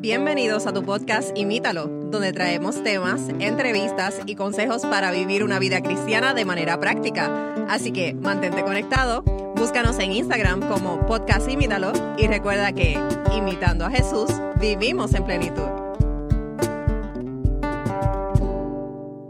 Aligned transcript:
Bienvenidos 0.00 0.66
a 0.66 0.72
tu 0.72 0.82
podcast 0.82 1.36
Imítalo, 1.36 1.86
donde 1.86 2.32
traemos 2.32 2.82
temas, 2.82 3.20
entrevistas 3.38 4.18
y 4.24 4.34
consejos 4.34 4.86
para 4.86 5.10
vivir 5.10 5.44
una 5.44 5.58
vida 5.58 5.82
cristiana 5.82 6.32
de 6.32 6.46
manera 6.46 6.80
práctica. 6.80 7.54
Así 7.68 7.92
que 7.92 8.14
mantente 8.14 8.62
conectado, 8.62 9.22
búscanos 9.56 9.98
en 9.98 10.12
Instagram 10.12 10.66
como 10.70 11.04
podcast 11.06 11.50
Imítalo 11.50 11.92
y 12.16 12.28
recuerda 12.28 12.72
que, 12.72 12.98
imitando 13.36 13.84
a 13.84 13.90
Jesús, 13.90 14.30
vivimos 14.58 15.12
en 15.12 15.24
plenitud. 15.24 15.68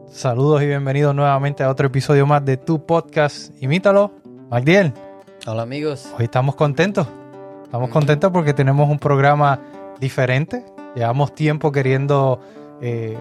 Saludos 0.09 0.63
y 0.63 0.67
bienvenidos 0.69 1.17
nuevamente 1.17 1.65
a 1.65 1.69
otro 1.69 1.89
episodio 1.89 2.27
más 2.27 2.45
de 2.45 2.57
tu 2.59 2.87
podcast 2.87 3.61
Imítalo. 3.61 4.13
Magdiel. 4.49 4.93
Hola 5.49 5.63
amigos. 5.63 6.09
Hoy 6.17 6.27
estamos 6.27 6.55
contentos. 6.55 7.09
Estamos 7.65 7.91
contentos 7.91 8.31
porque 8.31 8.55
tenemos 8.55 8.89
un 8.89 9.01
programa 9.01 9.61
diferente. 10.01 10.65
Llevamos 10.95 11.35
tiempo 11.35 11.71
queriendo 11.71 12.41
eh, 12.81 13.17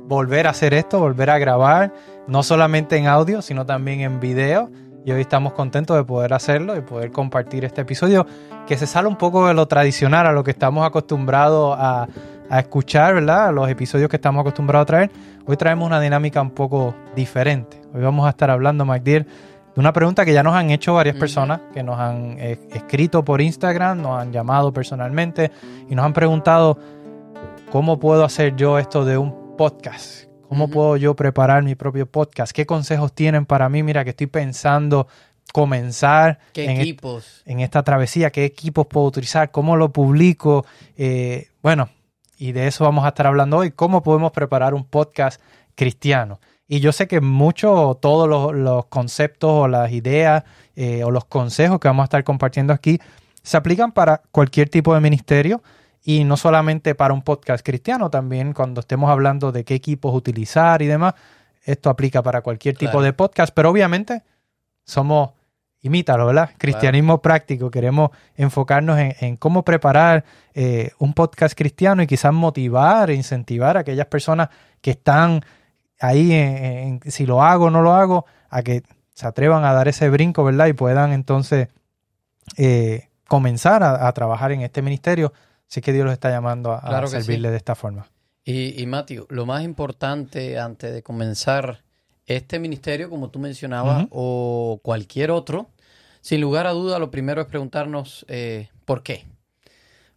volver 0.00 0.46
a 0.46 0.50
hacer 0.50 0.74
esto, 0.74 0.98
volver 0.98 1.30
a 1.30 1.38
grabar, 1.38 1.92
no 2.26 2.42
solamente 2.42 2.96
en 2.96 3.06
audio, 3.06 3.40
sino 3.42 3.64
también 3.64 4.00
en 4.00 4.20
video. 4.20 4.70
Y 5.04 5.12
hoy 5.12 5.20
estamos 5.20 5.52
contentos 5.52 5.96
de 5.96 6.02
poder 6.02 6.34
hacerlo 6.34 6.76
y 6.76 6.80
poder 6.80 7.12
compartir 7.12 7.64
este 7.64 7.82
episodio 7.82 8.26
que 8.66 8.76
se 8.76 8.88
sale 8.88 9.06
un 9.06 9.16
poco 9.16 9.46
de 9.46 9.54
lo 9.54 9.66
tradicional, 9.66 10.26
a 10.26 10.32
lo 10.32 10.42
que 10.42 10.50
estamos 10.50 10.84
acostumbrados 10.84 11.76
a, 11.78 12.08
a 12.50 12.58
escuchar, 12.58 13.14
¿verdad? 13.14 13.48
A 13.48 13.52
los 13.52 13.68
episodios 13.68 14.08
que 14.08 14.16
estamos 14.16 14.40
acostumbrados 14.40 14.82
a 14.82 14.86
traer. 14.86 15.10
Hoy 15.46 15.56
traemos 15.56 15.86
una 15.86 16.00
dinámica 16.00 16.42
un 16.42 16.50
poco 16.50 16.94
diferente. 17.14 17.80
Hoy 17.94 18.02
vamos 18.02 18.26
a 18.26 18.30
estar 18.30 18.50
hablando, 18.50 18.84
MacDill, 18.84 19.26
una 19.76 19.92
pregunta 19.92 20.24
que 20.24 20.32
ya 20.32 20.42
nos 20.42 20.54
han 20.54 20.70
hecho 20.70 20.94
varias 20.94 21.16
personas, 21.16 21.60
que 21.72 21.82
nos 21.82 21.98
han 21.98 22.36
eh, 22.38 22.58
escrito 22.72 23.24
por 23.24 23.40
Instagram, 23.40 24.00
nos 24.00 24.20
han 24.20 24.32
llamado 24.32 24.72
personalmente 24.72 25.50
y 25.88 25.94
nos 25.94 26.04
han 26.04 26.14
preguntado 26.14 26.78
cómo 27.70 27.98
puedo 27.98 28.24
hacer 28.24 28.56
yo 28.56 28.78
esto 28.78 29.04
de 29.04 29.18
un 29.18 29.56
podcast. 29.56 30.24
¿Cómo 30.48 30.68
puedo 30.68 30.96
yo 30.96 31.14
preparar 31.14 31.62
mi 31.62 31.74
propio 31.74 32.06
podcast? 32.06 32.52
¿Qué 32.52 32.66
consejos 32.66 33.12
tienen 33.12 33.46
para 33.46 33.68
mí? 33.68 33.82
Mira, 33.82 34.04
que 34.04 34.10
estoy 34.10 34.28
pensando 34.28 35.08
comenzar 35.52 36.38
¿Qué 36.52 36.64
en, 36.64 36.80
equipos? 36.80 37.42
en 37.44 37.60
esta 37.60 37.82
travesía, 37.82 38.30
qué 38.30 38.44
equipos 38.44 38.86
puedo 38.86 39.06
utilizar, 39.06 39.50
cómo 39.50 39.76
lo 39.76 39.92
publico. 39.92 40.64
Eh, 40.96 41.48
bueno, 41.62 41.90
y 42.38 42.52
de 42.52 42.66
eso 42.66 42.84
vamos 42.84 43.04
a 43.04 43.08
estar 43.08 43.26
hablando 43.26 43.58
hoy, 43.58 43.72
cómo 43.72 44.02
podemos 44.02 44.32
preparar 44.32 44.72
un 44.72 44.84
podcast 44.84 45.40
cristiano. 45.74 46.40
Y 46.68 46.80
yo 46.80 46.92
sé 46.92 47.06
que 47.06 47.20
muchos, 47.20 48.00
todos 48.00 48.28
los, 48.28 48.54
los, 48.54 48.86
conceptos 48.86 49.50
o 49.50 49.68
las 49.68 49.92
ideas 49.92 50.44
eh, 50.74 51.04
o 51.04 51.10
los 51.10 51.24
consejos 51.24 51.78
que 51.78 51.88
vamos 51.88 52.02
a 52.02 52.06
estar 52.06 52.24
compartiendo 52.24 52.72
aquí 52.72 52.98
se 53.42 53.56
aplican 53.56 53.92
para 53.92 54.22
cualquier 54.32 54.68
tipo 54.68 54.92
de 54.92 55.00
ministerio 55.00 55.62
y 56.02 56.24
no 56.24 56.36
solamente 56.36 56.94
para 56.94 57.14
un 57.14 57.22
podcast 57.22 57.64
cristiano, 57.64 58.10
también 58.10 58.52
cuando 58.52 58.80
estemos 58.80 59.10
hablando 59.10 59.52
de 59.52 59.64
qué 59.64 59.74
equipos 59.74 60.14
utilizar 60.14 60.82
y 60.82 60.86
demás, 60.86 61.14
esto 61.64 61.90
aplica 61.90 62.22
para 62.22 62.42
cualquier 62.42 62.76
tipo 62.76 62.92
Claro. 62.92 63.04
de 63.04 63.12
podcast, 63.12 63.52
pero 63.54 63.70
obviamente 63.70 64.22
somos, 64.84 65.30
imítalo, 65.82 66.26
¿verdad? 66.26 66.50
Cristianismo 66.58 67.20
práctico, 67.22 67.70
queremos 67.70 68.10
enfocarnos 68.36 68.98
en, 68.98 69.14
en 69.20 69.36
cómo 69.36 69.64
preparar 69.64 70.24
eh, 70.54 70.92
un 70.98 71.12
podcast 71.12 71.56
cristiano 71.56 72.02
y 72.02 72.06
quizás 72.06 72.32
motivar 72.32 73.10
e 73.10 73.14
incentivar 73.14 73.76
a 73.76 73.80
aquellas 73.80 74.06
personas 74.06 74.48
que 74.80 74.92
están 74.92 75.42
ahí 76.00 76.32
en, 76.32 77.00
en 77.04 77.10
si 77.10 77.26
lo 77.26 77.42
hago 77.42 77.66
o 77.66 77.70
no 77.70 77.82
lo 77.82 77.92
hago, 77.92 78.26
a 78.48 78.62
que 78.62 78.82
se 79.14 79.26
atrevan 79.26 79.64
a 79.64 79.72
dar 79.72 79.88
ese 79.88 80.08
brinco, 80.10 80.44
¿verdad? 80.44 80.66
Y 80.66 80.72
puedan 80.72 81.12
entonces 81.12 81.68
eh, 82.56 83.08
comenzar 83.26 83.82
a, 83.82 84.06
a, 84.06 84.12
trabajar 84.12 84.52
en 84.52 84.62
este 84.62 84.82
ministerio, 84.82 85.32
es 85.68 85.82
que 85.82 85.92
Dios 85.92 86.04
los 86.04 86.12
está 86.12 86.30
llamando 86.30 86.72
a, 86.72 86.80
Claro 86.80 87.08
a 87.08 87.10
que 87.10 87.22
servirle 87.22 87.48
sí. 87.48 87.52
de 87.52 87.56
esta 87.56 87.74
forma. 87.74 88.08
Y, 88.44 88.80
y 88.80 88.86
Matthew, 88.86 89.26
lo 89.30 89.46
más 89.46 89.64
importante 89.64 90.58
antes 90.58 90.92
de 90.92 91.02
comenzar 91.02 91.82
este 92.26 92.58
ministerio, 92.58 93.08
como 93.08 93.30
tú 93.30 93.38
mencionabas, 93.38 94.06
o 94.10 94.80
cualquier 94.82 95.30
otro, 95.30 95.70
sin 96.20 96.40
lugar 96.40 96.66
a 96.66 96.72
duda, 96.72 96.98
lo 96.98 97.10
primero 97.10 97.40
es 97.40 97.46
preguntarnos 97.46 98.26
eh, 98.28 98.68
por 98.84 99.02
qué. 99.02 99.26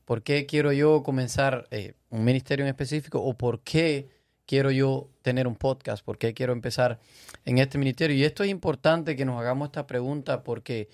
¿Por 0.06 0.24
qué 0.24 0.48
quiero 0.48 0.72
yo 0.72 1.04
comenzar 1.04 1.68
eh, 1.70 1.94
un 2.10 2.24
ministerio 2.24 2.66
en 2.66 2.70
específico? 2.70 3.22
¿O 3.22 3.36
por 3.36 3.62
qué 3.62 4.10
quiero 4.50 4.72
yo 4.72 5.10
tener 5.22 5.48
un 5.48 5.56
podcast? 5.56 6.04
¿Por 6.04 6.18
qué 6.18 6.34
quiero 6.34 6.54
empezar 6.54 7.00
en 7.46 7.60
este 7.60 7.78
ministerio? 7.78 8.18
Y 8.18 8.24
esto 8.24 8.44
es 8.44 8.50
importante 8.50 9.16
que 9.16 9.24
nos 9.24 9.40
hagamos 9.40 9.68
esta 9.68 9.86
pregunta 9.86 10.42
porque 10.42 10.90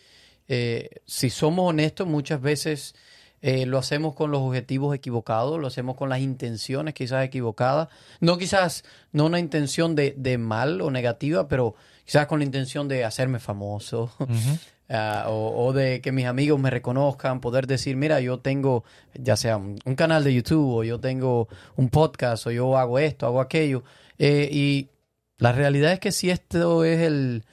eh, 0.49 0.89
si 1.05 1.29
somos 1.29 1.69
honestos, 1.69 2.05
muchas 2.05 2.41
veces 2.41 2.95
eh, 3.41 3.65
lo 3.65 3.77
hacemos 3.77 4.13
con 4.13 4.29
los 4.29 4.41
objetivos 4.41 4.93
equivocados, 4.93 5.57
lo 5.57 5.67
hacemos 5.67 5.95
con 5.95 6.09
las 6.09 6.19
intenciones 6.19 6.93
quizás 6.93 7.23
equivocadas. 7.23 7.87
No 8.19 8.37
quizás, 8.37 8.83
no 9.13 9.25
una 9.27 9.39
intención 9.39 9.95
de, 9.95 10.13
de 10.17 10.37
mal 10.37 10.81
o 10.81 10.91
negativa, 10.91 11.47
pero 11.47 11.75
quizás 12.03 12.27
con 12.27 12.39
la 12.39 12.45
intención 12.45 12.89
de 12.89 13.05
hacerme 13.05 13.39
famoso. 13.39 14.11
Ujú. 14.19 14.59
Ah, 14.87 15.25
o, 15.29 15.73
de 15.73 15.99
que 15.99 16.11
mis 16.11 16.25
amigos 16.25 16.59
me 16.59 16.69
reconozcan, 16.69 17.41
poder 17.41 17.65
decir, 17.65 17.95
mira, 17.95 18.21
yo 18.21 18.39
tengo 18.39 18.83
ya 19.15 19.35
sea 19.35 19.57
un, 19.57 19.79
un 19.83 19.95
canal 19.95 20.23
de 20.23 20.33
YouTube 20.33 20.75
o 20.75 20.83
yo 20.83 20.99
tengo 20.99 21.47
un 21.75 21.89
podcast 21.89 22.45
o 22.45 22.51
yo 22.51 22.77
hago 22.77 22.99
esto, 22.99 23.25
hago 23.25 23.41
aquello. 23.41 23.83
Eh, 24.19 24.47
y 24.51 24.89
la 25.37 25.53
realidad 25.53 25.91
es 25.91 25.99
que 25.99 26.11
si 26.11 26.29
esto 26.29 26.85
es 26.85 27.01
el, 27.01 27.45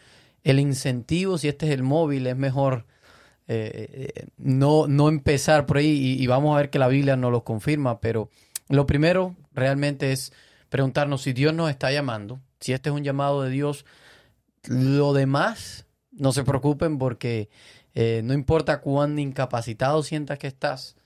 el 0.44 0.60
incentivo, 0.60 1.38
si 1.38 1.48
este 1.48 1.66
es 1.66 1.72
el 1.72 1.82
móvil, 1.82 2.26
es 2.26 2.36
mejor 2.36 2.84
eh, 3.48 4.12
eh, 4.14 4.26
no, 4.36 4.86
no 4.86 5.08
empezar 5.08 5.64
por 5.64 5.78
ahí 5.78 5.88
y, 5.88 6.22
y 6.22 6.26
vamos 6.26 6.54
a 6.54 6.58
ver 6.58 6.70
que 6.70 6.78
la 6.78 6.88
Biblia 6.88 7.16
nos 7.16 7.32
lo 7.32 7.44
confirma, 7.44 8.00
pero 8.00 8.28
lo 8.68 8.86
primero 8.86 9.36
realmente 9.54 10.12
es 10.12 10.34
preguntarnos 10.68 11.22
si 11.22 11.32
Dios 11.32 11.54
nos 11.54 11.70
está 11.70 11.90
llamando, 11.92 12.40
si 12.60 12.74
este 12.74 12.90
es 12.90 12.94
un 12.94 13.04
llamado 13.04 13.42
de 13.42 13.50
Dios, 13.50 13.86
lo 14.68 15.14
demás 15.14 15.86
no 16.12 16.32
se 16.32 16.44
preocupen 16.44 16.98
porque 16.98 17.48
eh, 17.94 18.22
no 18.24 18.34
importa 18.34 18.80
cuán 18.80 19.18
incapacitado 19.18 20.02
sientas 20.02 20.38
que 20.38 20.46
estás, 20.46 20.96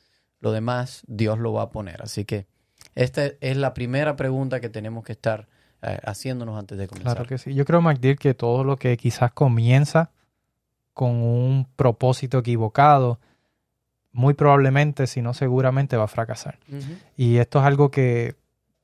lo 0.40 0.52
demás 0.52 1.02
Dios 1.06 1.38
lo 1.38 1.52
va 1.52 1.62
a 1.62 1.70
poner. 1.70 2.02
Así 2.02 2.24
que 2.24 2.46
esta 2.94 3.26
es 3.40 3.56
la 3.56 3.74
primera 3.74 4.16
pregunta 4.16 4.60
que 4.60 4.68
tenemos 4.68 5.04
que 5.04 5.12
estar 5.12 5.48
eh, 5.82 5.98
haciéndonos 6.04 6.58
antes 6.58 6.78
de 6.78 6.88
comenzar. 6.88 7.14
Claro 7.14 7.28
que 7.28 7.38
sí. 7.38 7.54
Yo 7.54 7.64
creo, 7.64 7.80
MacDill, 7.80 8.18
que 8.18 8.34
todo 8.34 8.64
lo 8.64 8.76
que 8.76 8.96
quizás 8.96 9.32
comienza 9.32 10.10
con 10.94 11.16
un 11.16 11.66
propósito 11.76 12.38
equivocado, 12.38 13.20
muy 14.12 14.32
probablemente, 14.32 15.06
si 15.06 15.20
no 15.20 15.34
seguramente, 15.34 15.96
va 15.96 16.04
a 16.04 16.08
fracasar. 16.08 16.58
Y 17.16 17.36
esto 17.36 17.58
es 17.58 17.66
algo 17.66 17.90
que 17.90 18.34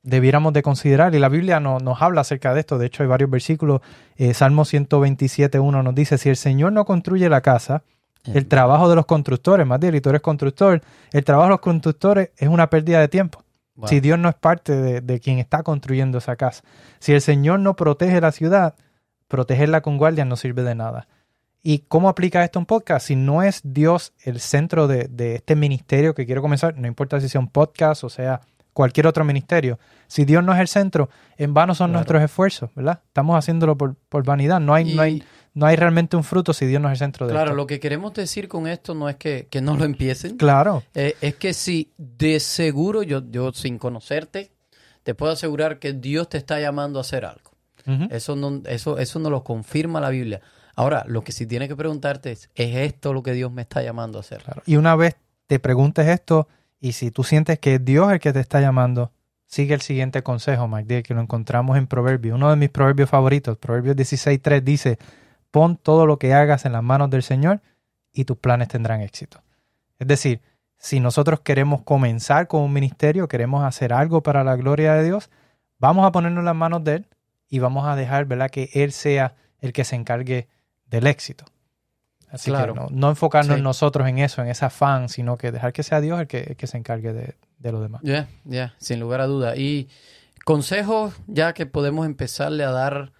debiéramos 0.03 0.53
de 0.53 0.61
considerar. 0.61 1.15
Y 1.15 1.19
la 1.19 1.29
Biblia 1.29 1.59
no, 1.59 1.79
nos 1.79 2.01
habla 2.01 2.21
acerca 2.21 2.53
de 2.53 2.59
esto. 2.59 2.77
De 2.77 2.85
hecho, 2.85 3.03
hay 3.03 3.09
varios 3.09 3.29
versículos. 3.29 3.81
Eh, 4.17 4.33
Salmo 4.33 4.63
127.1 4.63 5.83
nos 5.83 5.95
dice, 5.95 6.17
si 6.17 6.29
el 6.29 6.37
Señor 6.37 6.73
no 6.73 6.85
construye 6.85 7.27
la 7.29 7.41
casa, 7.41 7.83
el 8.25 8.47
trabajo 8.47 8.89
de 8.89 8.95
los 8.95 9.05
constructores, 9.05 9.67
más 9.67 9.79
bien, 9.79 9.95
y 9.95 10.01
tú 10.01 10.09
eres 10.09 10.21
constructor, 10.21 10.81
el 11.11 11.23
trabajo 11.25 11.47
de 11.47 11.51
los 11.51 11.59
constructores 11.59 12.29
es 12.37 12.47
una 12.47 12.69
pérdida 12.69 13.01
de 13.01 13.09
tiempo. 13.09 13.43
Wow. 13.75 13.87
Si 13.87 13.99
Dios 13.99 14.19
no 14.19 14.29
es 14.29 14.35
parte 14.35 14.75
de, 14.75 15.01
de 15.01 15.19
quien 15.19 15.39
está 15.39 15.63
construyendo 15.63 16.19
esa 16.19 16.35
casa. 16.35 16.63
Si 16.99 17.11
el 17.11 17.21
Señor 17.21 17.59
no 17.59 17.75
protege 17.75 18.21
la 18.21 18.31
ciudad, 18.31 18.75
protegerla 19.27 19.81
con 19.81 19.97
guardias 19.97 20.27
no 20.27 20.37
sirve 20.37 20.63
de 20.63 20.75
nada. 20.75 21.07
¿Y 21.63 21.79
cómo 21.79 22.07
aplica 22.07 22.43
esto 22.43 22.59
un 22.59 22.65
podcast? 22.65 23.07
Si 23.07 23.15
no 23.15 23.41
es 23.41 23.61
Dios 23.63 24.13
el 24.23 24.39
centro 24.39 24.87
de, 24.87 25.07
de 25.07 25.35
este 25.35 25.55
ministerio 25.55 26.13
que 26.13 26.25
quiero 26.25 26.41
comenzar, 26.41 26.77
no 26.77 26.87
importa 26.87 27.19
si 27.19 27.29
sea 27.29 27.41
un 27.41 27.47
podcast 27.47 28.03
o 28.03 28.09
sea 28.09 28.41
cualquier 28.73 29.07
otro 29.07 29.23
ministerio, 29.23 29.79
si 30.07 30.25
Dios 30.25 30.43
no 30.43 30.53
es 30.53 30.59
el 30.59 30.67
centro, 30.67 31.09
en 31.37 31.53
vano 31.53 31.73
son 31.75 31.87
Claro. 31.91 31.99
nuestros 31.99 32.21
esfuerzos, 32.23 32.69
¿verdad? 32.75 33.01
Estamos 33.07 33.37
haciéndolo 33.37 33.77
por, 33.77 33.95
por 34.09 34.23
vanidad. 34.25 34.59
No 34.59 34.73
hay, 34.73 34.91
Y- 34.91 34.95
no, 34.95 35.01
hay, 35.01 35.23
no 35.53 35.65
hay 35.67 35.75
realmente 35.75 36.15
un 36.17 36.23
fruto 36.23 36.53
si 36.53 36.65
Dios 36.65 36.81
no 36.81 36.87
es 36.89 36.93
el 36.93 36.97
centro 36.97 37.27
de 37.27 37.33
Claro, 37.33 37.51
esto. 37.51 37.55
lo 37.55 37.67
que 37.67 37.79
queremos 37.79 38.13
decir 38.13 38.47
con 38.47 38.67
esto 38.67 38.93
no 38.95 39.07
es 39.09 39.15
que, 39.17 39.47
que 39.49 39.61
no 39.61 39.77
lo 39.77 39.85
empiecen. 39.85 40.37
Claro, 40.37 40.83
Eh, 40.95 41.15
es 41.21 41.35
que 41.35 41.53
si 41.53 41.91
de 41.97 42.39
seguro, 42.39 43.03
yo, 43.03 43.21
yo 43.29 43.51
sin 43.53 43.77
conocerte, 43.77 44.51
te 45.03 45.13
puedo 45.15 45.31
asegurar 45.33 45.79
que 45.79 45.93
Dios 45.93 46.29
te 46.29 46.37
está 46.37 46.59
llamando 46.59 46.97
a 46.99 47.01
hacer 47.01 47.25
algo. 47.25 47.51
Eso 48.09 48.37
no, 48.37 48.61
eso, 48.65 48.97
eso 48.97 49.19
no 49.19 49.29
lo 49.29 49.43
confirma 49.43 49.99
la 49.99 50.09
Biblia. 50.09 50.39
Ahora, 50.75 51.03
lo 51.05 51.21
que 51.21 51.33
sí 51.33 51.45
tienes 51.45 51.67
que 51.67 51.75
preguntarte 51.75 52.31
es, 52.31 52.49
¿es 52.55 52.75
esto 52.77 53.11
lo 53.13 53.21
que 53.21 53.33
Dios 53.33 53.51
me 53.51 53.61
está 53.61 53.83
llamando 53.83 54.17
a 54.17 54.21
hacer? 54.21 54.41
Claro. 54.41 54.63
Y 54.65 54.77
una 54.77 54.95
vez 54.95 55.17
te 55.47 55.59
preguntes 55.59 56.07
esto, 56.07 56.47
y 56.83 56.91
si 56.91 57.11
tú 57.11 57.23
sientes 57.23 57.59
que 57.59 57.75
es 57.75 57.85
Dios 57.85 58.11
el 58.11 58.19
que 58.19 58.33
te 58.33 58.41
está 58.41 58.59
llamando, 58.59 59.13
sigue 59.45 59.73
el 59.73 59.79
siguiente 59.79 60.21
consejo, 60.21 60.67
Mike, 60.67 61.03
que 61.03 61.13
lo 61.13 61.21
encontramos 61.21 61.77
en 61.77 61.87
Proverbios. 61.87 62.35
Uno 62.35 62.49
de 62.49 62.57
mis 62.57 62.67
proverbios 62.67 63.09
favoritos, 63.09 63.57
Proverbios 63.57 63.95
16.3, 63.95 64.61
dice, 64.61 64.99
pon 65.49 65.77
todo 65.77 66.05
lo 66.05 66.19
que 66.19 66.33
hagas 66.33 66.65
en 66.65 66.73
las 66.73 66.83
manos 66.83 67.09
del 67.09 67.23
Señor 67.23 67.61
y 68.11 68.25
tus 68.25 68.35
planes 68.35 68.67
tendrán 68.67 68.99
éxito. 68.99 69.41
Es 69.97 70.07
decir, 70.07 70.41
si 70.77 70.99
nosotros 70.99 71.39
queremos 71.39 71.83
comenzar 71.83 72.49
con 72.49 72.63
un 72.63 72.73
ministerio, 72.73 73.29
queremos 73.29 73.63
hacer 73.63 73.93
algo 73.93 74.21
para 74.21 74.43
la 74.43 74.57
gloria 74.57 74.93
de 74.95 75.05
Dios, 75.05 75.29
vamos 75.79 76.05
a 76.05 76.11
ponernos 76.11 76.41
en 76.41 76.45
las 76.45 76.55
manos 76.55 76.83
de 76.83 76.95
Él 76.95 77.07
y 77.47 77.59
vamos 77.59 77.87
a 77.87 77.95
dejar, 77.95 78.25
¿verdad?, 78.25 78.49
que 78.49 78.69
Él 78.73 78.91
sea 78.91 79.35
el 79.61 79.71
que 79.71 79.85
se 79.85 79.95
encargue 79.95 80.49
del 80.87 81.07
éxito. 81.07 81.45
Así 82.33 82.49
Claro. 82.49 82.73
que 82.73 82.79
no, 82.79 82.87
no 82.89 83.09
enfocarnos 83.09 83.57
Sí. 83.57 83.61
nosotros 83.61 84.07
en 84.07 84.17
eso, 84.17 84.41
en 84.41 84.49
ese 84.49 84.65
afán, 84.65 85.07
sino 85.07 85.37
que 85.37 85.51
dejar 85.51 85.71
que 85.71 85.83
sea 85.83 86.01
Dios 86.01 86.19
el 86.19 86.27
que, 86.27 86.39
el 86.39 86.55
que 86.55 86.65
se 86.67 86.77
encargue 86.77 87.13
de, 87.13 87.35
de 87.59 87.71
lo 87.71 87.79
demás. 87.79 88.01
Ya, 88.03 88.27
ya, 88.43 88.73
sin 88.79 88.99
lugar 88.99 89.21
a 89.21 89.27
duda. 89.27 89.55
Y 89.55 89.87
consejos 90.43 91.13
ya 91.27 91.53
que 91.53 91.65
podemos 91.65 92.05
empezarle 92.05 92.63
a 92.63 92.71
dar 92.71 93.13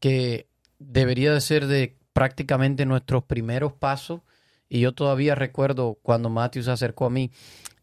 que 0.00 0.48
debería 0.78 1.32
de 1.32 1.40
ser 1.40 1.66
de 1.66 1.96
prácticamente 2.12 2.86
nuestros 2.86 3.24
primeros 3.24 3.72
pasos. 3.72 4.20
Y 4.68 4.80
yo 4.80 4.92
todavía 4.92 5.34
recuerdo 5.36 5.98
cuando 6.02 6.28
Matthew 6.28 6.64
se 6.64 6.70
acercó 6.72 7.06
a 7.06 7.10
mí 7.10 7.30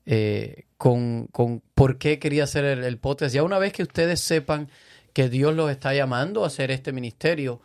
eh, 0.05 0.65
con, 0.77 1.27
con 1.31 1.61
por 1.73 1.97
qué 1.97 2.19
quería 2.19 2.43
hacer 2.43 2.65
el, 2.65 2.83
el 2.83 2.97
podcast. 2.97 3.33
Ya 3.33 3.43
una 3.43 3.57
vez 3.57 3.71
que 3.71 3.83
ustedes 3.83 4.19
sepan 4.19 4.67
que 5.13 5.29
Dios 5.29 5.55
los 5.55 5.71
está 5.71 5.93
llamando 5.93 6.43
a 6.43 6.47
hacer 6.47 6.71
este 6.71 6.91
ministerio, 6.91 7.61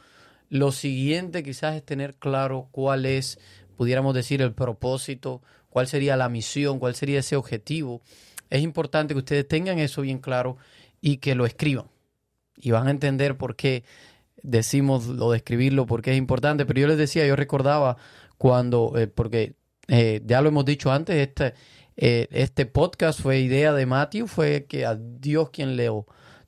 lo 0.49 0.73
siguiente 0.73 1.43
quizás 1.43 1.77
es 1.77 1.85
tener 1.85 2.15
claro 2.15 2.69
cuál 2.71 3.07
es, 3.07 3.39
pudiéramos 3.77 4.15
decir, 4.15 4.43
el 4.43 4.53
propósito, 4.53 5.43
cuál 5.69 5.87
sería 5.87 6.17
la 6.17 6.29
misión, 6.29 6.79
cuál 6.79 6.95
sería 6.95 7.21
ese 7.21 7.37
objetivo. 7.37 8.03
Es 8.51 8.63
importante 8.63 9.15
que 9.15 9.19
ustedes 9.19 9.47
tengan 9.47 9.79
eso 9.79 10.03
bien 10.03 10.19
claro 10.19 10.57
y 11.01 11.19
que 11.19 11.35
lo 11.35 11.47
escriban. 11.47 11.87
Y 12.57 12.71
van 12.71 12.89
a 12.89 12.91
entender 12.91 13.37
por 13.37 13.57
qué 13.57 13.85
decimos 14.43 15.07
lo 15.07 15.31
de 15.31 15.39
escribirlo, 15.39 15.87
porque 15.87 16.13
es 16.13 16.17
importante. 16.19 16.67
Pero 16.67 16.81
yo 16.81 16.89
les 16.89 16.99
decía, 16.99 17.27
yo 17.27 17.37
recordaba 17.37 17.97
cuando, 18.37 18.95
eh, 18.97 19.07
porque 19.07 19.55
eh, 19.89 20.23
ya 20.25 20.41
lo 20.41 20.49
hemos 20.49 20.65
dicho 20.65 20.91
antes, 20.91 21.17
este, 21.17 21.55
eh, 21.97 22.29
este 22.31 22.67
podcast 22.67 23.21
fue 23.21 23.41
idea 23.41 23.73
de 23.73 23.87
Matthew, 23.87 24.27
fue 24.27 24.67
que 24.67 24.87
a 24.87 24.95
Dios 24.95 25.51
quien 25.51 25.77
le 25.77 25.91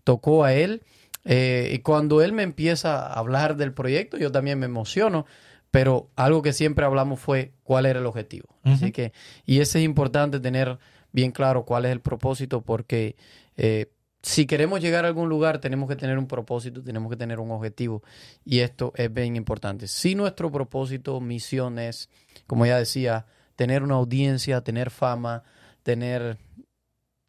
tocó 0.05 0.44
a 0.44 0.55
él. 0.55 0.82
Eh, 1.25 1.70
y 1.75 1.78
cuando 1.81 2.22
él 2.22 2.32
me 2.32 2.43
empieza 2.43 3.06
a 3.06 3.12
hablar 3.14 3.56
del 3.56 3.72
proyecto, 3.72 4.17
yo 4.17 4.32
también 4.32 4.58
me 4.58 4.67
emociono, 4.67 5.26
pero 5.70 6.11
algo 6.17 6.43
que 6.43 6.52
siempre 6.52 6.84
hablamos 6.84 7.20
fue 7.20 7.52
cuál 7.62 7.87
era 7.87 8.00
el 8.00 8.06
objetivo. 8.06 8.49
Así 8.64 8.93
que, 8.93 9.12
y 9.46 9.61
eso 9.61 9.78
es 9.78 9.84
importante 9.84 10.40
tener 10.40 10.78
bien 11.12 11.32
claro 11.32 11.64
cuál 11.64 11.84
es 11.84 11.93
el 11.93 12.00
propósito, 12.00 12.62
porque 12.62 13.17
eh, 13.56 13.93
si 14.22 14.46
queremos 14.46 14.81
llegar 14.81 15.05
a 15.05 15.08
algún 15.08 15.28
lugar, 15.28 15.61
tenemos 15.61 15.88
que 15.88 15.96
tener 15.96 16.19
un 16.19 16.26
propósito, 16.26 16.82
tenemos 16.82 17.11
que 17.11 17.17
tener 17.17 17.38
un 17.38 17.50
objetivo, 17.50 18.02
y 18.44 18.61
esto 18.61 18.93
es 18.96 19.12
bien 19.12 19.37
importante. 19.37 19.87
Si 19.88 20.14
nuestro 20.14 20.50
propósito, 20.50 21.20
misión 21.20 21.78
es, 21.78 22.11
como 22.46 22.67
ya 22.67 22.76
decía, 22.78 23.26
tener 23.56 23.82
una 23.82 23.94
audiencia, 23.94 24.61
tener 24.62 24.90
fama, 24.90 25.43
tener, 25.82 26.38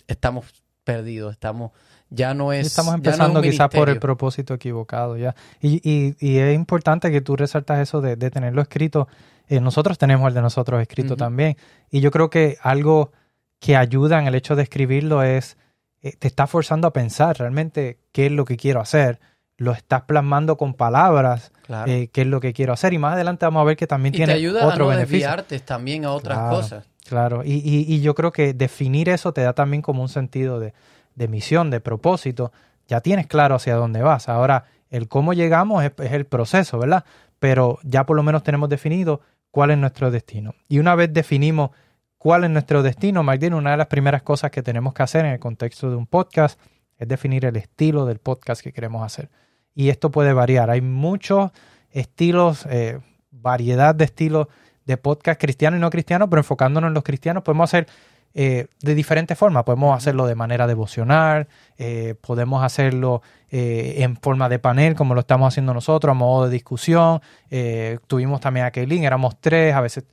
estamos 0.08 0.64
perdidos, 0.84 1.34
estamos, 1.34 1.72
ya 2.12 2.34
no 2.36 2.54
es. 2.54 2.68
Estamos 2.68 2.92
ya 2.92 2.98
no 2.98 3.02
es 3.02 3.08
empezando 3.08 3.42
quizás 3.42 3.70
por 3.70 3.90
el 3.90 4.00
propósito 4.00 4.54
equivocado 4.54 5.18
ya. 5.18 5.34
Y, 5.62 5.82
y, 5.90 6.16
y 6.20 6.38
es 6.38 6.54
importante 6.54 7.10
que 7.12 7.22
tú 7.22 7.36
resaltas 7.36 7.80
eso 7.80 8.02
de, 8.02 8.16
de 8.18 8.30
tenerlo 8.30 8.62
escrito. 8.62 9.08
Eh, 9.48 9.60
nosotros 9.60 9.98
tenemos 9.98 10.28
el 10.28 10.34
de 10.34 10.42
nosotros 10.42 10.82
escrito 10.82 11.18
también. 11.18 11.58
Y 11.90 12.02
yo 12.02 12.12
creo 12.12 12.30
que 12.30 12.58
algo 12.62 13.12
que 13.60 13.76
ayuda 13.76 14.20
en 14.20 14.28
el 14.28 14.36
hecho 14.36 14.56
de 14.56 14.64
escribirlo 14.64 15.24
es, 15.24 15.58
eh, 16.02 16.14
te 16.20 16.28
está 16.28 16.48
forzando 16.48 16.88
a 16.88 16.94
pensar 16.94 17.38
realmente 17.38 17.98
qué 18.12 18.28
es 18.28 18.32
lo 18.32 18.46
que 18.46 18.58
quiero 18.58 18.80
hacer. 18.82 19.20
Lo 19.58 19.72
estás 19.72 20.02
plasmando 20.04 20.58
con 20.58 20.74
palabras, 20.74 21.52
Claro. 21.66 21.92
eh, 21.92 22.10
qué 22.12 22.22
es 22.22 22.28
lo 22.28 22.40
que 22.40 22.52
quiero 22.54 22.74
hacer. 22.74 22.94
Y 22.94 22.98
más 22.98 23.14
adelante 23.14 23.46
vamos 23.46 23.62
a 23.62 23.66
ver 23.66 23.78
que 23.78 23.88
también 23.88 24.14
y 24.14 24.18
te 24.18 24.26
tiene 24.26 24.34
ayuda 24.34 24.64
a 24.64 24.68
otro 24.68 24.86
no 24.86 24.90
beneficio. 24.90 25.20
desviarte 25.28 25.60
también 25.60 26.06
a 26.06 26.12
otras 26.12 26.38
Claro. 26.38 26.56
cosas. 26.56 26.86
Claro, 27.08 27.44
y, 27.44 27.54
y, 27.56 27.86
y 27.94 28.02
yo 28.02 28.16
creo 28.16 28.32
que 28.32 28.54
definir 28.54 29.10
eso 29.10 29.34
te 29.34 29.42
da 29.42 29.54
también 29.54 29.82
como 29.82 30.02
un 30.02 30.08
sentido 30.10 30.60
de, 30.60 30.74
de 31.16 31.28
misión, 31.28 31.70
de 31.70 31.80
propósito. 31.80 32.52
Ya 32.88 33.02
tienes 33.02 33.28
claro 33.28 33.56
hacia 33.56 33.76
dónde 33.76 34.02
vas. 34.02 34.30
Ahora, 34.30 34.66
el 34.90 35.08
cómo 35.08 35.34
llegamos 35.34 35.84
es, 35.84 35.94
el 35.98 36.26
proceso, 36.26 36.78
¿verdad? 36.78 37.06
Pero 37.40 37.80
ya 37.84 38.06
por 38.06 38.16
lo 38.16 38.24
menos 38.24 38.44
tenemos 38.44 38.70
definido 38.70 39.22
cuál 39.50 39.72
es 39.72 39.78
nuestro 39.78 40.12
destino. 40.12 40.54
Y 40.68 40.80
una 40.80 40.96
vez 40.96 41.12
definimos 41.14 41.72
cuál 42.18 42.44
es 42.44 42.50
nuestro 42.50 42.84
destino, 42.84 43.24
Magdalena, 43.24 43.56
una 43.56 43.72
de 43.72 43.78
las 43.78 43.88
primeras 43.88 44.22
cosas 44.22 44.52
que 44.52 44.62
tenemos 44.62 44.94
que 44.94 45.04
hacer 45.04 45.26
en 45.26 45.32
el 45.32 45.40
contexto 45.40 45.90
de 45.90 45.96
un 45.96 46.08
podcast 46.08 46.60
es 46.98 47.08
definir 47.08 47.46
el 47.46 47.56
estilo 47.56 48.06
del 48.06 48.20
podcast 48.20 48.62
que 48.62 48.72
queremos 48.72 49.04
hacer. 49.04 49.30
Y 49.74 49.90
esto 49.90 50.12
puede 50.12 50.34
variar. 50.34 50.70
Hay 50.70 50.82
muchos 50.82 51.52
estilos, 51.90 52.68
eh, 52.70 53.00
variedad 53.32 53.96
de 53.96 54.06
estilos 54.06 54.48
de 54.86 54.98
podcast 54.98 55.40
cristiano 55.40 55.78
y 55.78 55.80
no 55.80 55.90
cristiano, 55.90 56.30
pero 56.30 56.42
enfocándonos 56.42 56.90
en 56.90 56.94
los 56.94 57.04
cristianos, 57.04 57.44
podemos 57.44 57.70
hacer 57.70 57.88
eh, 58.34 58.68
de 58.82 58.96
diferentes 58.96 59.38
formas. 59.38 59.64
Podemos 59.64 59.96
hacerlo 59.96 60.26
de 60.26 60.36
manera 60.36 60.68
devocional, 60.68 61.48
eh, 61.78 62.16
podemos 62.22 62.64
hacerlo 62.64 63.22
eh, 63.50 63.96
en 63.98 64.16
forma 64.18 64.50
de 64.50 64.60
panel, 64.60 64.96
como 64.96 65.14
lo 65.14 65.22
estamos 65.22 65.48
haciendo 65.48 65.74
nosotros, 65.74 66.12
a 66.12 66.14
modo 66.14 66.46
de 66.46 66.52
discusión. 66.52 67.22
Eh, 67.50 68.00
tuvimos 68.08 68.40
también 68.40 68.66
a 68.66 68.72
Kaylin, 68.72 69.04
éramos 69.04 69.40
tres, 69.40 69.74
a 69.74 69.82
veces 69.82 70.06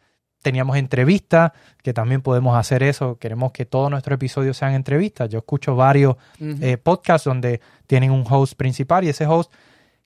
teníamos 0.43 0.77
entrevistas, 0.77 1.53
que 1.83 1.93
también 1.93 2.23
podemos 2.23 2.57
hacer 2.57 2.83
eso. 2.83 3.19
Queremos 3.19 3.53
que 3.53 3.65
todos 3.65 3.91
nuestros 3.91 4.15
episodios 4.15 4.57
sean 4.57 4.75
entrevistas. 4.75 5.29
Yo 5.29 5.39
escucho 5.39 5.75
varios 5.77 6.17
eh, 6.41 6.77
podcasts 6.77 7.25
donde 7.25 7.61
tienen 7.87 8.11
un 8.11 8.25
host 8.29 8.55
principal 8.55 9.05
y 9.05 9.09
ese 9.09 9.27
host 9.27 9.53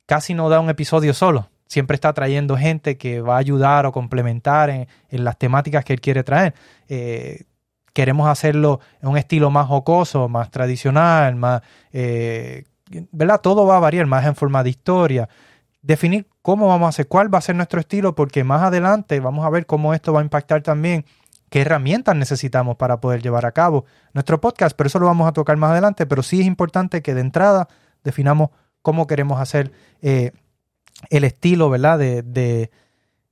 casi 0.06 0.34
no 0.34 0.48
da 0.48 0.60
un 0.60 0.70
episodio 0.70 1.14
solo. 1.14 1.48
Siempre 1.66 1.94
está 1.94 2.12
trayendo 2.12 2.56
gente 2.56 2.98
que 2.98 3.20
va 3.20 3.36
a 3.36 3.38
ayudar 3.38 3.86
o 3.86 3.92
complementar 3.92 4.68
en, 4.70 4.88
en 5.10 5.24
las 5.24 5.38
temáticas 5.38 5.84
que 5.84 5.94
él 5.94 6.00
quiere 6.00 6.22
traer. 6.22 6.54
Eh, 6.88 7.44
queremos 7.92 8.28
hacerlo 8.28 8.80
en 9.00 9.08
un 9.08 9.18
estilo 9.18 9.50
más 9.50 9.66
jocoso, 9.66 10.28
más 10.28 10.50
tradicional, 10.50 11.36
más... 11.36 11.62
eh, 11.92 12.64
¿Verdad? 13.10 13.40
Todo 13.40 13.66
va 13.66 13.78
a 13.78 13.80
variar, 13.80 14.06
más 14.06 14.26
en 14.26 14.34
forma 14.34 14.62
de 14.62 14.70
historia. 14.70 15.28
Definir 15.80 16.26
cómo 16.42 16.68
vamos 16.68 16.86
a 16.86 16.88
hacer, 16.90 17.08
cuál 17.08 17.32
va 17.32 17.38
a 17.38 17.42
ser 17.42 17.56
nuestro 17.56 17.80
estilo, 17.80 18.14
porque 18.14 18.44
más 18.44 18.62
adelante 18.62 19.18
vamos 19.20 19.46
a 19.46 19.50
ver 19.50 19.64
cómo 19.64 19.94
esto 19.94 20.12
va 20.12 20.20
a 20.20 20.24
impactar 20.24 20.62
también 20.62 21.06
qué 21.48 21.60
herramientas 21.60 22.16
necesitamos 22.16 22.76
para 22.76 23.00
poder 23.00 23.22
llevar 23.22 23.46
a 23.46 23.52
cabo 23.52 23.84
nuestro 24.14 24.40
podcast, 24.40 24.76
pero 24.76 24.88
eso 24.88 24.98
lo 24.98 25.06
vamos 25.06 25.28
a 25.28 25.32
tocar 25.32 25.56
más 25.56 25.72
adelante, 25.72 26.06
pero 26.06 26.22
sí 26.22 26.40
es 26.40 26.46
importante 26.46 27.02
que 27.02 27.14
de 27.14 27.20
entrada 27.20 27.68
definamos 28.04 28.50
cómo 28.80 29.06
queremos 29.06 29.40
hacer 29.40 29.70
eh, 30.00 30.32
el 31.10 31.24
estilo, 31.24 31.68
¿verdad? 31.70 31.98
De, 31.98 32.70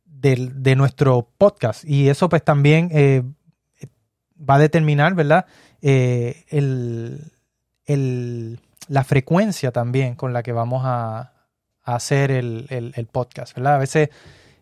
de, 0.05 0.77
nuestro 0.77 1.29
podcast. 1.39 1.85
Y 1.85 2.09
eso 2.09 2.29
pues 2.29 2.45
también 2.45 2.91
eh, 2.93 3.23
va 4.49 4.55
a 4.55 4.59
determinar, 4.59 5.15
¿verdad? 5.15 5.47
Eh, 5.83 6.45
el, 6.49 7.33
el- 7.87 8.61
la 8.89 9.05
frecuencia 9.05 9.71
también 9.71 10.15
con 10.17 10.33
la 10.33 10.43
que 10.43 10.53
vamos 10.53 10.83
a, 10.85 11.33
a 11.85 11.95
hacer 11.95 12.31
el, 12.31 12.67
el- 12.97 13.07
podcast, 13.07 13.55
¿verdad? 13.55 13.75
A 13.77 13.79
veces, 13.79 14.09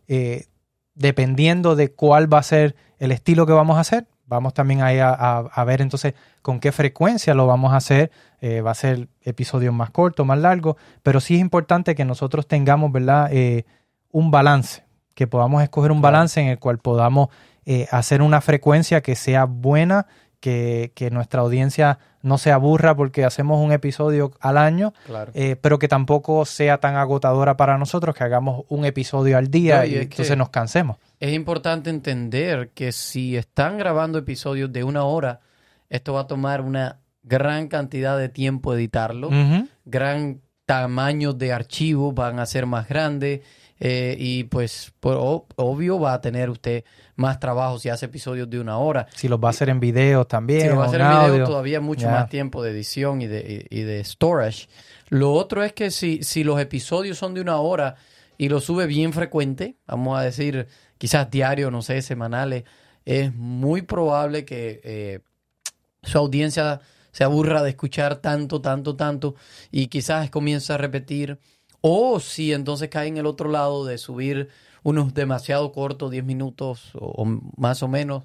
eh, 0.06 0.46
dependiendo 0.94 1.76
de 1.76 1.92
cuál 1.92 2.32
va 2.32 2.38
a 2.38 2.42
ser 2.42 2.76
el 2.98 3.12
estilo 3.12 3.46
que 3.46 3.52
vamos 3.52 3.76
a 3.78 3.80
hacer, 3.80 4.06
vamos 4.26 4.52
también 4.52 4.82
ahí 4.82 4.98
a, 4.98 5.08
a- 5.10 5.38
a 5.50 5.64
ver 5.64 5.80
entonces 5.80 6.14
con 6.42 6.60
qué 6.60 6.72
frecuencia 6.72 7.32
lo 7.34 7.46
vamos 7.46 7.72
a 7.72 7.76
hacer. 7.76 8.10
Eh, 8.40 8.60
va 8.60 8.72
a 8.72 8.74
ser 8.74 9.08
episodios 9.22 9.72
más 9.72 9.90
cortos, 9.90 10.26
más 10.26 10.38
largos, 10.38 10.76
pero 11.02 11.20
sí 11.20 11.36
es 11.36 11.40
importante 11.40 11.94
que 11.94 12.04
nosotros 12.04 12.46
tengamos, 12.46 12.92
¿verdad? 12.92 13.30
Un 14.10 14.30
balance, 14.30 14.84
que 15.14 15.26
podamos 15.26 15.62
escoger 15.62 15.90
un 15.90 16.00
balance 16.02 16.40
en 16.40 16.48
el 16.48 16.58
cual 16.58 16.78
podamos 16.78 17.28
eh, 17.70 17.86
hacer 17.90 18.22
una 18.22 18.40
frecuencia 18.40 19.02
que 19.02 19.14
sea 19.14 19.44
buena, 19.44 20.06
que, 20.40 20.90
que 20.94 21.10
nuestra 21.10 21.42
audiencia 21.42 21.98
no 22.22 22.38
se 22.38 22.50
aburra 22.50 22.96
porque 22.96 23.24
hacemos 23.26 23.62
un 23.62 23.72
episodio 23.72 24.30
al 24.40 24.56
año, 24.56 24.94
Claro. 25.04 25.32
eh, 25.34 25.56
pero 25.60 25.78
que 25.78 25.86
tampoco 25.86 26.46
sea 26.46 26.78
tan 26.78 26.96
agotadora 26.96 27.58
para 27.58 27.76
nosotros 27.76 28.14
que 28.14 28.24
hagamos 28.24 28.64
un 28.68 28.86
episodio 28.86 29.36
al 29.36 29.50
día 29.50 29.80
No, 29.80 29.84
y 29.84 29.90
y 29.90 29.94
es 29.96 30.02
entonces 30.02 30.36
nos 30.38 30.48
cansemos. 30.48 30.96
Es 31.20 31.34
importante 31.34 31.90
entender 31.90 32.70
que 32.74 32.90
si 32.92 33.36
están 33.36 33.76
grabando 33.76 34.18
episodios 34.18 34.72
de 34.72 34.82
una 34.84 35.04
hora, 35.04 35.40
esto 35.90 36.14
va 36.14 36.20
a 36.22 36.26
tomar 36.26 36.62
una 36.62 37.00
gran 37.22 37.68
cantidad 37.68 38.16
de 38.16 38.30
tiempo 38.30 38.72
editarlo, 38.72 39.28
gran 39.84 40.40
tamaño 40.64 41.32
de 41.34 41.52
archivos 41.52 42.14
van 42.14 42.38
a 42.38 42.46
ser 42.46 42.64
más 42.66 42.88
grandes 42.88 43.40
eh, 43.80 44.16
y 44.18 44.44
pues 44.44 44.92
por 45.00 45.44
obvio 45.56 46.00
va 46.00 46.14
a 46.14 46.20
tener 46.20 46.50
usted 46.50 46.84
más 47.16 47.38
trabajo 47.38 47.78
si 47.78 47.88
hace 47.88 48.06
episodios 48.06 48.48
de 48.50 48.60
una 48.60 48.78
hora. 48.78 49.06
Si 49.14 49.28
los 49.28 49.38
va 49.38 49.48
a 49.48 49.50
hacer 49.50 49.68
en 49.68 49.80
video 49.80 50.26
también, 50.26 50.62
Si 50.62 50.68
lo 50.68 50.76
va 50.76 50.84
a 50.84 50.88
hacer 50.88 51.00
en 51.00 51.32
video, 51.32 51.46
todavía 51.46 51.80
mucho 51.80 52.08
más 52.08 52.28
tiempo 52.28 52.62
de 52.62 52.70
edición 52.70 53.22
y 53.22 53.26
de, 53.26 53.66
y, 53.70 53.80
y 53.80 53.82
de 53.82 54.02
storage. 54.04 54.68
Lo 55.08 55.32
otro 55.32 55.62
es 55.62 55.72
que 55.72 55.90
si, 55.90 56.22
si 56.22 56.44
los 56.44 56.60
episodios 56.60 57.18
son 57.18 57.34
de 57.34 57.40
una 57.40 57.58
hora 57.58 57.96
y 58.36 58.48
lo 58.48 58.60
sube 58.60 58.86
bien 58.86 59.12
frecuente, 59.12 59.76
vamos 59.86 60.18
a 60.18 60.22
decir 60.22 60.66
quizás 60.98 61.30
diario, 61.30 61.70
no 61.70 61.82
sé, 61.82 62.02
semanales, 62.02 62.64
es 63.04 63.34
muy 63.34 63.82
probable 63.82 64.44
que 64.44 64.80
eh, 64.84 65.20
su 66.02 66.18
audiencia 66.18 66.80
se 67.10 67.24
aburra 67.24 67.62
de 67.62 67.70
escuchar 67.70 68.16
tanto, 68.16 68.60
tanto, 68.60 68.96
tanto 68.96 69.34
y 69.70 69.86
quizás 69.86 70.30
comience 70.30 70.72
a 70.72 70.76
repetir. 70.76 71.38
O 71.80 72.20
si 72.20 72.52
entonces 72.52 72.88
cae 72.88 73.08
en 73.08 73.18
el 73.18 73.26
otro 73.26 73.50
lado 73.50 73.84
de 73.84 73.98
subir 73.98 74.48
unos 74.82 75.14
demasiado 75.14 75.72
cortos, 75.72 76.10
10 76.10 76.24
minutos 76.24 76.94
o, 76.94 77.22
o 77.22 77.24
más 77.56 77.82
o 77.82 77.88
menos, 77.88 78.24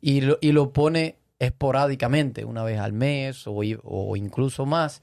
y 0.00 0.20
lo, 0.20 0.38
y 0.40 0.52
lo 0.52 0.72
pone 0.72 1.16
esporádicamente, 1.38 2.44
una 2.44 2.62
vez 2.62 2.78
al 2.78 2.92
mes 2.92 3.44
o, 3.46 4.16
incluso 4.16 4.66
más. 4.66 5.02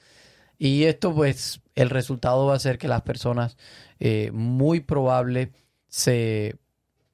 Y 0.58 0.84
esto 0.84 1.14
pues 1.14 1.62
el 1.76 1.90
resultado 1.90 2.46
va 2.46 2.56
a 2.56 2.60
ser 2.60 2.78
que 2.78 2.88
las 2.88 3.02
personas 3.02 3.58
eh, 4.00 4.30
muy 4.32 4.80
probable 4.80 5.52
se 5.88 6.56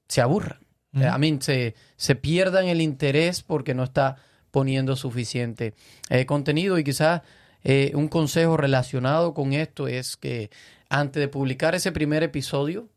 se 0.07 0.21
aburran. 0.21 0.59
A 0.93 1.17
mí 1.17 1.37
se, 1.41 1.75
se 1.95 2.15
pierdan 2.15 2.67
el 2.67 2.81
interés 2.81 3.43
porque 3.43 3.75
no 3.75 3.83
está 3.83 4.15
poniendo 4.49 4.95
suficiente 4.95 5.75
eh, 6.09 6.25
contenido 6.25 6.79
y 6.79 6.83
quizás 6.83 7.21
eh, 7.63 7.91
un 7.93 8.07
consejo 8.07 8.57
relacionado 8.57 9.35
con 9.35 9.53
esto 9.53 9.87
es 9.87 10.17
que 10.17 10.49
antes 10.89 11.19
de 11.19 11.27
publicar 11.27 11.75
ese 11.75 11.91
primer 11.91 12.23
episodio 12.23 12.87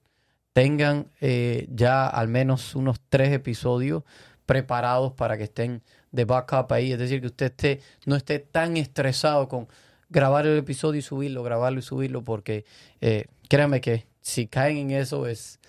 tengan 0.52 1.06
eh, 1.20 1.68
ya 1.70 2.06
al 2.06 2.28
menos 2.28 2.74
unos 2.74 3.00
tres 3.08 3.32
episodios 3.32 4.02
preparados 4.46 5.12
para 5.12 5.36
que 5.36 5.44
estén 5.44 5.82
de 6.10 6.24
backup 6.24 6.72
ahí, 6.72 6.92
es 6.92 6.98
decir, 6.98 7.20
que 7.20 7.28
usted 7.28 7.46
esté, 7.46 7.80
no 8.04 8.16
esté 8.16 8.40
tan 8.40 8.76
estresado 8.76 9.48
con 9.48 9.68
grabar 10.08 10.46
el 10.46 10.58
episodio 10.58 10.98
y 10.98 11.02
subirlo, 11.02 11.42
grabarlo 11.44 11.78
y 11.78 11.82
subirlo, 11.82 12.22
porque 12.22 12.64
eh, 13.00 13.26
créanme 13.48 13.80
que 13.80 14.06
si 14.20 14.48
caen 14.48 14.78
en 14.78 14.90
eso 14.90 15.28
es 15.28 15.60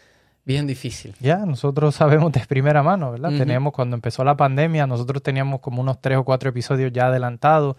bien 0.46 0.66
difícil. 0.66 1.16
Ya, 1.20 1.46
nosotros 1.46 1.96
sabemos 1.96 2.32
de 2.32 2.44
primera 2.48 2.82
mano, 2.82 3.12
¿verdad? 3.12 3.30
Ujú. 3.30 3.40
Tenemos, 3.40 3.74
cuando 3.74 3.96
empezó 3.96 4.24
la 4.24 4.36
pandemia, 4.36 4.88
nosotros 4.88 5.22
teníamos 5.22 5.60
como 5.60 5.82
unos 5.82 6.02
tres 6.02 6.18
o 6.18 6.24
cuatro 6.24 6.50
episodios 6.50 6.92
ya 6.92 7.08
adelantados 7.08 7.78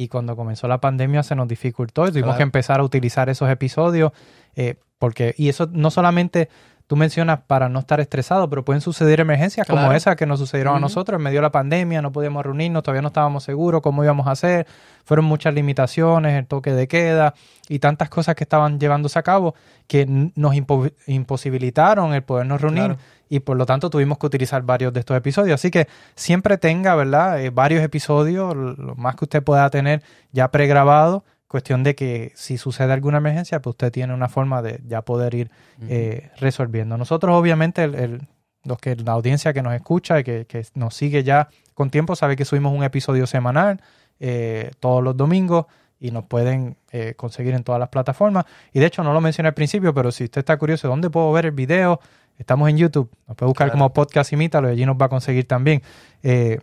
y 0.00 0.06
cuando 0.08 0.36
comenzó 0.36 0.68
la 0.68 0.80
pandemia 0.80 1.22
se 1.24 1.34
nos 1.34 1.48
dificultó 1.48 2.04
y 2.06 2.10
tuvimos 2.10 2.28
Claro. 2.28 2.36
que 2.38 2.42
empezar 2.44 2.78
a 2.80 2.84
utilizar 2.84 3.28
esos 3.28 3.50
episodios 3.50 4.12
eh, 4.54 4.76
porque, 4.98 5.34
y 5.36 5.48
eso 5.48 5.68
no 5.72 5.90
solamente 5.90 6.48
tú 6.88 6.96
mencionas 6.96 7.38
para 7.46 7.68
no 7.68 7.78
estar 7.78 8.00
estresado, 8.00 8.48
pero 8.50 8.64
pueden 8.64 8.80
suceder 8.80 9.20
emergencias 9.20 9.66
como 9.68 9.92
esa 9.92 10.16
que 10.16 10.26
nos 10.26 10.40
sucedieron 10.40 10.74
a 10.76 10.80
nosotros 10.80 11.18
en 11.18 11.22
medio 11.22 11.38
de 11.38 11.42
la 11.42 11.52
pandemia, 11.52 12.02
no 12.02 12.10
podíamos 12.10 12.42
reunirnos, 12.44 12.82
todavía 12.82 13.02
no 13.02 13.08
estábamos 13.08 13.44
seguros 13.44 13.82
cómo 13.82 14.02
íbamos 14.02 14.26
a 14.26 14.32
hacer, 14.32 14.66
fueron 15.04 15.26
muchas 15.26 15.54
limitaciones, 15.54 16.36
el 16.36 16.46
toque 16.46 16.72
de 16.72 16.88
queda 16.88 17.34
y 17.68 17.78
tantas 17.78 18.08
cosas 18.08 18.34
que 18.34 18.42
estaban 18.44 18.80
llevándose 18.80 19.18
a 19.18 19.22
cabo 19.22 19.54
que 19.86 20.06
nos 20.34 20.54
impo- 20.54 20.92
imposibilitaron 21.06 22.14
el 22.14 22.22
podernos 22.22 22.60
reunir 22.60 22.84
Claro. 22.84 22.98
y 23.28 23.40
por 23.40 23.56
lo 23.56 23.66
tanto 23.66 23.90
tuvimos 23.90 24.18
que 24.18 24.26
utilizar 24.26 24.62
varios 24.62 24.92
de 24.92 25.00
estos 25.00 25.16
episodios. 25.16 25.54
Así 25.60 25.70
que 25.70 25.86
siempre 26.14 26.56
tenga, 26.58 26.94
¿verdad? 26.96 27.40
Eh, 27.42 27.50
varios 27.50 27.82
episodios, 27.82 28.56
lo 28.56 28.94
más 28.96 29.14
que 29.16 29.26
usted 29.26 29.42
pueda 29.42 29.68
tener 29.70 30.02
ya 30.32 30.50
pregrabado, 30.50 31.22
cuestión 31.48 31.82
de 31.82 31.94
que 31.94 32.32
si 32.34 32.58
sucede 32.58 32.92
alguna 32.92 33.18
emergencia, 33.18 33.60
pues 33.60 33.72
usted 33.72 33.90
tiene 33.90 34.14
una 34.14 34.28
forma 34.28 34.60
de 34.62 34.80
ya 34.86 35.02
poder 35.02 35.34
ir 35.34 35.50
eh, 35.88 36.30
resolviendo. 36.38 36.96
Nosotros 36.98 37.34
obviamente, 37.34 37.84
el, 37.84 37.94
el- 37.94 38.20
los 38.64 38.78
que 38.78 38.96
la 38.96 39.12
audiencia 39.12 39.52
que 39.54 39.62
nos 39.62 39.72
escucha 39.72 40.20
y 40.20 40.24
que, 40.24 40.44
que 40.44 40.66
nos 40.74 40.94
sigue 40.94 41.22
ya 41.24 41.48
con 41.74 41.90
tiempo, 41.90 42.16
sabe 42.16 42.36
que 42.36 42.44
subimos 42.44 42.74
un 42.76 42.82
episodio 42.84 43.26
semanal 43.26 43.80
eh, 44.20 44.72
todos 44.80 45.02
los 45.02 45.16
domingos 45.16 45.66
y 46.00 46.10
nos 46.10 46.24
pueden 46.24 46.76
eh, 46.90 47.14
conseguir 47.16 47.54
en 47.54 47.62
todas 47.64 47.78
las 47.78 47.88
plataformas. 47.88 48.44
Y 48.72 48.80
de 48.80 48.86
hecho, 48.86 49.02
no 49.02 49.12
lo 49.14 49.20
mencioné 49.20 49.48
al 49.48 49.54
principio, 49.54 49.94
pero 49.94 50.12
si 50.12 50.24
usted 50.24 50.40
está 50.40 50.56
curioso, 50.58 50.86
¿dónde 50.88 51.08
puedo 51.08 51.32
ver 51.32 51.46
el 51.46 51.52
video? 51.52 52.00
Estamos 52.36 52.68
en 52.68 52.76
YouTube. 52.76 53.10
Nos 53.26 53.36
puede 53.36 53.48
buscar 53.48 53.68
Claro. 53.68 53.78
como 53.78 53.92
podcast 53.92 54.32
Imítalo 54.32 54.68
y 54.68 54.72
allí 54.72 54.84
nos 54.84 54.96
va 54.96 55.06
a 55.06 55.08
conseguir 55.08 55.46
también. 55.46 55.82
Eh, 56.22 56.58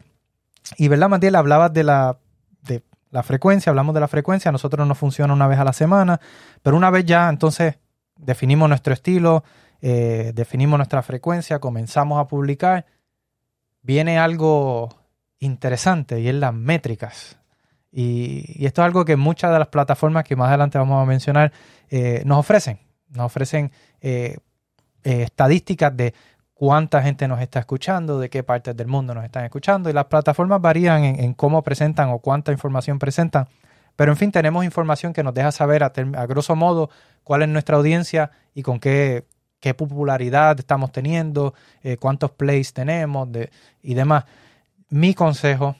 y 0.77 0.88
verdad, 0.89 1.10
Matiel, 1.10 1.36
hablabas 1.36 1.74
de 1.74 1.84
la, 1.86 2.18
la 3.15 3.24
frecuencia, 3.24 3.69
hablamos 3.69 3.95
de 3.95 4.01
la 4.01 4.10
frecuencia. 4.10 4.50
A 4.50 4.51
nosotros 4.51 4.86
nos 4.86 4.98
funciona 4.98 5.34
una 5.34 5.48
vez 5.48 5.57
a 5.57 5.63
la 5.63 5.72
semana, 5.72 6.19
pero 6.62 6.75
una 6.75 6.89
vez 6.89 7.05
ya, 7.05 7.29
entonces 7.29 7.79
definimos 8.17 8.67
nuestro 8.67 8.93
estilo, 8.93 9.45
eh, 9.81 10.34
definimos 10.36 10.77
nuestra 10.77 11.01
frecuencia, 11.01 11.60
comenzamos 11.60 12.19
a 12.19 12.27
publicar. 12.27 12.86
Viene 13.81 14.19
algo 14.19 14.89
interesante 15.39 16.19
y 16.19 16.27
es 16.27 16.36
las 16.36 16.53
métricas. 16.53 17.38
Y, 17.89 18.65
esto 18.65 18.81
es 18.81 18.86
algo 18.86 19.05
que 19.05 19.15
muchas 19.15 19.53
de 19.53 19.60
las 19.60 19.69
plataformas 19.69 20.25
que 20.25 20.36
más 20.36 20.50
adelante 20.50 20.77
vamos 20.77 21.01
a 21.01 21.05
mencionar 21.05 21.53
eh, 21.89 22.22
nos 22.25 22.39
ofrecen. 22.39 22.79
Nos 23.07 23.27
ofrecen 23.27 23.72
eh, 24.01 24.39
estadísticas 25.03 25.95
de 25.95 26.13
cuánta 26.56 27.04
gente 27.04 27.28
nos 27.28 27.42
está 27.42 27.60
escuchando, 27.60 28.18
de 28.18 28.30
qué 28.30 28.42
partes 28.42 28.76
del 28.76 28.88
mundo 28.88 29.14
nos 29.14 29.24
están 29.24 29.46
escuchando. 29.46 29.90
Y 29.90 29.94
las 29.94 30.06
plataformas 30.06 30.60
varían 30.60 31.04
en, 31.04 31.34
cómo 31.36 31.62
presentan 31.62 32.10
o 32.10 32.20
cuánta 32.20 32.52
información 32.52 32.98
presentan. 32.98 33.48
Pero 33.96 34.12
en 34.12 34.18
fin, 34.18 34.32
tenemos 34.32 34.66
información 34.66 35.14
que 35.14 35.22
nos 35.22 35.34
deja 35.34 35.52
saber 35.52 35.84
a, 35.84 35.92
grosso 36.26 36.56
modo 36.56 36.90
cuál 37.24 37.44
es 37.44 37.50
nuestra 37.50 37.78
audiencia 37.78 38.32
y 38.54 38.64
con 38.64 38.80
qué, 38.80 39.26
qué 39.60 39.74
popularidad 39.74 40.58
estamos 40.60 40.92
teniendo, 40.92 41.54
eh, 41.84 41.98
cuántos 41.98 42.32
plays 42.32 42.74
tenemos 42.74 43.30
y 43.82 43.94
demás. 43.94 44.26
Mi 44.90 45.14
consejo 45.14 45.76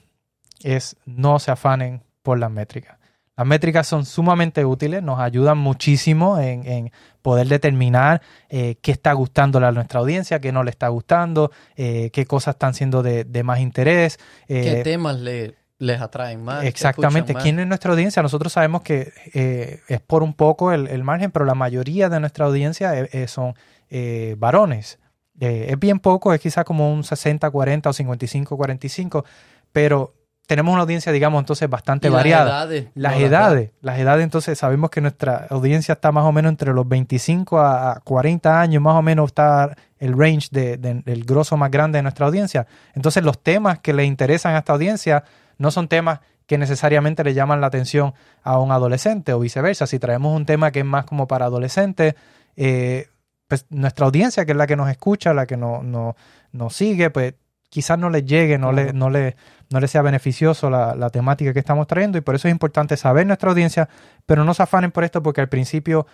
es 0.62 0.98
no 1.06 1.40
se 1.40 1.52
afanen 1.52 2.04
por 2.22 2.38
las 2.38 2.52
métricas. 2.52 2.98
Las 3.38 3.46
métricas 3.46 3.86
son 3.88 4.06
sumamente 4.06 4.64
útiles, 4.64 5.04
nos 5.04 5.20
ayudan 5.20 5.58
muchísimo 5.58 6.40
en, 6.40 6.66
en 6.66 6.92
poder 7.22 7.48
determinar 7.48 8.22
eh, 8.50 8.76
qué 8.82 8.92
está 8.92 9.12
gustándole 9.14 9.66
a 9.66 9.72
nuestra 9.72 10.00
audiencia, 10.00 10.40
qué 10.40 10.52
no 10.52 10.64
le 10.64 10.70
está 10.72 10.88
gustando, 10.88 11.52
eh, 11.76 12.12
qué 12.12 12.26
cosas 12.26 12.56
están 12.56 12.74
siendo 12.74 13.04
de, 13.04 13.26
de 13.26 13.44
más 13.44 13.60
interés. 13.60 14.20
¿Qué 14.48 14.80
eh, 14.80 14.84
temas 14.84 15.20
le, 15.20 15.56
les 15.78 16.02
atraen 16.02 16.44
más? 16.44 16.62
¿Qué 16.62 16.68
Exactamente. 16.68 17.34
más? 17.34 17.44
¿Quién 17.44 17.60
es 17.60 17.68
nuestra 17.68 17.92
audiencia? 17.92 18.22
Nosotros 18.22 18.54
sabemos 18.54 18.82
que 18.82 19.12
eh, 19.34 19.82
es 19.88 20.00
por 20.02 20.24
un 20.24 20.34
poco 20.34 20.72
el, 20.72 20.88
el 20.88 21.04
margen, 21.04 21.32
pero 21.32 21.46
la 21.46 21.56
mayoría 21.56 22.10
de 22.10 22.20
nuestra 22.20 22.46
audiencia 22.46 22.98
eh, 22.98 23.28
son 23.28 23.56
eh, 23.90 24.36
varones. 24.38 25.00
Es 25.38 25.78
bien 25.78 26.00
poco, 26.00 26.34
es 26.34 26.40
quizás 26.40 26.64
como 26.64 26.94
un 26.94 27.04
60-40 27.04 27.88
o 27.88 28.58
55-45, 28.58 29.26
pero 29.74 30.14
tenemos 30.48 30.74
una 30.74 30.82
audiencia, 30.84 31.12
digamos, 31.12 31.40
entonces 31.40 31.70
bastante 31.70 32.10
las 32.10 32.18
variada. 32.18 32.50
edades, 32.64 32.88
Las 32.96 33.14
no, 33.20 33.26
edades, 33.26 33.72
las 33.82 34.00
edades, 34.00 34.24
entonces 34.24 34.58
sabemos 34.60 34.90
que 34.90 35.02
nuestra 35.02 35.48
audiencia 35.50 35.94
está 35.94 36.12
más 36.12 36.24
o 36.26 36.32
menos 36.32 36.50
entre 36.52 36.74
los 36.74 36.88
25 36.88 37.60
a 37.60 37.92
a 37.94 38.00
40 38.02 38.60
años, 38.62 38.82
más 38.82 38.96
o 38.96 39.02
menos 39.02 39.28
está 39.28 39.76
el 40.00 40.18
range 40.18 40.50
de- 40.52 40.78
de- 40.78 41.02
del 41.02 41.24
grosso 41.26 41.58
más 41.58 41.72
grande 41.72 41.98
de 41.98 42.04
nuestra 42.04 42.26
audiencia. 42.28 42.68
Entonces 42.94 43.24
los 43.24 43.42
temas 43.42 43.80
que 43.80 43.94
le 43.94 44.06
interesan 44.06 44.56
a 44.56 44.60
esta 44.60 44.74
audiencia 44.74 45.24
no 45.58 45.72
son 45.72 45.88
temas 45.88 46.20
que 46.46 46.58
necesariamente 46.60 47.24
le 47.24 47.34
llaman 47.34 47.60
la 47.62 47.68
atención 47.68 48.14
a 48.44 48.60
un 48.60 48.72
adolescente 48.72 49.34
o 49.34 49.40
viceversa. 49.40 49.88
Si 49.88 49.98
traemos 49.98 50.36
un 50.36 50.46
tema 50.46 50.70
que 50.72 50.80
es 50.80 50.86
más 50.86 51.06
como 51.06 51.28
para 51.28 51.46
adolescentes, 51.46 52.14
eh, 52.56 53.08
pues 53.48 53.66
nuestra 53.70 54.06
audiencia, 54.06 54.46
que 54.46 54.52
es 54.52 54.58
la 54.58 54.68
que 54.68 54.76
nos 54.76 54.90
escucha, 54.90 55.34
la 55.34 55.46
que 55.48 55.58
no, 55.58 55.82
no- 55.82 56.16
nos 56.52 56.76
sigue, 56.76 57.10
pues 57.10 57.34
quizás 57.70 57.98
no 58.00 58.10
le 58.10 58.24
llegue, 58.24 58.58
no, 58.58 58.72
le, 58.72 58.86
Ujú. 58.86 58.94
no, 58.98 59.10
le, 59.10 59.36
no 59.70 59.80
le 59.80 59.88
sea 59.88 60.02
beneficioso 60.02 60.70
la, 60.70 60.96
la 60.96 61.10
temática 61.10 61.54
que 61.54 61.60
estamos 61.60 61.88
trayendo 61.88 62.18
y 62.18 62.22
por 62.22 62.36
eso 62.36 62.48
es 62.48 62.52
importante 62.52 62.98
saber 62.98 63.26
nuestra 63.26 63.50
audiencia, 63.50 63.90
pero 64.26 64.44
no 64.44 64.54
se 64.54 64.64
afanen 64.64 64.92
por 64.92 65.04
esto 65.04 65.22
porque 65.24 65.42
al 65.42 65.50
principio 65.50 66.06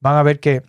van 0.00 0.16
a 0.16 0.22
ver 0.22 0.40
que 0.40 0.62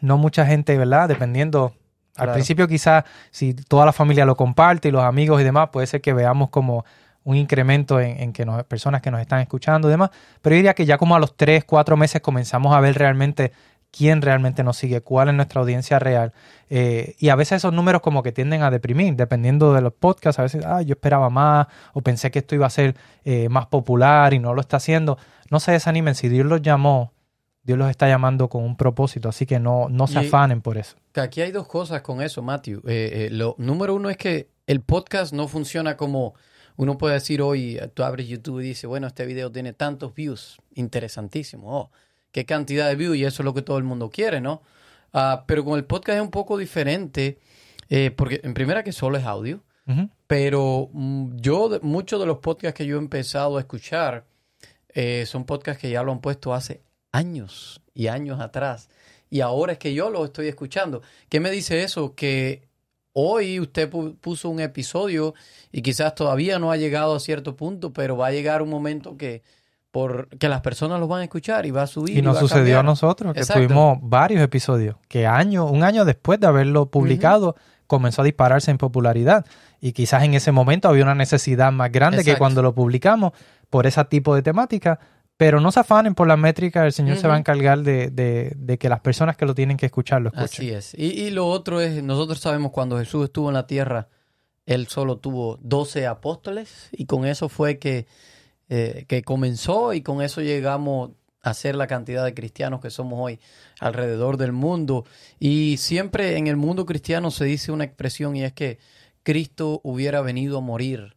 no 0.00 0.18
mucha 0.18 0.46
gente, 0.46 0.76
¿verdad? 0.78 1.08
Dependiendo, 1.08 1.74
al 2.16 2.32
principio 2.32 2.68
quizás 2.68 3.04
si 3.30 3.54
toda 3.54 3.86
la 3.86 3.92
familia 3.92 4.24
lo 4.24 4.36
comparte 4.36 4.88
y 4.88 4.90
los 4.90 5.02
amigos 5.02 5.40
y 5.40 5.44
demás, 5.44 5.70
puede 5.70 5.86
ser 5.86 6.00
que 6.00 6.12
veamos 6.12 6.50
como 6.50 6.84
un 7.24 7.36
incremento 7.36 8.00
en, 8.00 8.20
en 8.20 8.32
que 8.32 8.44
nos, 8.46 8.64
personas 8.64 9.02
que 9.02 9.10
nos 9.10 9.20
están 9.20 9.40
escuchando 9.40 9.88
y 9.88 9.90
demás, 9.90 10.10
pero 10.40 10.54
yo 10.54 10.58
diría 10.58 10.74
que 10.74 10.86
ya 10.86 10.96
como 10.96 11.14
a 11.14 11.18
los 11.18 11.36
tres, 11.36 11.64
cuatro 11.64 11.96
meses 11.96 12.20
comenzamos 12.20 12.74
a 12.74 12.80
ver 12.80 12.96
realmente 12.96 13.52
quién 13.90 14.22
realmente 14.22 14.62
nos 14.62 14.76
sigue, 14.76 15.00
cuál 15.00 15.28
es 15.28 15.34
nuestra 15.34 15.60
audiencia 15.60 15.98
real. 15.98 16.32
Eh, 16.68 17.16
y 17.18 17.28
a 17.30 17.34
veces 17.36 17.56
esos 17.58 17.72
números 17.72 18.00
como 18.02 18.22
que 18.22 18.32
tienden 18.32 18.62
a 18.62 18.70
deprimir, 18.70 19.14
dependiendo 19.16 19.72
de 19.74 19.80
los 19.80 19.92
podcasts. 19.92 20.38
A 20.38 20.42
veces, 20.42 20.64
ah, 20.64 20.82
yo 20.82 20.92
esperaba 20.92 21.28
más, 21.30 21.66
o 21.92 22.00
pensé 22.00 22.30
que 22.30 22.38
esto 22.40 22.54
iba 22.54 22.66
a 22.66 22.70
ser 22.70 22.96
eh, 23.24 23.48
más 23.48 23.66
popular 23.66 24.32
y 24.34 24.38
no 24.38 24.54
lo 24.54 24.60
está 24.60 24.76
haciendo. 24.76 25.18
No 25.50 25.58
se 25.60 25.72
desanimen, 25.72 26.14
si 26.14 26.28
Dios 26.28 26.46
los 26.46 26.62
llamó, 26.62 27.12
Dios 27.62 27.76
los 27.78 27.90
está 27.90 28.08
llamando 28.08 28.48
con 28.48 28.62
un 28.64 28.76
propósito, 28.76 29.28
así 29.28 29.44
que 29.44 29.58
no, 29.60 29.88
no 29.90 30.06
se 30.06 30.22
Y- 30.22 30.26
afanen 30.26 30.62
por 30.62 30.78
eso. 30.78 30.96
Aquí 31.14 31.40
hay 31.42 31.50
dos 31.50 31.66
cosas 31.66 32.00
con 32.02 32.22
eso, 32.22 32.40
Matthew. 32.42 32.78
Eh, 32.86 33.26
eh, 33.26 33.28
lo 33.32 33.54
número 33.58 33.94
uno 33.94 34.08
es 34.08 34.16
que 34.16 34.48
el 34.66 34.80
podcast 34.80 35.32
no 35.32 35.48
funciona 35.48 35.96
como 35.96 36.34
uno 36.76 36.96
puede 36.96 37.14
decir 37.14 37.42
hoy, 37.42 37.76
eh, 37.76 37.88
tú 37.92 38.04
abres 38.04 38.28
YouTube 38.28 38.60
y 38.60 38.64
dices, 38.68 38.88
bueno, 38.88 39.08
este 39.08 39.26
video 39.26 39.50
tiene 39.52 39.72
tantos 39.74 40.14
views, 40.14 40.58
interesantísimo, 40.74 41.76
oh, 41.76 41.90
qué 42.32 42.44
cantidad 42.44 42.88
de 42.88 42.96
views 42.96 43.16
y 43.16 43.24
eso 43.24 43.42
es 43.42 43.44
lo 43.44 43.54
que 43.54 43.62
todo 43.62 43.78
el 43.78 43.84
mundo 43.84 44.10
quiere, 44.10 44.40
¿no? 44.40 44.62
Ah, 45.12 45.44
pero 45.46 45.64
con 45.64 45.78
el 45.78 45.84
podcast 45.84 46.16
es 46.16 46.22
un 46.22 46.30
poco 46.30 46.56
diferente, 46.56 47.38
eh, 47.88 48.10
porque 48.12 48.40
en 48.44 48.54
primera 48.54 48.84
que 48.84 48.92
solo 48.92 49.16
es 49.18 49.24
audio, 49.24 49.62
pero 50.28 50.88
mm, 50.92 51.36
yo, 51.40 51.78
muchos 51.82 52.20
de 52.20 52.26
los 52.26 52.38
podcasts 52.38 52.76
que 52.76 52.86
yo 52.86 52.96
he 52.96 52.98
empezado 53.00 53.56
a 53.56 53.60
escuchar 53.60 54.24
eh, 54.94 55.24
son 55.26 55.44
podcasts 55.44 55.80
que 55.80 55.90
ya 55.90 56.02
lo 56.04 56.12
han 56.12 56.20
puesto 56.20 56.54
hace 56.54 56.82
años 57.10 57.80
y 57.92 58.06
años 58.06 58.38
atrás. 58.40 58.88
Y 59.28 59.40
ahora 59.40 59.72
es 59.72 59.78
que 59.78 59.92
yo 59.94 60.10
lo 60.10 60.24
estoy 60.24 60.46
escuchando. 60.48 61.02
¿Qué 61.28 61.40
me 61.40 61.50
dice 61.50 61.82
eso? 61.82 62.14
Que 62.14 62.68
hoy 63.12 63.58
usted 63.60 63.90
pu- 63.90 64.16
puso 64.16 64.48
un 64.48 64.60
episodio 64.60 65.34
y 65.72 65.82
quizás 65.82 66.14
todavía 66.14 66.58
no 66.60 66.70
ha 66.70 66.76
llegado 66.76 67.14
a 67.16 67.20
cierto 67.20 67.56
punto, 67.56 67.92
pero 67.92 68.16
va 68.16 68.28
a 68.28 68.32
llegar 68.32 68.62
un 68.62 68.70
momento 68.70 69.16
que, 69.16 69.42
por, 69.90 70.28
que 70.38 70.48
las 70.48 70.60
personas 70.60 71.00
lo 71.00 71.08
van 71.08 71.20
a 71.20 71.24
escuchar 71.24 71.66
y 71.66 71.70
va 71.70 71.82
a 71.82 71.86
subir. 71.86 72.16
Y 72.16 72.22
nos 72.22 72.38
sucedió 72.38 72.78
a 72.80 72.82
nosotros, 72.82 73.34
que 73.34 73.40
Exacto. 73.40 73.62
tuvimos 73.64 73.98
varios 74.02 74.40
episodios, 74.42 74.96
que 75.08 75.26
año, 75.26 75.66
un 75.66 75.82
año 75.82 76.04
después 76.04 76.38
de 76.40 76.46
haberlo 76.46 76.86
publicado, 76.90 77.56
comenzó 77.86 78.22
a 78.22 78.24
dispararse 78.24 78.70
en 78.70 78.78
popularidad. 78.78 79.44
Y 79.80 79.92
quizás 79.92 80.22
en 80.22 80.34
ese 80.34 80.52
momento 80.52 80.88
había 80.88 81.02
una 81.02 81.14
necesidad 81.16 81.72
más 81.72 81.90
grande 81.90 82.22
que 82.24 82.36
cuando 82.38 82.62
lo 82.62 82.74
publicamos 82.74 83.32
por 83.68 83.86
ese 83.86 84.04
tipo 84.04 84.34
de 84.34 84.42
temática, 84.42 84.98
Pero 85.36 85.58
no 85.58 85.72
se 85.72 85.80
afanen 85.80 86.14
por 86.14 86.28
la 86.28 86.36
métrica, 86.36 86.84
el 86.84 86.92
Señor 86.92 87.16
se 87.16 87.26
va 87.26 87.34
a 87.34 87.38
encargar 87.38 87.78
de, 87.78 88.10
de- 88.10 88.52
de 88.56 88.76
que 88.76 88.90
las 88.90 89.00
personas 89.00 89.38
que 89.38 89.46
lo 89.46 89.54
tienen 89.54 89.78
que 89.78 89.86
escuchar 89.86 90.20
lo 90.20 90.28
escuchen. 90.28 90.44
Así 90.44 90.70
es. 90.70 90.92
Y, 90.94 91.06
y 91.22 91.30
lo 91.30 91.46
otro 91.48 91.80
es, 91.80 92.02
nosotros 92.02 92.38
sabemos 92.40 92.72
cuando 92.72 92.98
Jesús 92.98 93.24
estuvo 93.24 93.48
en 93.48 93.54
la 93.54 93.66
tierra, 93.66 94.08
él 94.66 94.86
solo 94.88 95.16
tuvo 95.16 95.56
12 95.62 96.06
apóstoles 96.06 96.90
y 96.92 97.06
con 97.06 97.24
eso 97.24 97.48
fue 97.48 97.78
que, 97.78 98.06
eh, 98.70 99.04
que 99.06 99.22
comenzó 99.22 99.92
y 99.92 100.00
con 100.00 100.22
eso 100.22 100.40
llegamos 100.40 101.10
a 101.42 101.52
ser 101.54 101.74
la 101.74 101.86
cantidad 101.86 102.24
de 102.24 102.32
cristianos 102.34 102.80
que 102.80 102.90
somos 102.90 103.18
hoy 103.20 103.38
alrededor 103.80 104.36
del 104.38 104.52
mundo. 104.52 105.04
Y 105.38 105.76
siempre 105.78 106.36
en 106.38 106.46
el 106.46 106.56
mundo 106.56 106.86
cristiano 106.86 107.30
se 107.30 107.44
dice 107.44 107.72
una 107.72 107.84
expresión 107.84 108.36
y 108.36 108.44
es 108.44 108.52
que 108.54 108.78
Cristo 109.22 109.80
hubiera 109.84 110.20
venido 110.22 110.58
a 110.58 110.60
morir 110.62 111.16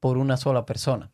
por 0.00 0.16
una 0.18 0.36
sola 0.36 0.64
persona. 0.66 1.10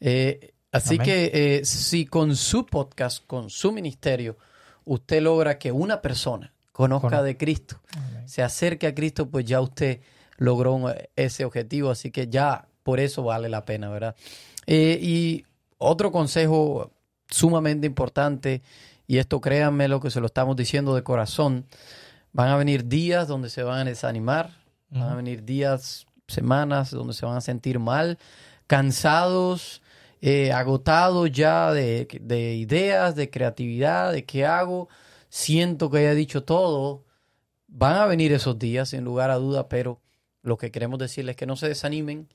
Eh, 0.00 0.52
así 0.72 0.94
Amén. 0.96 1.04
que 1.06 1.30
eh, 1.34 1.64
si 1.64 2.06
con 2.06 2.36
su 2.36 2.66
podcast, 2.66 3.24
con 3.26 3.50
su 3.50 3.72
ministerio, 3.72 4.36
usted 4.84 5.22
logra 5.22 5.58
que 5.58 5.72
una 5.72 6.00
persona 6.02 6.52
conozca 6.72 7.08
Cono- 7.08 7.22
de 7.22 7.36
Cristo, 7.36 7.80
Amén. 7.96 8.28
se 8.28 8.42
acerque 8.42 8.86
a 8.86 8.94
Cristo, 8.94 9.28
pues 9.30 9.44
ya 9.46 9.60
usted 9.60 10.00
logró 10.36 10.92
ese 11.16 11.44
objetivo. 11.44 11.90
Así 11.90 12.10
que 12.10 12.28
ya 12.28 12.66
por 12.82 13.00
eso 13.00 13.22
vale 13.22 13.48
la 13.48 13.64
pena, 13.64 13.88
¿verdad? 13.88 14.14
Eh, 14.66 14.98
y 15.00 15.44
otro 15.78 16.12
consejo 16.12 16.90
sumamente 17.28 17.86
importante, 17.86 18.62
y 19.06 19.18
esto 19.18 19.40
créanme 19.40 19.88
lo 19.88 20.00
que 20.00 20.10
se 20.10 20.20
lo 20.20 20.26
estamos 20.26 20.56
diciendo 20.56 20.94
de 20.94 21.02
corazón, 21.02 21.66
van 22.32 22.48
a 22.48 22.56
venir 22.56 22.86
días 22.86 23.28
donde 23.28 23.50
se 23.50 23.62
van 23.62 23.80
a 23.80 23.90
desanimar, 23.90 24.50
van 24.90 25.02
a 25.02 25.14
venir 25.14 25.44
días, 25.44 26.06
semanas 26.26 26.90
donde 26.90 27.14
se 27.14 27.26
van 27.26 27.36
a 27.36 27.40
sentir 27.40 27.78
mal, 27.78 28.18
cansados, 28.66 29.82
eh, 30.20 30.52
agotados 30.52 31.30
ya 31.30 31.72
de, 31.72 32.08
de 32.20 32.54
ideas, 32.54 33.14
de 33.14 33.28
creatividad, 33.30 34.12
de 34.12 34.24
qué 34.24 34.46
hago. 34.46 34.88
Siento 35.28 35.90
que 35.90 35.98
haya 35.98 36.14
dicho 36.14 36.44
todo. 36.44 37.04
Van 37.66 37.96
a 37.96 38.06
venir 38.06 38.32
esos 38.32 38.58
días, 38.58 38.90
sin 38.90 39.04
lugar 39.04 39.30
a 39.30 39.36
duda, 39.36 39.68
pero 39.68 40.00
lo 40.42 40.56
que 40.56 40.70
queremos 40.70 40.98
decirles 40.98 41.32
es 41.32 41.36
que 41.36 41.46
no 41.46 41.56
se 41.56 41.68
desanimen, 41.68 42.28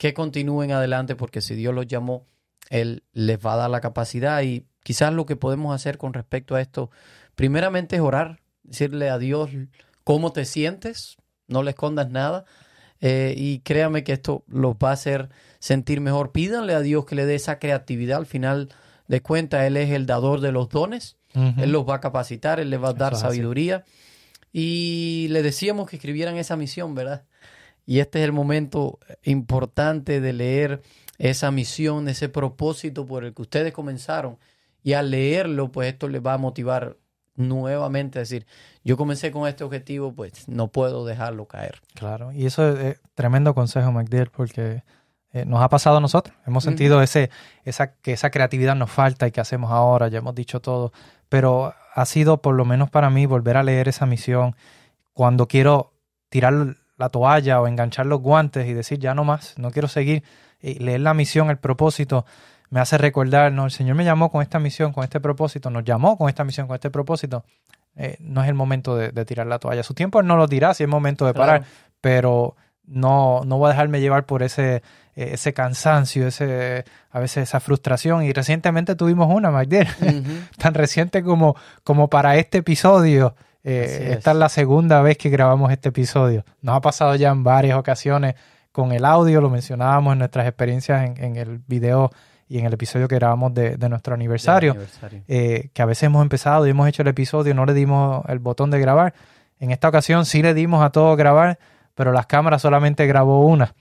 que 0.00 0.14
continúen 0.14 0.72
adelante, 0.72 1.14
porque 1.14 1.42
si 1.42 1.54
Dios 1.54 1.74
los 1.74 1.86
llamó, 1.86 2.24
Él 2.70 3.04
les 3.12 3.38
va 3.38 3.52
a 3.52 3.56
dar 3.56 3.68
la 3.68 3.82
capacidad. 3.82 4.40
Y 4.40 4.64
quizás 4.82 5.12
lo 5.12 5.26
que 5.26 5.36
podemos 5.36 5.74
hacer 5.74 5.98
con 5.98 6.14
respecto 6.14 6.54
a 6.54 6.62
esto, 6.62 6.90
primeramente 7.34 7.96
es 7.96 8.02
orar, 8.02 8.40
decirle 8.62 9.10
a 9.10 9.18
Dios 9.18 9.50
cómo 10.02 10.32
te 10.32 10.46
sientes, 10.46 11.18
no 11.48 11.62
le 11.62 11.72
escondas 11.72 12.08
nada. 12.08 12.46
Eh, 13.02 13.34
y 13.36 13.58
créame 13.58 14.02
que 14.02 14.14
esto 14.14 14.42
los 14.48 14.76
va 14.76 14.88
a 14.88 14.92
hacer 14.94 15.28
sentir 15.58 16.00
mejor. 16.00 16.32
Pídanle 16.32 16.72
a 16.72 16.80
Dios 16.80 17.04
que 17.04 17.14
le 17.14 17.26
dé 17.26 17.34
esa 17.34 17.58
creatividad. 17.58 18.16
Al 18.16 18.26
final 18.26 18.70
de 19.06 19.20
cuentas, 19.20 19.66
Él 19.66 19.76
es 19.76 19.90
el 19.90 20.06
dador 20.06 20.40
de 20.40 20.50
los 20.50 20.70
dones. 20.70 21.18
Él 21.34 21.72
los 21.72 21.86
va 21.86 21.96
a 21.96 22.00
capacitar, 22.00 22.58
Él 22.58 22.70
les 22.70 22.82
va 22.82 22.88
a 22.88 22.94
dar 22.94 23.12
Eso 23.12 23.20
sabiduría. 23.20 23.84
Y 24.50 25.26
le 25.28 25.42
decíamos 25.42 25.90
que 25.90 25.96
escribieran 25.96 26.38
esa 26.38 26.56
misión, 26.56 26.94
¿verdad? 26.94 27.24
Y 27.86 28.00
este 28.00 28.20
es 28.20 28.24
el 28.24 28.32
momento 28.32 28.98
importante 29.22 30.20
de 30.20 30.32
leer 30.32 30.82
esa 31.18 31.50
misión, 31.50 32.08
ese 32.08 32.28
propósito 32.28 33.06
por 33.06 33.24
el 33.24 33.34
que 33.34 33.42
ustedes 33.42 33.72
comenzaron. 33.72 34.38
Y 34.82 34.94
al 34.94 35.10
leerlo, 35.10 35.70
pues 35.70 35.92
esto 35.92 36.08
les 36.08 36.24
va 36.24 36.34
a 36.34 36.38
motivar 36.38 36.96
nuevamente 37.36 38.18
a 38.18 38.20
decir, 38.20 38.46
yo 38.84 38.96
comencé 38.96 39.30
con 39.30 39.48
este 39.48 39.64
objetivo, 39.64 40.12
pues 40.12 40.48
no 40.48 40.68
puedo 40.68 41.04
dejarlo 41.04 41.46
caer. 41.46 41.80
Claro, 41.94 42.32
y 42.32 42.46
eso 42.46 42.68
es 42.78 43.00
tremendo 43.14 43.54
consejo, 43.54 43.92
MacDill, 43.92 44.30
porque 44.30 44.82
eh, 45.32 45.44
nos 45.44 45.62
ha 45.62 45.68
pasado 45.68 45.98
a 45.98 46.00
nosotros. 46.00 46.36
Hemos 46.46 46.64
sentido 46.64 47.02
ese, 47.02 47.30
esa, 47.64 47.94
que 47.94 48.12
esa 48.12 48.30
creatividad 48.30 48.74
nos 48.74 48.90
falta 48.90 49.26
y 49.26 49.30
que 49.30 49.40
hacemos 49.40 49.70
ahora, 49.70 50.08
ya 50.08 50.18
hemos 50.18 50.34
dicho 50.34 50.60
todo, 50.60 50.92
pero 51.28 51.74
ha 51.94 52.06
sido, 52.06 52.40
por 52.42 52.54
lo 52.54 52.64
menos 52.64 52.90
para 52.90 53.10
mí, 53.10 53.26
volver 53.26 53.56
a 53.56 53.62
leer 53.62 53.88
esa 53.88 54.06
misión 54.06 54.56
cuando 55.12 55.46
quiero 55.46 55.92
tirar 56.28 56.76
la 57.00 57.08
toalla 57.08 57.60
o 57.60 57.66
enganchar 57.66 58.06
los 58.06 58.20
guantes 58.20 58.66
y 58.68 58.74
decir, 58.74 58.98
ya 58.98 59.14
no 59.14 59.24
más, 59.24 59.54
no 59.58 59.70
quiero 59.70 59.88
seguir, 59.88 60.22
y 60.62 60.74
leer 60.78 61.00
la 61.00 61.14
misión, 61.14 61.50
el 61.50 61.56
propósito, 61.58 62.24
me 62.70 62.78
hace 62.80 62.98
recordar, 62.98 63.50
no, 63.52 63.64
el 63.64 63.70
Señor 63.72 63.96
me 63.96 64.04
llamó 64.04 64.30
con 64.30 64.42
esta 64.42 64.58
misión, 64.60 64.92
con 64.92 65.02
este 65.02 65.18
propósito, 65.18 65.70
nos 65.70 65.82
llamó 65.84 66.16
con 66.16 66.28
esta 66.28 66.44
misión, 66.44 66.66
con 66.68 66.74
este 66.76 66.90
propósito. 66.90 67.44
Eh, 67.96 68.16
no 68.20 68.42
es 68.42 68.48
el 68.48 68.54
momento 68.54 68.94
de, 68.96 69.10
de 69.10 69.24
tirar 69.24 69.46
la 69.48 69.58
toalla. 69.58 69.82
Su 69.82 69.94
tiempo 69.94 70.20
Él 70.20 70.26
no 70.26 70.36
lo 70.36 70.46
dirá 70.46 70.72
si 70.74 70.84
es 70.84 70.88
momento 70.88 71.26
de 71.26 71.34
parar, 71.34 71.60
Claro. 71.62 71.74
pero 72.00 72.56
no, 72.86 73.40
no 73.44 73.58
voy 73.58 73.66
a 73.66 73.70
dejarme 73.70 74.00
llevar 74.00 74.24
por 74.26 74.42
ese, 74.44 74.76
eh, 74.76 75.30
ese 75.32 75.52
cansancio, 75.52 76.28
ese, 76.28 76.84
a 77.10 77.18
veces 77.18 77.44
esa 77.48 77.58
frustración. 77.58 78.22
Y 78.22 78.32
recientemente 78.32 78.94
tuvimos 78.94 79.28
una, 79.34 79.50
Magdiel, 79.50 79.88
tan 80.58 80.74
reciente 80.74 81.22
como, 81.24 81.56
como 81.82 82.08
para 82.08 82.36
este 82.36 82.58
episodio. 82.58 83.34
Eh, 83.62 84.08
es. 84.10 84.16
esta 84.18 84.30
es 84.32 84.36
la 84.36 84.48
segunda 84.48 85.02
vez 85.02 85.18
que 85.18 85.28
grabamos 85.30 85.70
este 85.70 85.90
episodio. 85.90 86.44
Nos 86.62 86.76
ha 86.76 86.80
pasado 86.80 87.14
ya 87.16 87.30
en 87.30 87.44
varias 87.44 87.78
ocasiones 87.78 88.34
con 88.72 88.92
el 88.92 89.04
audio, 89.04 89.40
lo 89.40 89.50
mencionábamos 89.50 90.12
en 90.12 90.18
nuestras 90.20 90.46
experiencias 90.46 91.04
en, 91.04 91.22
en 91.24 91.36
el 91.36 91.58
video 91.66 92.10
y 92.48 92.58
en 92.58 92.66
el 92.66 92.72
episodio 92.72 93.06
que 93.08 93.16
grabamos 93.16 93.52
de, 93.54 93.76
de 93.76 93.88
nuestro 93.88 94.14
aniversario 94.14 94.72
Aniversario. 94.72 95.22
eh, 95.28 95.70
que 95.72 95.82
a 95.82 95.86
veces 95.86 96.04
hemos 96.04 96.22
empezado 96.22 96.66
y 96.66 96.70
hemos 96.70 96.88
hecho 96.88 97.02
el 97.02 97.08
episodio 97.08 97.52
y 97.52 97.54
no 97.54 97.64
le 97.66 97.74
dimos 97.74 98.24
el 98.28 98.38
botón 98.38 98.70
de 98.70 98.80
grabar. 98.80 99.14
En 99.58 99.70
esta 99.70 99.88
ocasión 99.88 100.24
sí 100.24 100.42
le 100.42 100.54
dimos 100.54 100.82
a 100.84 100.90
todo 100.90 101.14
grabar, 101.16 101.58
pero 101.94 102.12
las 102.12 102.26
cámaras 102.26 102.62
solamente 102.62 103.06
grabó 103.06 103.44
una 103.46 103.74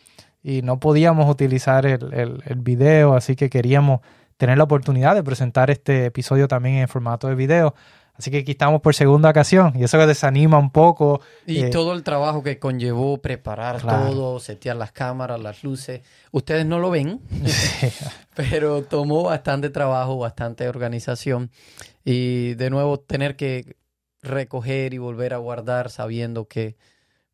y 0.44 0.62
no 0.62 0.80
podíamos 0.80 1.30
utilizar 1.30 1.86
el, 1.86 2.14
el, 2.14 2.44
el 2.46 2.60
video, 2.60 3.16
así 3.16 3.36
que 3.36 3.50
queríamos 3.50 4.02
tener 4.38 4.58
la 4.58 4.64
oportunidad 4.66 5.16
de 5.16 5.24
presentar 5.24 5.70
este 5.70 6.06
episodio 6.06 6.48
también 6.48 6.76
en 6.78 6.88
formato 6.88 7.28
de 7.28 7.36
video. 7.36 7.76
Así 8.20 8.30
que 8.32 8.40
aquí 8.40 8.52
estamos 8.52 8.82
por 8.82 8.94
segunda 8.94 9.30
ocasión 9.30 9.72
y 9.76 9.84
eso 9.86 9.98
que 9.98 10.06
desanima 10.06 10.58
un 10.60 10.70
poco. 10.72 11.22
Y 11.48 11.62
eh, 11.64 11.70
todo 11.70 11.94
el 11.94 12.04
trabajo 12.04 12.44
que 12.44 12.60
conllevó 12.60 13.18
preparar 13.18 13.80
Claro. 13.80 14.10
todo, 14.10 14.40
setear 14.42 14.76
las 14.76 14.92
cámaras, 14.92 15.40
las 15.40 15.64
luces. 15.64 16.02
Ustedes 16.32 16.66
no 16.66 16.80
lo 16.80 16.90
ven, 16.92 17.22
pero 18.36 18.84
tomó 18.84 19.24
bastante 19.24 19.70
trabajo, 19.70 20.18
bastante 20.18 20.68
organización. 20.68 21.50
Y 22.04 22.56
de 22.56 22.70
nuevo 22.70 23.00
tener 23.00 23.36
que 23.38 23.76
recoger 24.22 24.94
y 24.94 24.98
volver 24.98 25.34
a 25.34 25.38
guardar 25.38 25.90
sabiendo 25.90 26.46
que 26.46 26.76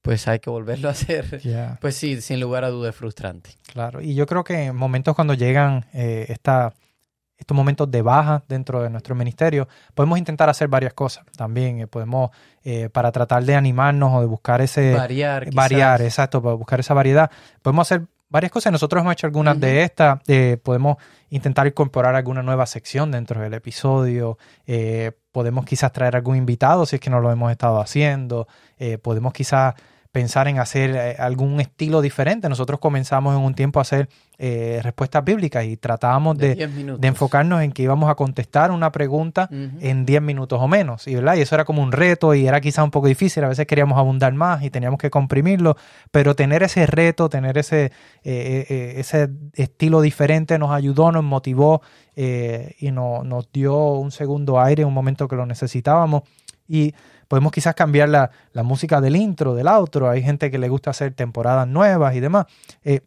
pues 0.04 0.28
hay 0.28 0.38
que 0.38 0.52
volverlo 0.52 0.88
a 0.88 0.91
hacer. 0.91 1.41
Pues 1.82 1.95
sí, 1.95 2.21
sin 2.21 2.39
lugar 2.39 2.63
a 2.63 2.69
duda 2.69 2.89
es 2.89 2.95
frustrante. 2.95 3.50
Claro, 3.74 4.02
y 4.02 4.13
yo 4.13 4.28
creo 4.28 4.43
que 4.43 4.65
en 4.65 4.76
momentos 4.76 5.15
cuando 5.15 5.34
llegan 5.34 5.86
eh, 5.93 6.28
esta- 6.30 6.74
estos 7.38 7.56
momentos 7.56 7.89
de 7.91 8.02
baja 8.02 8.43
dentro 8.48 8.82
de 8.82 8.89
nuestro 8.89 9.15
ministerio, 9.15 9.67
podemos 9.93 10.17
intentar 10.17 10.50
hacer 10.50 10.67
varias 10.67 10.93
cosas 10.93 11.26
también. 11.36 11.80
eh, 11.80 11.88
podemos, 11.88 12.32
eh, 12.63 12.89
para 12.89 13.12
tratar 13.12 13.43
de 13.43 13.56
animarnos 13.56 14.13
o 14.13 14.21
de 14.21 14.26
buscar 14.26 14.62
ese... 14.62 14.93
variar. 14.93 15.43
quizás. 15.43 15.56
variar, 15.56 16.02
exacto, 16.02 16.41
para 16.41 16.56
buscar 16.56 16.80
esa 16.80 16.93
variedad. 16.93 17.30
Podemos 17.62 17.88
hacer 17.88 18.04
varias 18.30 18.52
cosas. 18.52 18.71
Nosotros 18.71 19.02
hemos 19.02 19.13
hecho 19.13 19.28
algunas 19.28 19.60
de 19.60 19.84
estas. 19.84 20.19
eh, 20.28 20.58
podemos 20.62 20.98
intentar 21.30 21.67
incorporar 21.67 22.15
alguna 22.15 22.43
nueva 22.43 22.65
sección 22.65 23.12
dentro 23.12 23.41
del 23.41 23.54
episodio. 23.54 24.38
eh, 24.65 25.12
podemos 25.32 25.65
quizás 25.65 25.91
traer 25.91 26.15
algún 26.15 26.38
invitado 26.38 26.86
si 26.86 26.95
es 26.95 27.02
que 27.02 27.10
no 27.10 27.19
lo 27.19 27.32
hemos 27.32 27.52
estado 27.52 27.80
haciendo. 27.82 28.48
eh, 28.78 28.98
podemos 28.98 29.34
quizás 29.34 29.76
pensar 30.15 30.47
en 30.47 30.60
hacer 30.60 30.95
eh, 30.95 31.15
algún 31.19 31.60
estilo 31.60 32.01
diferente. 32.01 32.47
Nosotros 32.47 32.80
comenzamos 32.80 33.36
en 33.38 33.41
un 33.43 33.54
tiempo 33.54 33.80
a 33.80 33.82
hacer 33.82 34.08
eh, 34.38 34.80
respuestas 34.82 35.25
bíblicas 35.25 35.65
y 35.65 35.75
tratábamos 35.75 36.38
De 36.38 36.47
de, 36.49 36.56
10 36.56 36.69
minutos. 36.71 37.01
de 37.01 37.08
enfocarnos 37.10 37.62
en 37.62 37.73
que 37.73 37.84
íbamos 37.84 38.10
a 38.10 38.15
contestar 38.15 38.71
una 38.71 38.93
pregunta 38.93 39.49
en 39.51 40.06
10 40.06 40.21
minutos 40.21 40.58
o 40.62 40.69
menos. 40.69 41.06
Y, 41.10 41.15
¿verdad? 41.15 41.36
y 41.36 41.41
eso 41.41 41.54
era 41.56 41.65
como 41.65 41.84
un 41.84 41.91
reto 41.91 42.34
y 42.34 42.47
era 42.47 42.62
quizá 42.62 42.82
un 42.86 42.91
poco 42.91 43.08
difícil. 43.08 43.43
A 43.43 43.49
veces 43.49 43.67
queríamos 43.67 43.97
abundar 43.97 44.34
más 44.34 44.63
y 44.63 44.69
teníamos 44.69 44.99
que 44.99 45.10
comprimirlo, 45.10 45.75
pero 46.12 46.34
tener 46.34 46.63
ese 46.63 46.86
reto, 46.88 47.28
tener 47.28 47.58
ese, 47.58 47.91
eh, 48.23 48.65
eh, 48.69 48.93
ese 48.95 49.28
estilo 49.54 49.99
diferente 49.99 50.58
nos 50.58 50.71
ayudó, 50.71 51.12
nos 51.12 51.25
motivó 51.25 51.82
y 52.15 52.91
no- 52.91 53.23
nos 53.25 53.51
dio 53.51 53.75
un 53.95 54.12
segundo 54.12 54.62
aire 54.62 54.84
en 54.84 54.88
un 54.88 54.93
momento 54.93 55.28
que 55.28 55.36
lo 55.36 55.45
necesitábamos. 55.45 56.21
Y 56.67 56.93
podemos 57.28 57.52
quizás 57.52 57.76
cambiar 57.76 58.10
la, 58.10 58.32
la 58.54 58.64
música 58.64 59.02
del 59.02 59.16
intro, 59.16 59.54
del 59.56 59.68
outro. 59.68 60.10
Hay 60.10 60.22
gente 60.24 60.50
que 60.52 60.58
le 60.58 60.70
gusta 60.70 60.92
hacer 60.92 61.14
temporadas 61.14 61.68
nuevas 61.68 62.16
y 62.16 62.20
demás. 62.20 62.46
Eh, 62.84 63.02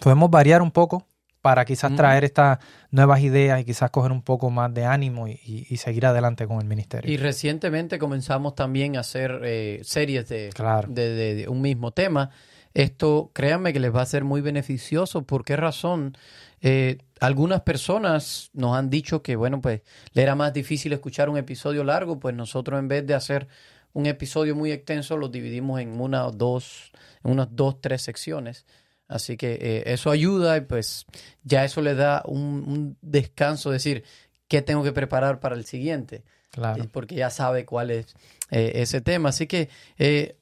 podemos 0.00 0.30
variar 0.30 0.62
un 0.62 0.70
poco 0.70 1.06
para 1.40 1.64
quizás 1.64 1.90
Ujú. 1.90 1.96
traer 1.96 2.22
estas 2.24 2.58
nuevas 2.92 3.20
ideas 3.20 3.60
y 3.60 3.64
quizás 3.64 3.90
coger 3.90 4.12
un 4.12 4.22
poco 4.22 4.48
más 4.50 4.72
de 4.72 4.84
ánimo 4.84 5.26
y, 5.26 5.32
y- 5.44 5.66
y 5.68 5.76
seguir 5.78 6.06
adelante 6.06 6.46
con 6.46 6.60
el 6.60 6.66
ministerio. 6.66 7.10
Y 7.10 7.16
recientemente 7.16 7.98
comenzamos 7.98 8.54
también 8.54 8.96
a 8.96 9.00
hacer 9.00 9.40
eh, 9.44 9.80
series 9.82 10.28
de, 10.28 10.50
Claro. 10.54 10.86
de, 10.88 11.08
de- 11.10 11.34
de 11.34 11.48
un 11.48 11.60
mismo 11.60 11.90
tema. 11.90 12.30
Esto, 12.74 13.30
créanme 13.34 13.72
que 13.72 13.80
les 13.80 13.94
va 13.94 14.02
a 14.02 14.06
ser 14.06 14.24
muy 14.24 14.40
beneficioso. 14.40 15.22
¿Por 15.26 15.44
qué 15.44 15.56
razón? 15.56 16.16
Eh, 16.62 16.98
algunas 17.20 17.60
personas 17.62 18.50
nos 18.54 18.76
han 18.76 18.88
dicho 18.88 19.22
que, 19.22 19.36
bueno, 19.36 19.60
pues 19.60 19.82
le 20.12 20.22
era 20.22 20.34
más 20.34 20.52
difícil 20.52 20.92
escuchar 20.92 21.28
un 21.28 21.36
episodio 21.36 21.84
largo, 21.84 22.18
pues 22.18 22.34
nosotros 22.34 22.78
en 22.78 22.88
vez 22.88 23.06
de 23.06 23.14
hacer 23.14 23.48
un 23.92 24.06
episodio 24.06 24.56
muy 24.56 24.72
extenso, 24.72 25.16
lo 25.16 25.28
dividimos 25.28 25.80
en 25.80 26.00
una 26.00 26.26
o 26.26 26.32
dos, 26.32 26.92
en 27.24 27.32
unas 27.32 27.48
dos, 27.50 27.80
tres 27.80 28.02
secciones. 28.02 28.64
Así 29.08 29.36
que 29.36 29.58
eh, 29.60 29.82
eso 29.86 30.10
ayuda 30.10 30.56
y 30.56 30.62
pues 30.62 31.04
ya 31.42 31.64
eso 31.64 31.82
le 31.82 31.94
da 31.94 32.22
un, 32.24 32.64
un 32.66 32.96
descanso, 33.02 33.70
decir, 33.70 34.04
¿qué 34.48 34.62
tengo 34.62 34.82
que 34.82 34.92
preparar 34.92 35.40
para 35.40 35.54
el 35.54 35.66
siguiente? 35.66 36.24
Claro. 36.52 36.84
Eh, 36.84 36.88
Porque 36.90 37.14
ya 37.14 37.30
sabe 37.30 37.64
cuál 37.64 37.90
es 37.90 38.14
eh, 38.50 38.72
ese 38.76 39.00
tema. 39.00 39.30
Así 39.30 39.46
que, 39.46 39.68
eh, 39.98 40.36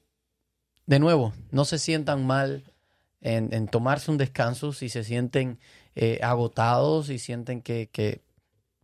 de 0.85 0.99
nuevo, 0.99 1.33
no 1.51 1.65
se 1.65 1.79
sientan 1.79 2.25
mal 2.25 2.63
en, 3.21 3.53
en 3.53 3.67
tomarse 3.67 4.11
un 4.11 4.17
descanso 4.17 4.73
si 4.73 4.89
se 4.89 5.03
sienten 5.03 5.59
eh, 5.95 6.19
agotados 6.23 7.09
y 7.09 7.19
sienten 7.19 7.61
que, 7.61 7.89
que... 7.91 8.21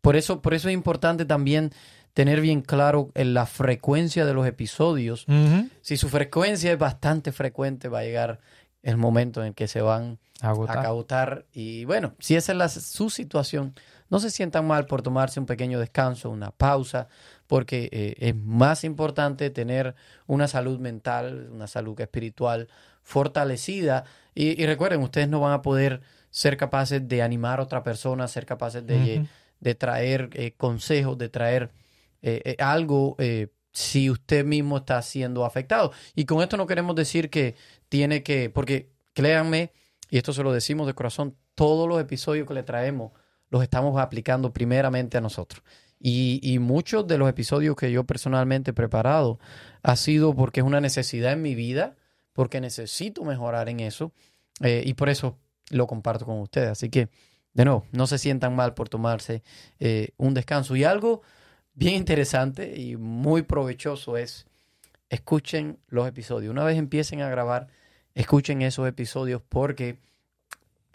Por, 0.02 0.16
eso, 0.16 0.42
por 0.42 0.54
eso 0.54 0.70
es 0.70 0.74
importante 0.74 1.26
también 1.26 1.72
tener 2.14 2.40
bien 2.42 2.62
claro 2.62 3.10
en 3.14 3.34
la 3.34 3.46
frecuencia 3.46 4.26
de 4.26 4.34
los 4.34 4.48
episodios. 4.48 5.26
Si 5.82 5.98
su 5.98 6.10
frecuencia 6.10 6.72
es 6.72 6.80
bastante 6.80 7.32
frecuente, 7.32 7.90
va 7.90 8.00
a 8.00 8.04
llegar 8.04 8.40
el 8.84 8.98
momento 8.98 9.44
en 9.44 9.54
que 9.54 9.68
se 9.68 9.82
van 9.82 10.18
Agotar. 10.42 10.78
a 10.78 10.82
agotar. 10.84 11.46
Y 11.54 11.86
bueno, 11.86 12.14
si 12.20 12.36
esa 12.36 12.54
es 12.54 12.58
la- 12.58 12.70
su 12.70 13.10
situación, 13.10 13.74
no 14.10 14.20
se 14.20 14.32
sientan 14.32 14.66
mal 14.66 14.86
por 14.86 15.02
tomarse 15.02 15.40
un 15.40 15.46
pequeño 15.46 15.80
descanso, 15.80 16.30
una 16.30 16.52
pausa, 16.52 17.08
porque 17.48 17.90
eh, 17.92 18.16
es 18.20 18.36
más 18.36 18.84
importante 18.84 19.50
tener 19.50 19.94
una 20.26 20.48
salud 20.48 20.80
mental, 20.80 21.50
una 21.52 21.68
salud 21.68 22.00
espiritual 22.00 22.68
fortalecida. 23.04 24.06
Y, 24.38 24.62
y 24.62 24.68
recuerden, 24.68 25.02
ustedes 25.02 25.28
no 25.28 25.40
van 25.40 25.54
a 25.54 25.64
poder 25.64 26.02
ser 26.30 26.58
capaces 26.58 27.08
de 27.08 27.24
animar 27.24 27.60
a 27.60 27.64
otra 27.64 27.82
persona, 27.82 28.28
ser 28.28 28.46
capaces 28.46 28.86
de, 28.86 29.26
de 29.60 29.76
traer 29.76 30.30
eh, 30.34 30.54
consejos, 30.56 31.18
de 31.18 31.30
traer 31.30 31.72
eh, 32.22 32.42
eh, 32.46 32.56
algo 32.60 33.16
eh, 33.18 33.48
si 33.72 34.12
usted 34.12 34.46
mismo 34.46 34.78
está 34.78 35.02
siendo 35.02 35.44
afectado. 35.44 35.92
Y 36.14 36.26
con 36.26 36.44
esto 36.44 36.56
no 36.56 36.68
queremos 36.68 36.96
decir 36.96 37.32
que 37.32 37.56
tiene 37.90 38.22
que, 38.22 38.52
porque 38.52 38.92
créanme, 39.14 39.72
y 40.12 40.18
esto 40.18 40.34
se 40.34 40.44
lo 40.44 40.54
decimos 40.54 40.86
de 40.86 40.94
corazón, 40.94 41.36
todos 41.56 41.90
los 41.90 42.00
episodios 42.00 42.48
que 42.48 42.54
le 42.54 42.62
traemos 42.62 43.14
los 43.50 43.64
estamos 43.64 44.00
aplicando 44.00 44.54
primeramente 44.54 45.18
a 45.18 45.22
nosotros. 45.22 45.64
Y, 46.00 46.40
y 46.44 46.60
muchos 46.60 47.08
de 47.08 47.18
los 47.18 47.28
episodios 47.28 47.76
que 47.76 47.92
yo 47.92 48.04
personalmente 48.04 48.70
he 48.70 48.74
preparado 48.76 49.40
ha 49.82 49.96
sido 49.96 50.36
porque 50.36 50.60
es 50.60 50.66
una 50.66 50.80
necesidad 50.80 51.34
en 51.34 51.42
mi 51.42 51.56
vida, 51.56 51.96
porque 52.38 52.62
necesito 52.62 53.24
mejorar 53.24 53.68
en 53.68 53.80
eso, 53.80 54.12
eh, 54.62 54.84
y 54.86 54.94
por 54.94 55.10
eso 55.10 55.40
lo 55.72 55.88
comparto 55.88 56.24
con 56.24 56.40
ustedes. 56.40 56.70
Así 56.70 56.88
que, 56.88 57.10
de 57.52 57.66
nuevo, 57.66 57.88
no 57.92 58.06
se 58.06 58.20
sientan 58.20 58.56
mal 58.56 58.76
por 58.76 58.90
tomarse 58.90 59.42
eh, 59.80 60.10
un 60.18 60.36
descanso. 60.36 60.76
Y 60.76 60.84
algo 60.84 61.24
bien 61.74 61.96
interesante 61.96 62.80
y 62.80 62.96
muy 62.96 63.42
provechoso 63.42 64.18
es, 64.18 64.46
escuchen 65.10 65.80
los 65.88 66.08
episodios. 66.08 66.52
Una 66.52 66.64
vez 66.64 66.78
empiecen 66.78 67.24
a 67.24 67.30
grabar, 67.30 67.70
escuchen 68.14 68.62
esos 68.62 68.88
episodios 68.88 69.42
porque 69.50 69.98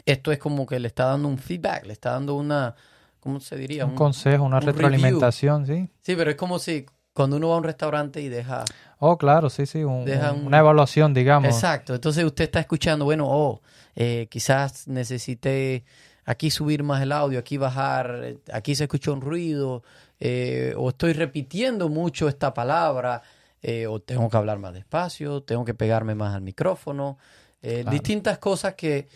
esto 0.06 0.30
es 0.30 0.38
como 0.38 0.64
que 0.64 0.78
le 0.78 0.86
está 0.86 1.06
dando 1.06 1.26
un 1.26 1.38
feedback, 1.38 1.86
le 1.86 1.92
está 1.92 2.12
dando 2.12 2.36
una, 2.36 2.76
¿cómo 3.18 3.40
se 3.40 3.56
diría? 3.56 3.84
Un 3.84 3.96
consejo, 3.96 4.44
una 4.44 4.58
un 4.58 4.62
retroalimentación, 4.62 5.66
sí. 5.66 5.90
Sí, 6.02 6.14
pero 6.14 6.30
es 6.30 6.36
como 6.36 6.60
si 6.60 6.86
cuando 7.12 7.36
uno 7.36 7.48
va 7.48 7.54
a 7.56 7.58
un 7.58 7.64
restaurante 7.64 8.20
y 8.20 8.28
deja... 8.28 8.64
Oh, 8.98 9.18
claro, 9.18 9.50
sí, 9.50 9.66
sí. 9.66 9.84
un- 9.84 10.04
Deja 10.04 10.32
un- 10.32 10.40
un- 10.42 10.46
Una 10.48 10.58
evaluación, 10.58 11.12
digamos. 11.12 11.48
Exacto, 11.52 11.94
entonces 11.94 12.24
usted 12.24 12.44
está 12.44 12.60
escuchando, 12.60 13.04
bueno, 13.04 13.26
oh, 13.28 13.60
eh, 13.94 14.28
quizás 14.30 14.86
necesité 14.88 15.84
aquí 16.24 16.50
subir 16.50 16.82
más 16.82 17.02
el 17.02 17.12
audio, 17.12 17.38
aquí 17.38 17.56
bajar, 17.56 18.20
eh, 18.22 18.38
aquí 18.52 18.74
se 18.74 18.84
escuchó 18.84 19.12
un 19.12 19.20
ruido, 19.20 19.82
eh, 20.20 20.72
o 20.76 20.90
estoy 20.90 21.12
repitiendo 21.14 21.88
mucho 21.88 22.28
esta 22.28 22.54
palabra, 22.54 23.22
eh, 23.60 23.86
o 23.86 24.00
tengo 24.00 24.28
que 24.30 24.36
hablar 24.36 24.58
más 24.58 24.72
despacio, 24.72 25.42
tengo 25.42 25.64
que 25.64 25.74
pegarme 25.74 26.14
más 26.14 26.34
al 26.34 26.42
micrófono, 26.42 27.18
Claro. 27.60 27.90
distintas 27.90 28.38
cosas 28.38 28.74
que 28.74 29.06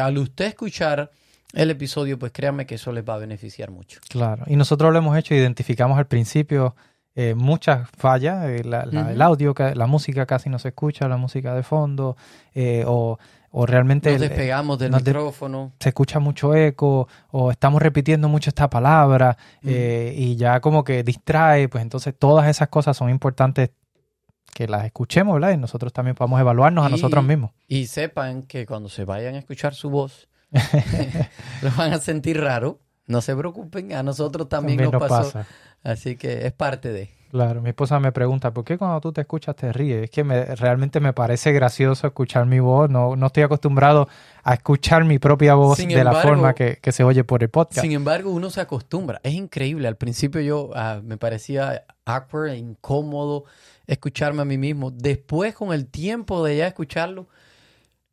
al 0.00 0.16
usted 0.16 0.46
escuchar 0.46 1.10
el 1.52 1.70
episodio, 1.70 2.18
pues 2.18 2.32
créanme 2.32 2.64
que 2.64 2.76
eso 2.76 2.90
les 2.92 3.04
va 3.06 3.14
a 3.14 3.18
beneficiar 3.18 3.70
mucho. 3.70 4.00
Claro. 4.08 4.44
Y 4.46 4.56
nosotros 4.56 4.90
lo 4.92 4.98
hemos 4.98 5.16
hecho, 5.18 5.34
identificamos 5.34 5.98
al 5.98 6.06
principio 6.06 6.74
eh, 7.14 7.34
muchas 7.34 7.88
fallas, 7.96 8.44
eh, 8.48 8.62
la- 8.64 8.86
la- 8.86 9.12
el 9.12 9.20
audio, 9.22 9.54
la 9.74 9.86
música 9.86 10.24
casi 10.26 10.48
no 10.48 10.58
se 10.58 10.68
escucha, 10.68 11.08
la 11.08 11.16
música 11.16 11.54
de 11.54 11.62
fondo, 11.62 12.16
eh, 12.54 12.84
o, 12.86 13.18
o 13.50 13.66
realmente 13.66 14.10
Nos 14.12 14.22
el- 14.22 14.28
despegamos 14.30 14.78
del 14.78 14.90
nos 14.92 15.04
de- 15.04 15.10
micrófono. 15.12 15.72
se 15.78 15.90
escucha 15.90 16.18
mucho 16.20 16.54
eco, 16.54 17.06
o 17.30 17.50
estamos 17.50 17.82
repitiendo 17.82 18.28
mucho 18.28 18.48
esta 18.48 18.70
palabra, 18.70 19.36
eh, 19.62 20.14
y 20.16 20.36
ya 20.36 20.60
como 20.60 20.84
que 20.84 21.02
distrae, 21.02 21.68
pues 21.68 21.82
entonces 21.82 22.14
todas 22.18 22.48
esas 22.48 22.68
cosas 22.68 22.96
son 22.96 23.10
importantes 23.10 23.70
que 24.54 24.66
las 24.68 24.84
escuchemos, 24.84 25.34
¿verdad? 25.34 25.52
Y 25.52 25.56
nosotros 25.58 25.92
también 25.92 26.14
podamos 26.14 26.40
evaluarnos 26.40 26.84
a 26.84 26.88
nosotros 26.90 27.24
mismos. 27.24 27.52
Y 27.68 27.86
sepan 27.86 28.42
que 28.42 28.66
cuando 28.66 28.88
se 28.90 29.04
vayan 29.04 29.34
a 29.34 29.38
escuchar 29.38 29.74
su 29.74 29.88
voz, 29.90 30.28
lo 31.62 31.70
van 31.76 31.92
a 31.92 31.98
sentir 31.98 32.40
raro. 32.40 32.80
No 33.06 33.20
se 33.20 33.34
preocupen, 33.34 33.92
a 33.94 34.02
nosotros 34.02 34.48
también, 34.48 34.78
También 34.78 34.92
nos 34.92 35.00
nos 35.00 35.08
pasó. 35.10 35.32
pasa. 35.32 35.46
Así 35.82 36.16
que 36.16 36.46
es 36.46 36.52
parte 36.52 36.92
de. 36.92 37.10
Claro, 37.30 37.62
mi 37.62 37.70
esposa 37.70 37.98
me 37.98 38.12
pregunta, 38.12 38.52
¿por 38.52 38.62
qué 38.62 38.76
cuando 38.76 39.00
tú 39.00 39.10
te 39.10 39.22
escuchas 39.22 39.56
te 39.56 39.72
ríes? 39.72 40.04
Es 40.04 40.10
que 40.10 40.22
me, 40.22 40.44
realmente 40.54 41.00
me 41.00 41.14
parece 41.14 41.50
gracioso 41.52 42.06
escuchar 42.06 42.44
mi 42.44 42.60
voz, 42.60 42.90
no, 42.90 43.16
no 43.16 43.26
estoy 43.28 43.42
acostumbrado 43.42 44.06
a 44.42 44.52
escuchar 44.52 45.04
mi 45.04 45.18
propia 45.18 45.54
voz 45.54 45.78
Sin 45.78 45.88
de 45.88 46.04
la 46.04 46.12
forma 46.12 46.54
que, 46.54 46.76
que 46.76 46.92
se 46.92 47.04
oye 47.04 47.24
por 47.24 47.42
el 47.42 47.48
podcast. 47.48 47.80
Sin 47.80 47.92
embargo, 47.92 48.30
uno 48.30 48.50
se 48.50 48.60
acostumbra. 48.60 49.18
Es 49.22 49.32
increíble. 49.32 49.88
Al 49.88 49.96
principio 49.96 50.42
yo 50.42 50.72
ah, 50.74 51.00
me 51.02 51.16
parecía 51.16 51.86
awkward, 52.04 52.50
e 52.50 52.58
incómodo 52.58 53.44
escucharme 53.86 54.42
a 54.42 54.44
mí 54.44 54.58
mismo. 54.58 54.90
Después, 54.90 55.54
con 55.54 55.72
el 55.72 55.86
tiempo 55.86 56.44
de 56.44 56.58
ya 56.58 56.66
escucharlo, 56.66 57.28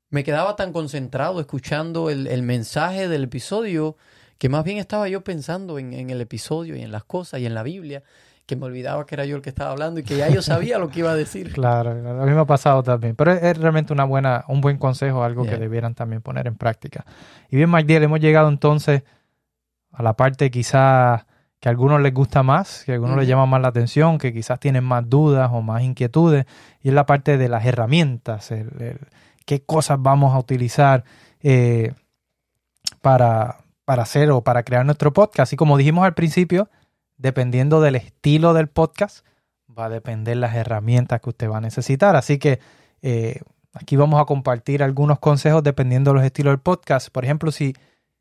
me 0.09 0.23
quedaba 0.23 0.55
tan 0.55 0.71
concentrado 0.71 1.41
escuchando 1.41 2.09
el, 2.09 2.25
el 2.27 2.41
mensaje 2.41 3.09
del 3.09 3.25
episodio 3.25 3.97
que 4.39 4.49
más 4.49 4.63
bien 4.63 4.79
estaba 4.79 5.07
yo 5.07 5.21
pensando 5.23 5.77
en, 5.77 5.93
en 5.93 6.09
el 6.09 6.19
episodio 6.21 6.75
y 6.75 6.81
en 6.81 6.91
las 6.91 7.03
cosas 7.03 7.39
y 7.41 7.45
en 7.45 7.53
la 7.53 7.61
Biblia, 7.61 8.01
que 8.47 8.55
me 8.55 8.65
olvidaba 8.65 9.05
que 9.05 9.13
era 9.13 9.25
yo 9.25 9.35
el 9.35 9.43
que 9.43 9.49
estaba 9.49 9.69
hablando 9.69 9.99
y 9.99 10.03
que 10.03 10.17
ya 10.17 10.27
yo 10.29 10.41
sabía 10.41 10.79
lo 10.79 10.89
que 10.89 10.99
iba 11.01 11.11
a 11.11 11.15
decir. 11.15 11.53
Claro, 11.53 11.91
a 11.91 12.25
mí 12.25 12.31
me 12.31 12.39
ha 12.39 12.45
pasado 12.45 12.81
también, 12.81 13.15
pero 13.15 13.31
es, 13.33 13.43
es 13.43 13.55
realmente 13.59 13.93
una 13.93 14.05
buena, 14.05 14.45
un 14.47 14.59
buen 14.61 14.77
consejo, 14.79 15.23
algo 15.23 15.43
Yeah. 15.43 15.53
que 15.53 15.59
debieran 15.59 15.93
también 15.93 16.23
poner 16.23 16.47
en 16.47 16.55
práctica. 16.55 17.05
Y 17.51 17.57
bien, 17.57 17.69
Magdiel, 17.69 18.01
hemos 18.01 18.19
llegado 18.19 18.49
entonces 18.49 19.03
a 19.91 20.01
la 20.01 20.13
parte 20.13 20.49
quizás 20.49 21.25
que 21.59 21.67
a 21.67 21.71
algunos 21.71 21.99
les 22.01 22.13
gusta 22.13 22.41
más, 22.41 22.83
que 22.85 22.93
a 22.93 22.95
algunos 22.95 23.17
les 23.17 23.27
llama 23.27 23.45
más 23.45 23.61
la 23.61 23.67
atención, 23.67 24.17
que 24.17 24.31
quizás 24.33 24.59
tienen 24.61 24.83
más 24.85 25.07
dudas 25.09 25.49
o 25.53 25.61
más 25.61 25.83
inquietudes, 25.83 26.45
y 26.81 26.87
es 26.87 26.93
la 26.93 27.05
parte 27.05 27.37
de 27.37 27.49
las 27.49 27.65
herramientas, 27.65 28.49
el- 28.51 28.71
el- 28.81 28.99
qué 29.45 29.61
cosas 29.63 29.97
vamos 30.01 30.33
a 30.33 30.39
utilizar 30.39 31.03
eh, 31.43 31.91
para, 33.01 33.57
para 33.89 34.03
hacer 34.03 34.29
o 34.29 34.43
para 34.43 34.61
crear 34.61 34.85
nuestro 34.85 35.13
podcast. 35.13 35.51
Y 35.51 35.55
como 35.55 35.75
dijimos 35.75 36.05
al 36.05 36.13
principio, 36.13 36.69
dependiendo 37.17 37.81
del 37.81 37.95
estilo 37.95 38.53
del 38.53 38.67
podcast, 38.67 39.25
va 39.67 39.85
a 39.85 39.89
depender 39.89 40.37
las 40.37 40.53
herramientas 40.53 41.19
que 41.21 41.29
usted 41.29 41.49
va 41.49 41.57
a 41.57 41.61
necesitar. 41.61 42.15
Así 42.15 42.37
que 42.37 42.59
eh, 43.01 43.41
aquí 43.73 43.95
vamos 43.95 44.21
a 44.21 44.25
compartir 44.25 44.83
algunos 44.83 45.17
consejos 45.17 45.63
dependiendo 45.63 46.11
de 46.11 46.17
los 46.17 46.23
estilos 46.23 46.51
del 46.51 46.59
podcast. 46.59 47.09
Por 47.09 47.25
ejemplo, 47.25 47.51
si, 47.51 47.73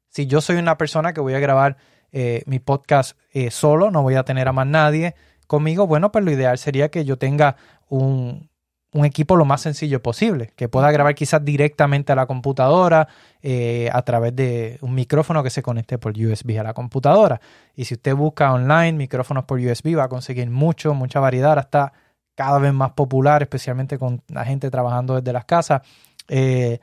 si 0.08 0.26
yo 0.26 0.40
soy 0.40 0.56
una 0.56 0.78
persona 0.78 1.12
que 1.12 1.20
voy 1.20 1.34
a 1.34 1.38
grabar 1.38 1.76
eh, 2.12 2.44
mi 2.46 2.60
podcast 2.60 3.18
eh, 3.34 3.50
solo, 3.50 3.90
no 3.90 4.00
voy 4.00 4.14
a 4.14 4.22
tener 4.22 4.48
a 4.48 4.54
más 4.54 4.66
nadie 4.66 5.16
conmigo, 5.46 5.86
bueno, 5.86 6.10
pues 6.10 6.24
lo 6.24 6.30
ideal 6.30 6.56
sería 6.56 6.90
que 6.90 7.04
yo 7.04 7.18
tenga 7.18 7.56
un, 7.90 8.47
un 8.92 9.04
equipo 9.04 9.36
lo 9.36 9.44
más 9.44 9.60
sencillo 9.60 10.02
posible, 10.02 10.52
que 10.56 10.68
pueda 10.68 10.90
grabar 10.90 11.14
quizás 11.14 11.44
directamente 11.44 12.12
a 12.12 12.16
la 12.16 12.26
computadora 12.26 13.08
eh, 13.42 13.90
a 13.92 14.02
través 14.02 14.34
de 14.34 14.78
un 14.80 14.94
micrófono 14.94 15.42
que 15.42 15.50
se 15.50 15.62
conecte 15.62 15.98
por 15.98 16.12
USB 16.12 16.58
a 16.58 16.62
la 16.62 16.72
computadora. 16.72 17.40
Y 17.74 17.84
si 17.84 17.94
usted 17.94 18.14
busca 18.14 18.52
online 18.52 18.92
micrófonos 18.92 19.44
por 19.44 19.58
USB, 19.58 19.96
va 19.96 20.04
a 20.04 20.08
conseguir 20.08 20.48
mucho, 20.50 20.94
mucha 20.94 21.20
variedad, 21.20 21.50
ahora 21.50 21.62
está 21.62 21.92
cada 22.34 22.58
vez 22.58 22.72
más 22.72 22.92
popular, 22.92 23.42
especialmente 23.42 23.98
con 23.98 24.22
la 24.28 24.44
gente 24.44 24.70
trabajando 24.70 25.16
desde 25.16 25.32
las 25.32 25.44
casas. 25.44 25.82
Eh, 26.28 26.78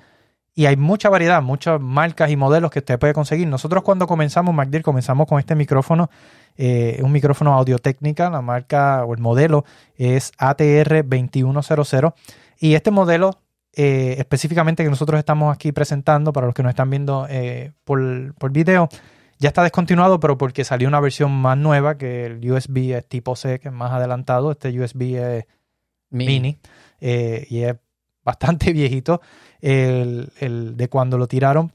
y 0.56 0.65
hay 0.65 0.78
mucha 0.78 1.10
variedad, 1.10 1.41
muchas 1.44 1.80
marcas 1.82 2.32
y 2.32 2.38
modelos 2.38 2.72
que 2.72 2.80
usted 2.80 2.98
puede 2.98 3.13
conseguir. 3.13 3.48
Nosotros 3.48 3.84
cuando 3.84 4.08
comenzamos, 4.08 4.56
MacDill, 4.56 4.84
comenzamos 4.84 5.28
con 5.28 5.38
este 5.39 5.54
micrófono, 5.54 6.10
eh, 6.56 7.00
un 7.04 7.12
micrófono 7.12 7.54
audio 7.54 7.78
técnica, 7.78 8.30
la 8.30 8.41
marca 8.41 9.04
o 9.06 9.13
el 9.13 9.20
modelo 9.20 9.65
es 9.96 10.32
ATR 10.38 11.04
2100. 11.04 12.13
Y 12.58 12.76
este 12.76 12.89
modelo 12.89 13.41
eh, 13.78 14.15
específicamente 14.20 14.86
que 14.86 14.89
nosotros 14.89 15.20
estamos 15.20 15.54
aquí 15.54 15.74
presentando, 15.74 16.32
para 16.32 16.46
los 16.46 16.56
que 16.56 16.63
nos 16.63 16.70
están 16.70 16.89
viendo 16.89 17.28
eh, 17.30 17.74
por, 17.84 18.34
por 18.36 18.52
video, 18.52 18.88
ya 19.38 19.50
está 19.50 19.63
descontinuado, 19.63 20.22
pero 20.22 20.38
porque 20.38 20.63
salió 20.63 20.88
una 20.88 21.02
versión 21.02 21.34
más 21.34 21.58
nueva, 21.58 21.98
que 21.98 22.26
el 22.26 22.52
USB 22.52 22.96
es 22.96 23.06
tipo 23.06 23.36
C, 23.36 23.60
que 23.60 23.68
es 23.68 23.74
más 23.74 23.91
adelantado. 23.91 24.52
Este 24.52 24.70
USB 24.80 25.18
es 25.18 25.46
mini, 26.10 26.58
eh, 27.02 27.46
y 27.50 27.63
es 27.63 27.76
bastante 28.24 28.72
viejito 28.74 29.20
el, 29.65 30.32
el 30.39 30.78
de 30.78 30.89
cuando 30.89 31.17
lo 31.17 31.28
tiraron. 31.28 31.71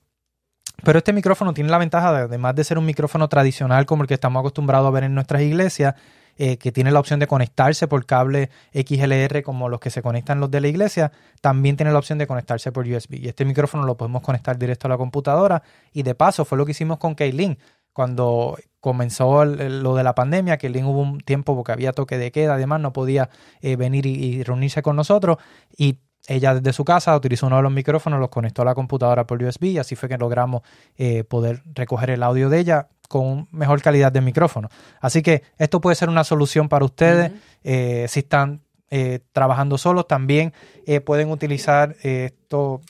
Pero 0.83 0.99
este 0.99 1.13
micrófono 1.13 1.53
tiene 1.53 1.71
la 1.71 1.79
ventaja, 1.79 2.13
de, 2.13 2.19
además 2.21 2.55
de 2.55 2.65
ser 2.65 2.79
un 2.79 2.87
micrófono 2.87 3.29
tradicional 3.29 3.85
como 3.85 4.03
el 4.03 4.09
que 4.09 4.15
estamos 4.15 4.41
acostumbrados 4.41 4.87
a 4.87 4.91
ver 4.91 5.05
en 5.05 5.15
nuestras 5.15 5.43
iglesias, 5.43 5.95
eh, 6.39 6.57
que 6.57 6.73
tiene 6.73 6.91
la 6.91 7.01
opción 7.01 7.21
de 7.21 7.27
conectarse 7.27 7.87
por 7.87 8.07
cable 8.07 8.49
XLR 8.73 9.43
como 9.43 9.69
los 9.69 9.79
que 9.81 9.91
se 9.91 10.01
conectan 10.01 10.41
los 10.41 10.51
de 10.51 10.63
la 10.63 10.69
iglesia, 10.69 11.13
también 11.43 11.77
tiene 11.77 11.93
la 11.93 11.99
opción 11.99 12.19
de 12.19 12.27
conectarse 12.27 12.73
por 12.73 12.87
USB. 12.87 13.17
Y 13.17 13.29
este 13.29 13.45
micrófono 13.45 13.85
lo 13.85 13.97
podemos 13.97 14.23
conectar 14.23 14.57
directo 14.57 14.87
a 14.87 14.91
la 14.91 14.97
computadora. 14.97 15.63
Y 15.93 16.03
de 16.03 16.15
paso 16.15 16.45
fue 16.47 16.57
lo 16.57 16.65
que 16.65 16.71
hicimos 16.71 16.99
con 16.99 17.15
Kaylin. 17.15 17.59
Cuando 17.93 18.57
comenzó 18.81 19.45
lo 19.45 19.97
de 19.97 20.05
la 20.05 20.15
pandemia, 20.15 20.57
Kaylin 20.57 20.87
hubo 20.87 21.03
un 21.03 21.21
tiempo 21.21 21.55
porque 21.55 21.73
había 21.73 21.93
toque 21.93 22.17
de 22.17 22.31
queda, 22.31 22.55
además 22.55 22.81
no 22.81 22.93
podía 22.95 23.29
eh, 23.61 23.77
venir 23.77 24.07
y, 24.07 24.43
reunirse 24.43 24.81
con 24.81 24.97
nosotros. 24.97 25.37
Y 25.77 25.99
ella 26.27 26.55
desde 26.55 26.73
su 26.73 26.85
casa 26.85 27.17
utilizó 27.17 27.47
uno 27.47 27.57
de 27.57 27.63
los 27.63 27.73
micrófonos, 27.73 28.21
los 28.21 28.29
conectó 28.29 28.63
a 28.63 28.65
la 28.65 28.75
computadora 28.75 29.27
por 29.27 29.43
USB 29.43 29.65
y 29.65 29.79
así 29.79 29.97
fue 29.97 30.09
que 30.09 30.19
logramos 30.19 30.63
eh, 30.97 31.25
poder 31.25 31.63
recoger 31.75 32.11
el 32.11 32.23
audio 32.23 32.49
de 32.49 32.59
ella 32.59 32.89
con 33.11 33.49
mejor 33.51 33.83
calidad 33.83 34.13
de 34.13 34.21
micrófono. 34.21 34.69
Así 35.01 35.21
que 35.21 35.43
esto 35.59 35.81
puede 35.81 35.97
ser 35.97 36.09
una 36.09 36.23
solución 36.23 36.69
para 36.69 36.85
ustedes 36.85 37.33
eh, 37.65 38.07
si 38.09 38.21
están 38.21 38.61
eh, 38.89 39.19
trabajando 39.33 39.79
solos. 39.79 40.07
También 40.07 40.53
eh, 40.87 41.01
pueden 41.01 41.33
utilizar 41.33 41.97
esto, 42.03 42.81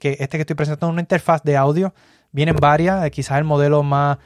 que 0.00 0.16
este 0.18 0.38
que 0.38 0.40
estoy 0.40 0.56
presentando, 0.56 0.92
una 0.92 1.02
interfaz 1.02 1.44
de 1.44 1.56
audio. 1.56 1.94
Vienen 2.32 2.56
varias, 2.56 3.08
quizás 3.10 3.38
el 3.38 3.44
modelo 3.44 3.84
más 3.84 4.18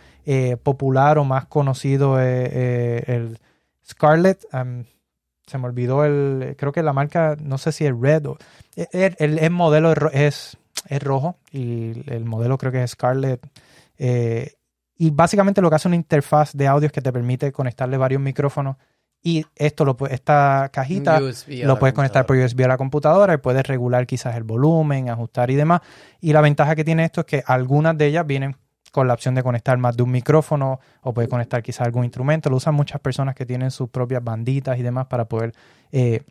popular 0.62 1.18
o 1.18 1.24
más 1.24 1.44
conocido 1.44 2.18
es 2.18 3.06
el 3.06 3.38
Scarlett. 3.86 4.46
Se 5.48 5.58
me 5.58 5.66
olvidó 5.66 6.04
el, 6.04 6.54
creo 6.58 6.72
que 6.72 6.82
la 6.82 6.92
marca, 6.92 7.36
no 7.40 7.58
sé 7.58 7.72
si 7.72 7.84
es 7.86 7.92
Red 7.98 8.26
o 8.26 8.38
el, 8.76 9.38
el, 9.38 9.50
modelo 9.50 9.92
es, 10.12 10.56
es 10.86 11.02
rojo 11.02 11.36
y 11.50 12.10
el 12.12 12.24
modelo 12.24 12.58
creo 12.58 12.70
que 12.72 12.82
es 12.82 12.92
Scarlett. 12.92 13.46
Y 15.00 15.10
básicamente 15.10 15.62
lo 15.62 15.70
que 15.70 15.76
hace 15.76 15.88
una 15.88 15.96
interfaz 15.96 16.52
de 16.52 16.66
audio 16.66 16.86
es 16.86 16.92
que 16.92 17.00
te 17.00 17.12
permite 17.12 17.52
conectarle 17.52 17.96
varios 17.96 18.20
micrófonos 18.20 18.76
y 19.22 19.44
esto 19.56 19.84
lo 19.84 19.96
esta 20.08 20.70
cajita 20.72 21.20
lo 21.20 21.78
puedes 21.78 21.94
conectar 21.94 22.26
por 22.26 22.36
USB 22.36 22.64
a 22.64 22.68
la 22.68 22.76
computadora 22.76 23.34
y 23.34 23.38
puedes 23.38 23.66
regular 23.66 24.06
quizás 24.06 24.36
el 24.36 24.44
volumen, 24.44 25.08
ajustar 25.08 25.50
y 25.50 25.56
demás. 25.56 25.80
Y 26.20 26.32
la 26.32 26.40
ventaja 26.40 26.74
que 26.74 26.84
tiene 26.84 27.04
esto 27.04 27.20
es 27.20 27.26
que 27.26 27.42
algunas 27.46 27.96
de 27.96 28.06
ellas 28.06 28.26
vienen 28.26 28.56
con 28.92 29.06
la 29.06 29.14
opción 29.14 29.34
de 29.34 29.42
conectar 29.42 29.76
más 29.78 29.96
de 29.96 30.02
un 30.02 30.10
micrófono 30.10 30.80
o 31.02 31.12
puede 31.12 31.28
conectar 31.28 31.62
quizás 31.62 31.86
algún 31.86 32.04
instrumento. 32.04 32.50
Lo 32.50 32.56
usan 32.56 32.74
muchas 32.74 33.00
personas 33.00 33.34
que 33.34 33.46
tienen 33.46 33.70
sus 33.70 33.88
propias 33.88 34.22
banditas 34.22 34.78
y 34.78 34.82
demás 34.82 35.06
para 35.06 35.26
poder 35.26 35.52
eh, 35.92 36.22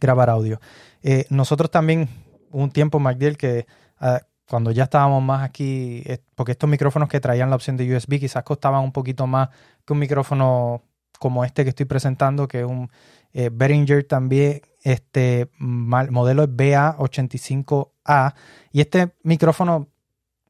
grabar 0.00 0.30
audio. 0.30 0.60
Eh, 1.02 1.24
nosotros 1.30 1.70
también, 1.70 2.08
un 2.50 2.70
tiempo, 2.70 2.98
MacDill, 2.98 3.36
que 3.36 3.66
ah, 4.00 4.20
cuando 4.48 4.70
ya 4.70 4.84
estábamos 4.84 5.22
más 5.22 5.42
aquí, 5.42 6.02
porque 6.34 6.52
estos 6.52 6.70
micrófonos 6.70 7.08
que 7.08 7.20
traían 7.20 7.50
la 7.50 7.56
opción 7.56 7.76
de 7.76 7.94
USB 7.94 8.18
quizás 8.18 8.42
costaban 8.44 8.82
un 8.82 8.92
poquito 8.92 9.26
más 9.26 9.50
que 9.84 9.92
un 9.92 9.98
micrófono 9.98 10.82
como 11.18 11.44
este 11.44 11.64
que 11.64 11.70
estoy 11.70 11.86
presentando, 11.86 12.48
que 12.48 12.60
es 12.60 12.66
un 12.66 12.90
eh, 13.32 13.50
Behringer 13.52 14.04
también, 14.04 14.62
este 14.82 15.50
modelo 15.58 16.44
es 16.44 16.48
BA85A. 16.48 18.34
Y 18.72 18.80
este 18.80 19.14
micrófono, 19.22 19.88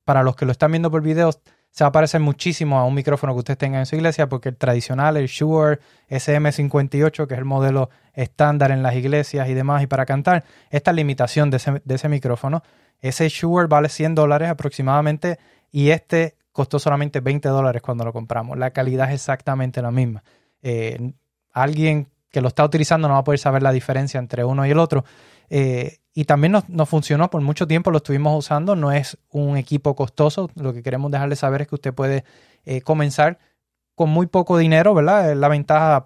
para 0.08 0.22
los 0.22 0.36
que 0.36 0.46
lo 0.46 0.52
están 0.52 0.70
viendo 0.70 0.90
por 0.90 1.02
video, 1.02 1.32
se 1.70 1.84
va 1.84 1.88
a 1.88 1.92
parecer 1.92 2.22
muchísimo 2.22 2.78
a 2.78 2.86
un 2.86 2.94
micrófono 2.94 3.34
que 3.34 3.40
ustedes 3.40 3.58
tengan 3.58 3.80
en 3.80 3.84
su 3.84 3.94
iglesia, 3.94 4.26
porque 4.26 4.48
el 4.48 4.56
tradicional, 4.56 5.18
el 5.18 5.26
Shure 5.26 5.80
SM58, 6.08 7.26
que 7.26 7.34
es 7.34 7.38
el 7.38 7.44
modelo 7.44 7.90
estándar 8.14 8.70
en 8.70 8.82
las 8.82 8.94
iglesias 8.94 9.50
y 9.50 9.52
demás, 9.52 9.82
y 9.82 9.86
para 9.86 10.06
cantar, 10.06 10.44
esta 10.70 10.94
limitación 10.94 11.50
de 11.50 11.58
ese, 11.58 11.82
de 11.84 11.94
ese 11.94 12.08
micrófono 12.08 12.62
ese 13.00 13.28
Shure 13.28 13.66
vale 13.66 13.90
100 13.90 14.14
dólares 14.14 14.48
aproximadamente 14.48 15.38
y 15.70 15.90
este 15.90 16.36
costó 16.52 16.78
solamente 16.78 17.20
20 17.20 17.46
dólares 17.50 17.82
cuando 17.82 18.02
lo 18.06 18.14
compramos. 18.14 18.56
La 18.56 18.70
calidad 18.70 19.08
es 19.08 19.16
exactamente 19.16 19.82
la 19.82 19.90
misma. 19.90 20.24
Eh, 20.62 21.12
alguien 21.52 22.08
que 22.30 22.40
lo 22.40 22.48
está 22.48 22.64
utilizando 22.64 23.08
no 23.08 23.14
va 23.14 23.20
a 23.20 23.24
poder 23.24 23.40
saber 23.40 23.62
la 23.62 23.72
diferencia 23.72 24.18
entre 24.18 24.42
uno 24.42 24.66
y 24.66 24.70
el 24.70 24.78
otro. 24.78 25.04
Eh, 25.50 25.98
y 26.14 26.24
también 26.24 26.52
nos, 26.52 26.88
funcionó 26.88 27.30
por 27.30 27.40
mucho 27.42 27.66
tiempo, 27.66 27.90
lo 27.90 27.98
estuvimos 27.98 28.36
usando. 28.36 28.74
No 28.76 28.92
es 28.92 29.18
un 29.30 29.56
equipo 29.56 29.94
costoso. 29.94 30.50
Lo 30.56 30.72
que 30.72 30.82
queremos 30.82 31.10
dejarle 31.10 31.36
saber 31.36 31.62
es 31.62 31.68
que 31.68 31.76
usted 31.76 31.94
puede 31.94 32.24
eh, 32.64 32.80
comenzar 32.80 33.38
con 33.94 34.10
muy 34.10 34.26
poco 34.26 34.58
dinero, 34.58 34.94
¿verdad? 34.94 35.34
La 35.34 35.48
ventaja, 35.48 36.02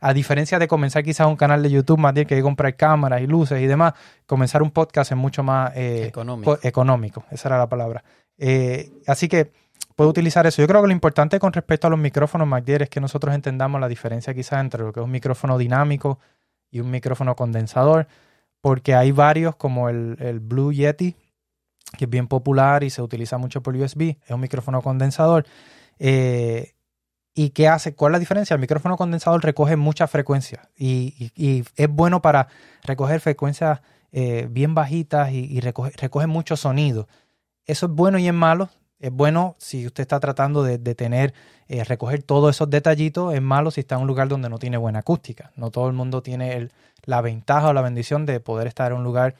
a 0.00 0.14
diferencia 0.14 0.58
de 0.58 0.68
comenzar 0.68 1.02
quizás 1.02 1.26
un 1.26 1.36
canal 1.36 1.62
de 1.62 1.70
YouTube, 1.70 1.98
más 1.98 2.14
bien 2.14 2.26
que 2.26 2.40
comprar 2.40 2.76
cámaras 2.76 3.20
y 3.20 3.26
luces 3.26 3.60
y 3.60 3.66
demás, 3.66 3.94
comenzar 4.26 4.62
un 4.62 4.70
podcast 4.70 5.10
es 5.10 5.18
mucho 5.18 5.42
más 5.42 5.72
eh, 5.74 6.12
económico. 6.62 7.24
Esa 7.30 7.48
era 7.48 7.58
la 7.58 7.68
palabra. 7.68 8.04
Así 9.06 9.28
que 9.28 9.50
puedo 9.94 10.10
utilizar 10.10 10.46
eso. 10.46 10.62
Yo 10.62 10.68
creo 10.68 10.82
que 10.82 10.88
lo 10.88 10.92
importante 10.92 11.38
con 11.38 11.52
respecto 11.52 11.86
a 11.86 11.90
los 11.90 11.98
micrófonos 11.98 12.46
MacDier 12.46 12.82
es 12.82 12.88
que 12.88 13.00
nosotros 13.00 13.34
entendamos 13.34 13.80
la 13.80 13.88
diferencia 13.88 14.34
quizás 14.34 14.60
entre 14.60 14.82
lo 14.82 14.92
que 14.92 15.00
es 15.00 15.04
un 15.04 15.10
micrófono 15.10 15.58
dinámico 15.58 16.18
y 16.70 16.80
un 16.80 16.90
micrófono 16.90 17.36
condensador, 17.36 18.06
porque 18.62 18.94
hay 18.94 19.12
varios 19.12 19.56
como 19.56 19.90
el, 19.90 20.16
el 20.20 20.40
Blue 20.40 20.72
Yeti, 20.72 21.14
que 21.98 22.04
es 22.04 22.10
bien 22.10 22.28
popular 22.28 22.84
y 22.84 22.90
se 22.90 23.02
utiliza 23.02 23.38
mucho 23.38 23.62
por 23.62 23.76
USB, 23.76 24.16
es 24.24 24.30
un 24.30 24.40
micrófono 24.40 24.80
condensador. 24.80 25.44
Eh, 25.98 26.72
¿Y 27.34 27.50
qué 27.50 27.68
hace? 27.68 27.94
¿Cuál 27.94 28.12
es 28.12 28.14
la 28.14 28.18
diferencia? 28.18 28.54
El 28.54 28.60
micrófono 28.60 28.96
condensador 28.96 29.42
recoge 29.42 29.76
mucha 29.76 30.06
frecuencia 30.06 30.68
y, 30.76 31.30
es 31.76 31.88
bueno 31.88 32.20
para 32.20 32.48
recoger 32.82 33.20
frecuencias 33.20 33.80
eh, 34.10 34.48
bien 34.50 34.74
bajitas 34.74 35.32
y, 35.32 35.60
recoge, 35.60 36.26
mucho 36.26 36.56
sonido. 36.56 37.08
Eso 37.64 37.86
es 37.86 37.92
bueno 37.92 38.18
y 38.18 38.28
es 38.28 38.34
malo. 38.34 38.68
Es 39.02 39.10
bueno 39.10 39.56
si 39.58 39.84
usted 39.84 40.02
está 40.02 40.20
tratando 40.20 40.62
de, 40.62 40.78
tener, 40.94 41.34
eh, 41.66 41.82
recoger 41.82 42.22
todos 42.22 42.54
esos 42.54 42.70
detallitos. 42.70 43.34
Es 43.34 43.42
malo 43.42 43.72
si 43.72 43.80
está 43.80 43.96
en 43.96 44.02
un 44.02 44.06
lugar 44.06 44.28
donde 44.28 44.48
no 44.48 44.60
tiene 44.60 44.76
buena 44.76 45.00
acústica. 45.00 45.50
No 45.56 45.72
todo 45.72 45.88
el 45.88 45.92
mundo 45.92 46.22
tiene 46.22 46.68
la 47.04 47.20
ventaja 47.20 47.70
o 47.70 47.72
la 47.72 47.82
bendición 47.82 48.26
de 48.26 48.38
poder 48.38 48.68
estar 48.68 48.92
en 48.92 48.98
un 48.98 49.04
lugar 49.04 49.34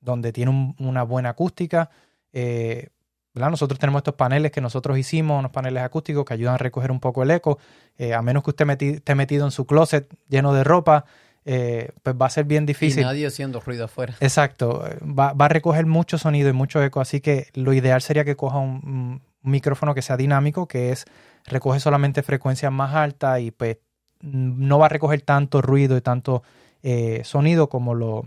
donde 0.00 0.32
tiene 0.32 0.74
una 0.78 1.02
buena 1.02 1.28
acústica. 1.28 1.90
Eh, 2.32 2.88
nosotros 3.34 3.78
tenemos 3.78 4.00
estos 4.00 4.14
paneles 4.14 4.50
que 4.50 4.62
nosotros 4.62 4.96
hicimos, 4.96 5.38
unos 5.38 5.52
paneles 5.52 5.82
acústicos 5.82 6.24
que 6.24 6.32
ayudan 6.32 6.54
a 6.54 6.58
recoger 6.58 6.90
un 6.90 6.98
poco 6.98 7.22
el 7.22 7.32
eco. 7.32 7.58
Eh, 7.98 8.14
a 8.14 8.22
menos 8.22 8.42
que 8.42 8.50
usted 8.50 8.66
esté 8.82 9.14
metido 9.14 9.44
en 9.44 9.50
su 9.50 9.66
closet 9.66 10.08
lleno 10.30 10.54
de 10.54 10.64
ropa, 10.64 11.04
eh, 11.44 11.90
pues 12.02 12.16
va 12.20 12.26
a 12.26 12.30
ser 12.30 12.44
bien 12.44 12.66
difícil. 12.66 13.00
Y 13.02 13.04
nadie 13.04 13.26
haciendo 13.26 13.60
ruido 13.60 13.84
afuera. 13.84 14.14
Exacto. 14.20 14.84
Va, 15.02 15.34
a 15.36 15.48
recoger 15.48 15.86
mucho 15.86 16.18
sonido 16.18 16.48
y 16.48 16.52
mucho 16.52 16.82
eco. 16.82 17.00
Así 17.00 17.20
que 17.20 17.48
lo 17.54 17.72
ideal 17.72 18.00
sería 18.02 18.24
que 18.24 18.36
coja 18.36 18.58
un, 18.58 19.22
micrófono 19.44 19.92
que 19.92 20.02
sea 20.02 20.16
dinámico, 20.16 20.68
que 20.68 20.92
es 20.92 21.04
recoge 21.46 21.80
solamente 21.80 22.22
frecuencias 22.22 22.70
más 22.70 22.94
altas 22.94 23.40
y 23.40 23.50
pues 23.50 23.78
no 24.20 24.78
va 24.78 24.86
a 24.86 24.88
recoger 24.88 25.20
tanto 25.22 25.60
ruido 25.60 25.96
y 25.96 26.00
tanto 26.00 26.44
eh, 26.84 27.22
sonido 27.24 27.68
como 27.68 27.94
los 27.96 28.24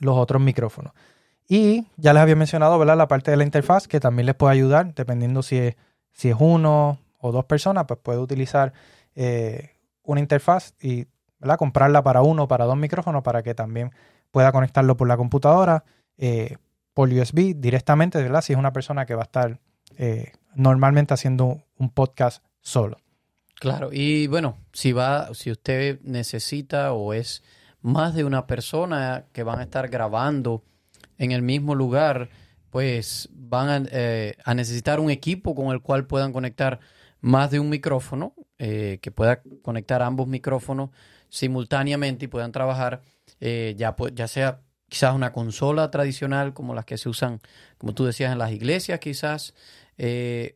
otros 0.00 0.40
micrófonos. 0.40 0.92
Y 1.48 1.86
ya 1.96 2.12
les 2.12 2.22
había 2.22 2.36
mencionado, 2.36 2.78
¿verdad? 2.78 2.96
La 2.96 3.08
parte 3.08 3.32
de 3.32 3.36
la 3.36 3.42
interfaz 3.42 3.88
que 3.88 3.98
también 3.98 4.26
les 4.26 4.36
puede 4.36 4.52
ayudar, 4.52 4.94
dependiendo 4.94 5.42
si 5.42 5.58
es, 5.58 5.76
si 6.12 6.28
es 6.28 6.36
uno 6.38 7.00
o 7.18 7.32
dos 7.32 7.44
personas, 7.46 7.86
pues 7.88 7.98
puede 8.00 8.20
utilizar 8.20 8.72
eh, 9.16 9.70
una 10.04 10.20
interfaz 10.20 10.74
y 10.80 11.06
comprarla 11.58 12.02
para 12.02 12.22
uno 12.22 12.44
o 12.44 12.48
para 12.48 12.64
dos 12.64 12.76
micrófonos 12.76 13.22
para 13.22 13.42
que 13.42 13.54
también 13.54 13.92
pueda 14.30 14.52
conectarlo 14.52 14.96
por 14.96 15.08
la 15.08 15.16
computadora, 15.16 15.84
eh, 16.18 16.56
por 16.94 17.08
USB 17.08 17.54
directamente. 17.56 18.18
Si 18.42 18.52
es 18.52 18.58
una 18.58 18.72
persona 18.72 19.06
que 19.06 19.14
va 19.14 19.22
a 19.22 19.24
estar 19.24 19.60
eh, 19.96 20.32
normalmente 20.54 21.14
haciendo 21.14 21.62
un 21.76 21.90
podcast 21.90 22.44
solo. 22.60 22.98
Claro, 23.54 23.90
y 23.92 24.26
bueno, 24.26 24.56
si 24.72 24.92
va, 24.92 25.32
si 25.34 25.50
usted 25.50 26.00
necesita 26.02 26.92
o 26.92 27.12
es 27.12 27.42
más 27.80 28.14
de 28.14 28.24
una 28.24 28.46
persona 28.46 29.26
que 29.32 29.42
van 29.42 29.60
a 29.60 29.62
estar 29.62 29.88
grabando 29.88 30.64
en 31.18 31.32
el 31.32 31.42
mismo 31.42 31.74
lugar, 31.74 32.30
pues 32.70 33.28
van 33.32 33.88
eh, 33.92 34.34
a, 34.44 34.54
necesitar 34.54 34.98
un 34.98 35.10
equipo 35.10 35.54
con 35.54 35.68
el 35.72 35.80
cual 35.80 36.06
puedan 36.06 36.32
conectar 36.32 36.80
más 37.20 37.50
de 37.50 37.60
un 37.60 37.68
micrófono, 37.68 38.34
eh, 38.58 38.98
que 39.00 39.10
pueda 39.10 39.42
conectar 39.62 40.02
ambos 40.02 40.26
micrófonos 40.26 40.90
simultáneamente 41.32 42.26
y 42.26 42.28
puedan 42.28 42.52
trabajar, 42.52 43.02
eh, 43.40 43.74
ya, 43.76 43.96
ya 44.14 44.28
sea 44.28 44.60
quizás 44.88 45.14
una 45.14 45.32
consola 45.32 45.90
tradicional 45.90 46.52
como 46.52 46.74
las 46.74 46.84
que 46.84 46.98
se 46.98 47.08
usan, 47.08 47.40
como 47.78 47.94
tú 47.94 48.04
decías, 48.04 48.30
en 48.32 48.38
las 48.38 48.52
iglesias 48.52 49.00
quizás, 49.00 49.54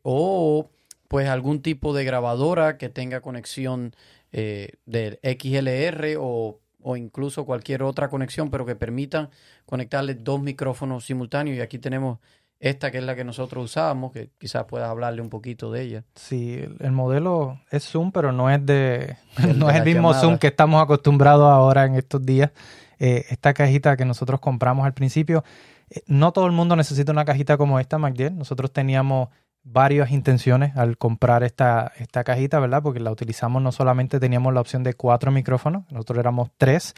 o 0.03 0.71
pues 1.09 1.29
algún 1.29 1.63
tipo 1.63 1.95
de 1.95 2.05
grabadora 2.05 2.77
que 2.79 2.89
tenga 2.89 3.21
conexión 3.23 3.95
del 4.33 5.19
XLR 5.23 6.17
o 6.19 6.61
o 6.89 6.97
incluso 6.97 7.45
cualquier 7.45 7.83
otra 7.83 8.09
conexión, 8.09 8.49
pero 8.49 8.65
que 8.65 8.77
permitan 8.77 9.29
conectarle 9.65 10.15
dos 10.15 10.41
micrófonos 10.41 11.05
simultáneos. 11.05 11.59
Y 11.59 11.61
aquí 11.61 11.81
tenemos 11.81 12.21
esta 12.59 12.91
que 12.91 12.99
es 12.99 13.05
la 13.05 13.15
que 13.15 13.25
nosotros 13.25 13.65
usábamos, 13.65 14.13
que 14.13 14.31
quizás 14.39 14.65
puedas 14.65 14.89
hablarle 14.89 15.21
un 15.21 15.29
poquito 15.29 15.71
de 15.71 15.83
ella. 15.83 16.05
Sí, 16.15 16.59
el 16.81 16.93
modelo 16.93 17.61
es 17.71 17.85
Zoom, 17.85 18.13
pero 18.13 18.33
no 18.33 18.51
es 18.51 18.65
de, 18.65 19.17
no 19.57 19.69
es 19.71 19.77
el 19.77 19.85
mismo 19.85 20.15
Zoom 20.15 20.39
que 20.39 20.49
estamos 20.49 20.83
acostumbrados 20.83 21.51
ahora 21.51 21.85
en 21.85 21.95
estos 21.97 22.25
días. 22.25 22.51
Eh, 22.99 23.27
esta 23.29 23.53
cajita 23.53 23.97
que 23.97 24.07
nosotros 24.07 24.41
compramos 24.41 24.87
al 24.87 24.95
principio 24.95 25.45
Eh, 25.91 26.03
No 26.07 26.33
todo 26.33 26.47
el 26.47 26.53
mundo 26.53 26.77
necesita 26.77 27.13
una 27.13 27.27
cajita 27.27 27.59
como 27.59 27.79
esta, 27.79 27.99
MacDiel. 27.99 28.37
Nosotros 28.37 28.73
teníamos 28.73 29.29
varias 29.63 30.13
intenciones 30.13 30.77
al 30.77 30.97
comprar 30.97 31.43
esta, 31.43 31.93
esta 31.99 32.23
cajita, 32.23 32.61
¿verdad? 32.61 32.83
Porque 32.83 33.01
la 33.01 33.11
utilizamos 33.11 33.61
no 33.61 33.73
solamente 33.73 34.21
teníamos 34.21 34.55
la 34.55 34.61
opción 34.61 34.85
de 34.85 34.95
cuatro 34.95 35.33
micrófonos, 35.33 35.85
nosotros 35.91 36.19
éramos 36.21 36.51
tres, 36.57 36.95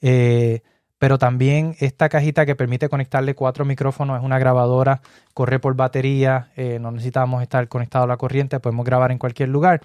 eh, 0.00 0.62
pero 1.02 1.18
también 1.18 1.74
esta 1.80 2.08
cajita 2.08 2.46
que 2.46 2.54
permite 2.54 2.88
conectarle 2.88 3.34
cuatro 3.34 3.64
micrófonos 3.64 4.20
es 4.20 4.24
una 4.24 4.38
grabadora, 4.38 5.00
corre 5.34 5.58
por 5.58 5.74
batería, 5.74 6.52
eh, 6.54 6.78
no 6.80 6.92
necesitamos 6.92 7.42
estar 7.42 7.66
conectados 7.66 8.04
a 8.04 8.06
la 8.06 8.16
corriente, 8.16 8.60
podemos 8.60 8.86
grabar 8.86 9.10
en 9.10 9.18
cualquier 9.18 9.48
lugar. 9.48 9.80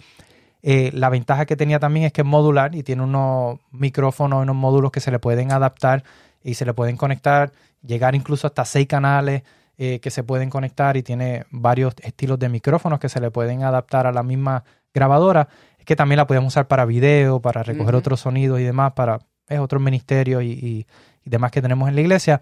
Eh, 0.62 0.92
la 0.94 1.10
ventaja 1.10 1.48
que 1.48 1.56
tenía 1.56 1.80
también 1.80 2.06
es 2.06 2.14
que 2.14 2.22
es 2.22 2.28
modular 2.28 2.76
y 2.76 2.84
tiene 2.84 3.02
unos 3.02 3.58
micrófonos, 3.72 4.44
unos 4.44 4.56
módulos 4.56 4.92
que 4.92 5.00
se 5.00 5.10
le 5.10 5.18
pueden 5.18 5.52
adaptar 5.52 6.04
y 6.44 6.54
se 6.54 6.66
le 6.66 6.76
pueden 6.76 6.98
conectar, 6.98 7.52
llegar 7.82 8.14
incluso 8.14 8.46
hasta 8.46 8.64
seis 8.64 8.86
canales 8.86 9.42
eh, 9.80 10.00
que 10.00 10.12
se 10.12 10.22
pueden 10.22 10.52
conectar 10.52 10.98
y 10.98 11.02
tiene 11.02 11.46
varios 11.50 11.96
estilos 12.04 12.38
de 12.38 12.50
micrófonos 12.50 13.00
que 13.00 13.10
se 13.10 13.20
le 13.20 13.32
pueden 13.32 13.64
adaptar 13.64 14.06
a 14.06 14.12
la 14.12 14.22
misma 14.22 14.66
grabadora. 14.94 15.50
Es 15.80 15.86
que 15.86 15.96
también 15.96 16.18
la 16.18 16.28
podemos 16.28 16.54
usar 16.54 16.68
para 16.68 16.86
video, 16.86 17.42
para 17.42 17.64
recoger 17.64 17.96
otros 17.96 18.20
sonidos 18.20 18.60
y 18.60 18.64
demás, 18.66 18.94
para 18.94 19.18
es, 19.48 19.60
otros 19.60 19.82
ministerios 19.82 20.44
y, 20.44 20.52
y- 20.52 20.86
y 21.26 21.30
demás 21.30 21.52
que 21.52 21.62
tenemos 21.62 21.90
en 21.90 21.96
la 21.96 22.02
iglesia. 22.02 22.42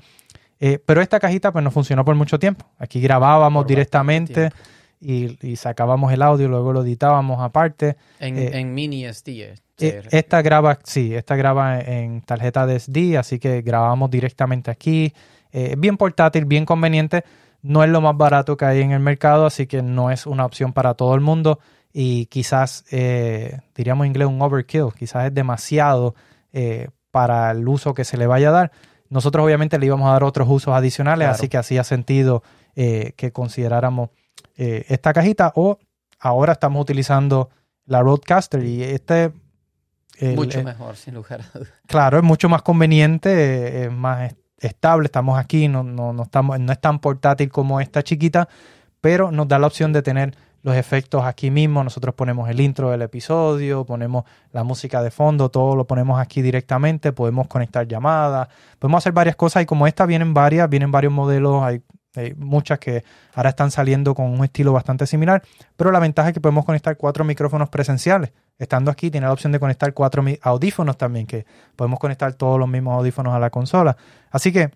Eh, 0.60 0.80
pero 0.86 1.02
esta 1.02 1.20
cajita 1.20 1.52
pues 1.52 1.63
no 1.63 1.72
funcionó 1.72 2.06
por 2.06 2.15
mucho 2.15 2.39
tiempo. 2.39 2.65
Aquí 2.80 3.02
grabábamos 3.02 3.63
Por 3.63 3.68
directamente 3.70 4.52
y, 5.02 5.38
y 5.46 5.56
sacábamos 5.58 6.13
el 6.13 6.22
audio, 6.22 6.48
luego 6.48 6.72
lo 6.72 6.82
editábamos 6.84 7.41
aparte. 7.41 7.98
En, 8.20 8.38
Eh, 8.38 8.52
en 8.60 8.74
mini 8.74 9.06
SD. 9.06 9.41
eh, 9.44 9.56
se- 9.78 10.18
Esta 10.18 10.41
graba, 10.41 10.80
sí, 10.84 11.13
esta 11.13 11.36
graba 11.36 11.80
en 11.82 12.22
tarjeta 12.22 12.65
de 12.65 12.76
SD, 12.80 13.18
así 13.18 13.39
que 13.39 13.62
grabamos 13.62 14.10
directamente 14.10 14.72
aquí. 14.72 15.13
Es 15.52 15.80
bien 15.80 15.98
portátil, 15.98 16.46
bien 16.46 16.65
conveniente. 16.65 17.24
No 17.62 17.84
es 17.84 17.89
lo 17.89 18.00
más 18.00 18.15
barato 18.15 18.56
que 18.58 18.65
hay 18.65 18.82
en 18.82 18.91
el 18.91 19.00
mercado, 19.00 19.46
así 19.46 19.68
que 19.68 19.82
no 19.82 20.12
es 20.12 20.26
una 20.28 20.46
opción 20.46 20.72
para 20.72 20.94
todo 20.94 21.15
el 21.15 21.22
mundo. 21.22 21.60
Y 21.91 22.28
quizás, 22.28 22.86
diríamos 23.76 24.06
en 24.06 24.12
inglés, 24.12 24.28
un 24.28 24.41
overkill. 24.41 24.89
Quizás 24.98 25.26
es 25.26 25.34
demasiado 25.34 26.13
eh, 26.54 26.88
para 27.15 27.49
el 27.51 27.65
uso 27.65 27.93
que 27.93 28.04
se 28.04 28.17
le 28.17 28.28
vaya 28.28 28.49
a 28.49 28.51
dar. 28.51 28.71
Nosotros 29.10 29.45
obviamente 29.45 29.80
le 29.80 29.86
íbamos 29.86 30.10
a 30.10 30.12
dar 30.12 30.25
otros 30.25 30.49
usos 30.49 30.73
adicionales, 30.75 31.28
Claro. 31.28 31.36
así 31.36 31.47
que 31.47 31.56
hacía 31.58 31.86
sentido 31.86 32.43
eh, 32.75 33.13
que 33.15 33.32
consideráramos 33.32 34.10
eh, 34.58 34.84
esta 34.89 35.13
cajita 35.13 35.54
o 35.56 35.78
ahora 36.19 36.51
estamos 36.51 36.82
utilizando 36.82 37.49
la 37.86 38.01
Roadcaster 38.01 38.62
y 38.65 38.84
este 38.84 39.32
el- 40.17 40.36
mucho 40.36 40.60
el- 40.60 40.65
mejor, 40.65 40.97
sin 40.97 41.13
lugar 41.13 41.39
a 41.39 41.58
dudas. 41.58 41.71
claro 41.88 42.17
es 42.17 42.23
mucho 42.23 42.49
más 42.49 42.63
conveniente 42.63 43.30
eh, 43.30 43.86
es 43.86 43.91
más 43.93 44.32
est- 44.32 44.39
estable 44.60 45.06
estamos 45.06 45.39
aquí 45.39 45.69
no, 45.69 45.84
no, 45.84 46.12
no 46.12 46.23
estamos 46.23 46.60
no 46.60 46.71
es 46.73 46.82
tan 46.82 46.99
portátil 46.99 47.49
como 47.49 47.80
esta 47.80 48.04
chiquita 48.04 48.49
pero 48.99 49.32
nos 49.32 49.47
da 49.47 49.58
la 49.58 49.67
opción 49.67 49.93
de 49.93 50.01
tener 50.01 50.36
los 50.65 50.75
efectos 50.75 51.23
aquí 51.23 51.51
mismo 51.51 51.84
nosotros 51.84 52.15
ponemos 52.15 52.49
el 52.49 52.60
intro 52.60 52.89
del 52.89 53.04
episodio 53.04 53.86
ponemos 53.86 54.23
la 54.51 54.63
música 54.63 55.04
de 55.04 55.12
fondo 55.12 55.49
todo 55.49 55.75
lo 55.75 55.86
ponemos 55.86 56.19
aquí 56.19 56.41
directamente 56.41 57.13
podemos 57.13 57.47
conectar 57.47 57.88
llamadas 57.88 58.47
podemos 58.80 58.97
hacer 59.04 59.13
varias 59.13 59.36
cosas 59.36 59.62
y 59.62 59.67
como 59.67 59.86
esta 59.86 60.08
vienen 60.08 60.34
varias 60.34 60.67
vienen 60.67 60.91
varios 60.91 61.13
modelos 61.13 61.62
hay 61.62 61.84
hay 62.17 62.34
muchas 62.34 62.80
que 62.80 63.04
ahora 63.34 63.49
están 63.49 63.69
saliendo 63.71 64.15
con 64.15 64.28
un 64.28 64.41
estilo 64.45 64.71
bastante 64.71 65.06
similar, 65.06 65.43
pero 65.75 65.91
la 65.91 65.99
ventaja 65.99 66.30
es 66.30 66.34
que 66.34 66.39
podemos 66.39 66.63
conectar 66.63 66.95
cuatro 66.95 67.25
micrófonos 67.25 67.67
presenciales. 67.67 68.32
Estando 68.58 68.89
aquí, 68.89 69.12
tiene 69.12 69.28
la 69.28 69.34
opción 69.34 69.51
de 69.51 69.60
conectar 69.60 69.93
cuatro 69.93 70.23
audífonos 70.41 70.97
también, 70.97 71.28
que 71.28 71.45
podemos 71.75 71.99
conectar 71.99 72.34
todos 72.36 72.58
los 72.58 72.69
mismos 72.69 72.97
audífonos 72.97 73.34
a 73.34 73.39
la 73.39 73.49
consola. 73.49 73.97
Así 74.32 74.54
que, 74.54 74.71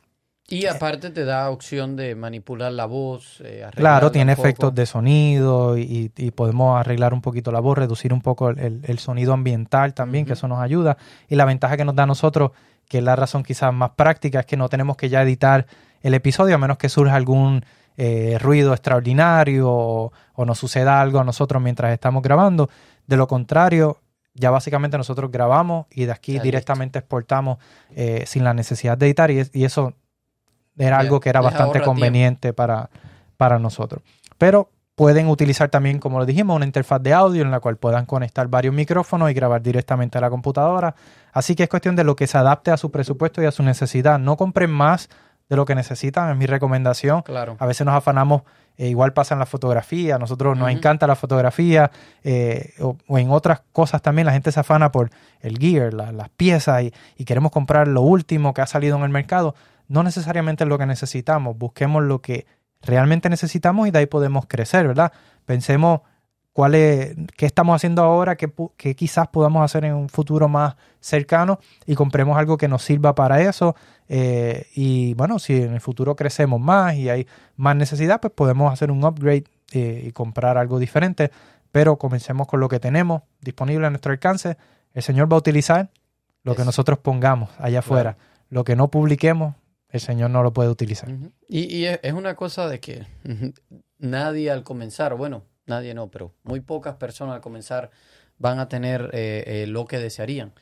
Y 0.49 0.65
aparte 0.65 1.09
te 1.11 1.25
da 1.25 1.49
opción 1.49 1.95
de 1.95 2.15
manipular 2.15 2.71
la 2.71 2.85
voz. 2.85 3.41
eh, 3.43 3.65
claro, 3.75 4.11
tiene 4.11 4.31
efectos 4.33 4.73
de 4.75 4.85
sonido 4.85 5.77
y, 5.77 6.11
y 6.17 6.31
podemos 6.31 6.79
arreglar 6.79 7.13
un 7.13 7.21
poquito 7.21 7.51
la 7.51 7.59
voz, 7.59 7.77
reducir 7.77 8.13
un 8.13 8.21
poco 8.21 8.49
el, 8.49 8.81
el- 8.83 8.99
sonido 8.99 9.33
ambiental 9.33 9.93
también, 9.93 10.25
que 10.25 10.33
eso 10.33 10.47
nos 10.47 10.59
ayuda. 10.59 10.97
Y 11.27 11.35
la 11.35 11.45
ventaja 11.45 11.77
que 11.77 11.85
nos 11.85 11.95
da 11.95 12.03
a 12.03 12.07
nosotros, 12.07 12.51
que 12.87 12.97
es 12.99 13.03
la 13.03 13.15
razón 13.15 13.43
quizás 13.43 13.73
más 13.73 13.91
práctica, 13.91 14.39
es 14.41 14.45
que 14.45 14.57
no 14.57 14.69
tenemos 14.69 14.97
que 14.97 15.09
ya 15.09 15.21
editar 15.21 15.65
el 16.01 16.13
episodio 16.13 16.55
a 16.55 16.57
menos 16.57 16.77
que 16.77 16.89
surja 16.89 17.15
algún 17.15 17.63
eh, 17.97 18.37
ruido 18.39 18.73
extraordinario 18.73 19.67
o, 19.69 20.11
o 20.33 20.45
nos 20.45 20.57
suceda 20.57 21.01
algo 21.01 21.19
a 21.19 21.23
nosotros 21.23 21.61
mientras 21.61 21.91
estamos 21.93 22.23
grabando. 22.23 22.69
De 23.07 23.17
lo 23.17 23.27
contrario, 23.27 23.97
ya 24.33 24.51
básicamente 24.51 24.97
nosotros 24.97 25.31
grabamos 25.31 25.87
y 25.91 26.05
de 26.05 26.11
aquí 26.13 26.33
Ya, 26.35 26.41
directamente 26.41 26.99
exportamos 26.99 27.57
eh, 27.95 28.23
sin 28.25 28.43
la 28.43 28.53
necesidad 28.53 28.97
de 28.97 29.07
editar 29.07 29.31
y, 29.31 29.39
es- 29.39 29.51
y 29.53 29.65
eso 29.65 29.93
era 30.85 30.97
algo 30.97 31.19
que 31.19 31.29
era 31.29 31.39
bastante 31.41 31.79
conveniente 31.85 32.53
para, 32.53 32.89
para 33.37 33.59
nosotros. 33.59 34.01
Pero 34.37 34.69
pueden 34.95 35.27
utilizar 35.27 35.69
también, 35.69 35.99
como 35.99 36.19
lo 36.19 36.25
dijimos, 36.25 36.55
una 36.55 36.65
interfaz 36.65 37.01
de 37.01 37.13
audio 37.13 37.41
en 37.43 37.51
la 37.51 37.59
cual 37.59 37.77
puedan 37.77 38.05
conectar 38.05 38.47
varios 38.47 38.73
micrófonos 38.73 39.29
y 39.31 39.33
grabar 39.33 39.61
directamente 39.61 40.17
a 40.17 40.21
la 40.21 40.29
computadora. 40.29 40.95
Así 41.31 41.55
que 41.55 41.63
es 41.63 41.69
cuestión 41.69 41.95
de 41.95 42.03
lo 42.03 42.15
que 42.15 42.27
se 42.27 42.37
adapte 42.37 42.71
a 42.71 42.77
su 42.77 42.91
presupuesto 42.91 43.41
y 43.41 43.45
a 43.45 43.51
su 43.51 43.63
necesidad. 43.63 44.19
No 44.19 44.35
compren 44.35 44.71
más 44.71 45.07
de 45.47 45.55
lo 45.55 45.65
que 45.65 45.73
necesitan, 45.73 46.29
es 46.31 46.37
mi 46.37 46.45
recomendación. 46.45 47.21
Claro. 47.23 47.55
A 47.59 47.65
veces 47.65 47.85
nos 47.85 47.95
afanamos, 47.95 48.41
eh, 48.77 48.87
igual 48.89 49.13
pasa 49.13 49.33
en 49.35 49.39
la 49.39 49.45
fotografía, 49.45 50.15
a 50.15 50.19
nosotros 50.19 50.57
nos 50.57 50.69
encanta 50.69 51.07
la 51.07 51.15
fotografía 51.15 51.89
eh, 52.23 52.73
o, 52.81 52.97
o 53.07 53.17
en 53.17 53.31
otras 53.31 53.61
cosas 53.71 54.01
también 54.01 54.25
la 54.27 54.33
gente 54.33 54.51
se 54.51 54.59
afana 54.59 54.91
por 54.91 55.09
el 55.41 55.57
gear, 55.57 55.93
la- 55.93 56.11
las 56.11 56.29
piezas 56.29 56.83
y, 56.83 56.93
y 57.17 57.25
queremos 57.25 57.51
comprar 57.51 57.87
lo 57.87 58.01
último 58.01 58.53
que 58.53 58.61
ha 58.61 58.67
salido 58.67 58.97
en 58.97 59.03
el 59.03 59.09
mercado. 59.09 59.55
No 59.89 60.03
necesariamente 60.03 60.63
es 60.63 60.69
lo 60.69 60.77
que 60.77 60.85
necesitamos, 60.85 61.57
busquemos 61.57 62.03
lo 62.03 62.21
que 62.21 62.45
realmente 62.81 63.29
necesitamos 63.29 63.87
y 63.87 63.91
de 63.91 63.99
ahí 63.99 64.05
podemos 64.05 64.45
crecer, 64.47 64.87
¿verdad? 64.87 65.11
Pensemos 65.45 66.01
cuál 66.53 66.75
es, 66.75 67.15
qué 67.35 67.45
estamos 67.45 67.75
haciendo 67.75 68.03
ahora, 68.03 68.35
qué, 68.35 68.51
quizás 68.95 69.27
podamos 69.27 69.63
hacer 69.63 69.85
en 69.85 69.93
un 69.93 70.09
futuro 70.09 70.47
más 70.47 70.75
cercano 70.99 71.59
y 71.85 71.95
compremos 71.95 72.37
algo 72.37 72.57
que 72.57 72.67
nos 72.67 72.83
sirva 72.83 73.15
para 73.15 73.41
eso. 73.41 73.75
eh, 74.07 74.67
y 74.73 75.13
bueno, 75.15 75.39
si 75.39 75.55
en 75.61 75.73
el 75.73 75.81
futuro 75.81 76.15
crecemos 76.15 76.59
más 76.59 76.95
y 76.95 77.09
hay 77.09 77.27
más 77.55 77.75
necesidad, 77.75 78.19
pues 78.21 78.33
podemos 78.33 78.71
hacer 78.71 78.91
un 78.91 79.03
upgrade 79.03 79.45
eh, 79.71 80.03
y 80.07 80.11
comprar 80.11 80.57
algo 80.57 80.79
diferente. 80.79 81.31
Pero 81.71 81.97
comencemos 81.97 82.47
con 82.47 82.59
lo 82.59 82.67
que 82.67 82.79
tenemos 82.79 83.21
disponible 83.41 83.87
a 83.87 83.89
nuestro 83.89 84.11
alcance. 84.11 84.57
El 84.93 85.03
Señor 85.03 85.31
va 85.31 85.35
a 85.35 85.39
utilizar 85.39 85.89
lo 86.43 86.55
que 86.55 86.65
nosotros 86.65 86.99
pongamos 86.99 87.49
allá 87.59 87.79
afuera. 87.79 88.17
Lo 88.49 88.63
que 88.63 88.75
no 88.75 88.89
publiquemos, 88.89 89.55
el 89.89 89.99
Señor 89.99 90.29
no 90.29 90.43
lo 90.43 90.53
puede 90.53 90.69
utilizar. 90.69 91.09
Y, 91.47 91.75
y 91.75 91.85
es 91.85 92.13
una 92.13 92.35
cosa 92.35 92.67
de 92.67 92.79
que 92.79 93.05
nadie 93.97 94.51
al 94.51 94.63
comenzar, 94.63 95.15
bueno, 95.15 95.43
nadie 95.65 95.93
no, 95.93 96.09
pero 96.09 96.33
muy 96.43 96.59
pocas 96.59 96.95
personas 96.95 97.35
al 97.35 97.41
comenzar 97.41 97.91
van 98.37 98.59
a 98.59 98.67
tener 98.67 99.09
eh, 99.13 99.43
eh, 99.45 99.67
lo 99.67 99.85
que 99.85 99.99
desearían. 99.99 100.53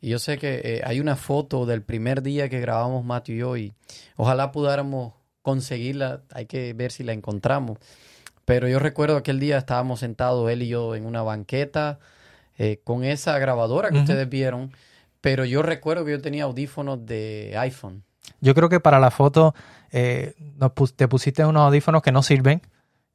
Y 0.00 0.10
yo 0.10 0.18
sé 0.18 0.38
que 0.38 0.60
eh, 0.64 0.82
hay 0.84 1.00
una 1.00 1.16
foto 1.16 1.66
del 1.66 1.82
primer 1.82 2.22
día 2.22 2.48
que 2.48 2.60
grabamos 2.60 3.04
Matthew 3.04 3.34
y 3.34 3.38
yo 3.38 3.56
y 3.56 3.74
ojalá 4.16 4.52
pudiéramos 4.52 5.14
conseguirla, 5.42 6.22
hay 6.32 6.46
que 6.46 6.72
ver 6.72 6.92
si 6.92 7.04
la 7.04 7.12
encontramos. 7.12 7.78
Pero 8.44 8.68
yo 8.68 8.78
recuerdo 8.78 9.16
aquel 9.16 9.38
día 9.38 9.58
estábamos 9.58 10.00
sentados 10.00 10.50
él 10.50 10.62
y 10.62 10.68
yo 10.68 10.94
en 10.94 11.06
una 11.06 11.22
banqueta 11.22 11.98
con 12.84 13.02
esa 13.02 13.36
grabadora 13.40 13.90
que 13.90 13.98
ustedes 13.98 14.28
vieron, 14.28 14.72
pero 15.20 15.44
yo 15.44 15.62
recuerdo 15.62 16.04
que 16.04 16.12
yo 16.12 16.20
tenía 16.20 16.44
audífonos 16.44 17.04
de 17.06 17.54
iPhone. 17.58 18.04
Yo 18.40 18.54
creo 18.54 18.68
que 18.68 18.80
para 18.80 18.98
la 18.98 19.10
foto 19.10 19.54
eh, 19.90 20.34
nos 20.56 20.72
te 20.94 21.08
pusiste 21.08 21.44
unos 21.44 21.62
audífonos 21.62 22.02
que 22.02 22.12
no 22.12 22.22
sirven. 22.22 22.62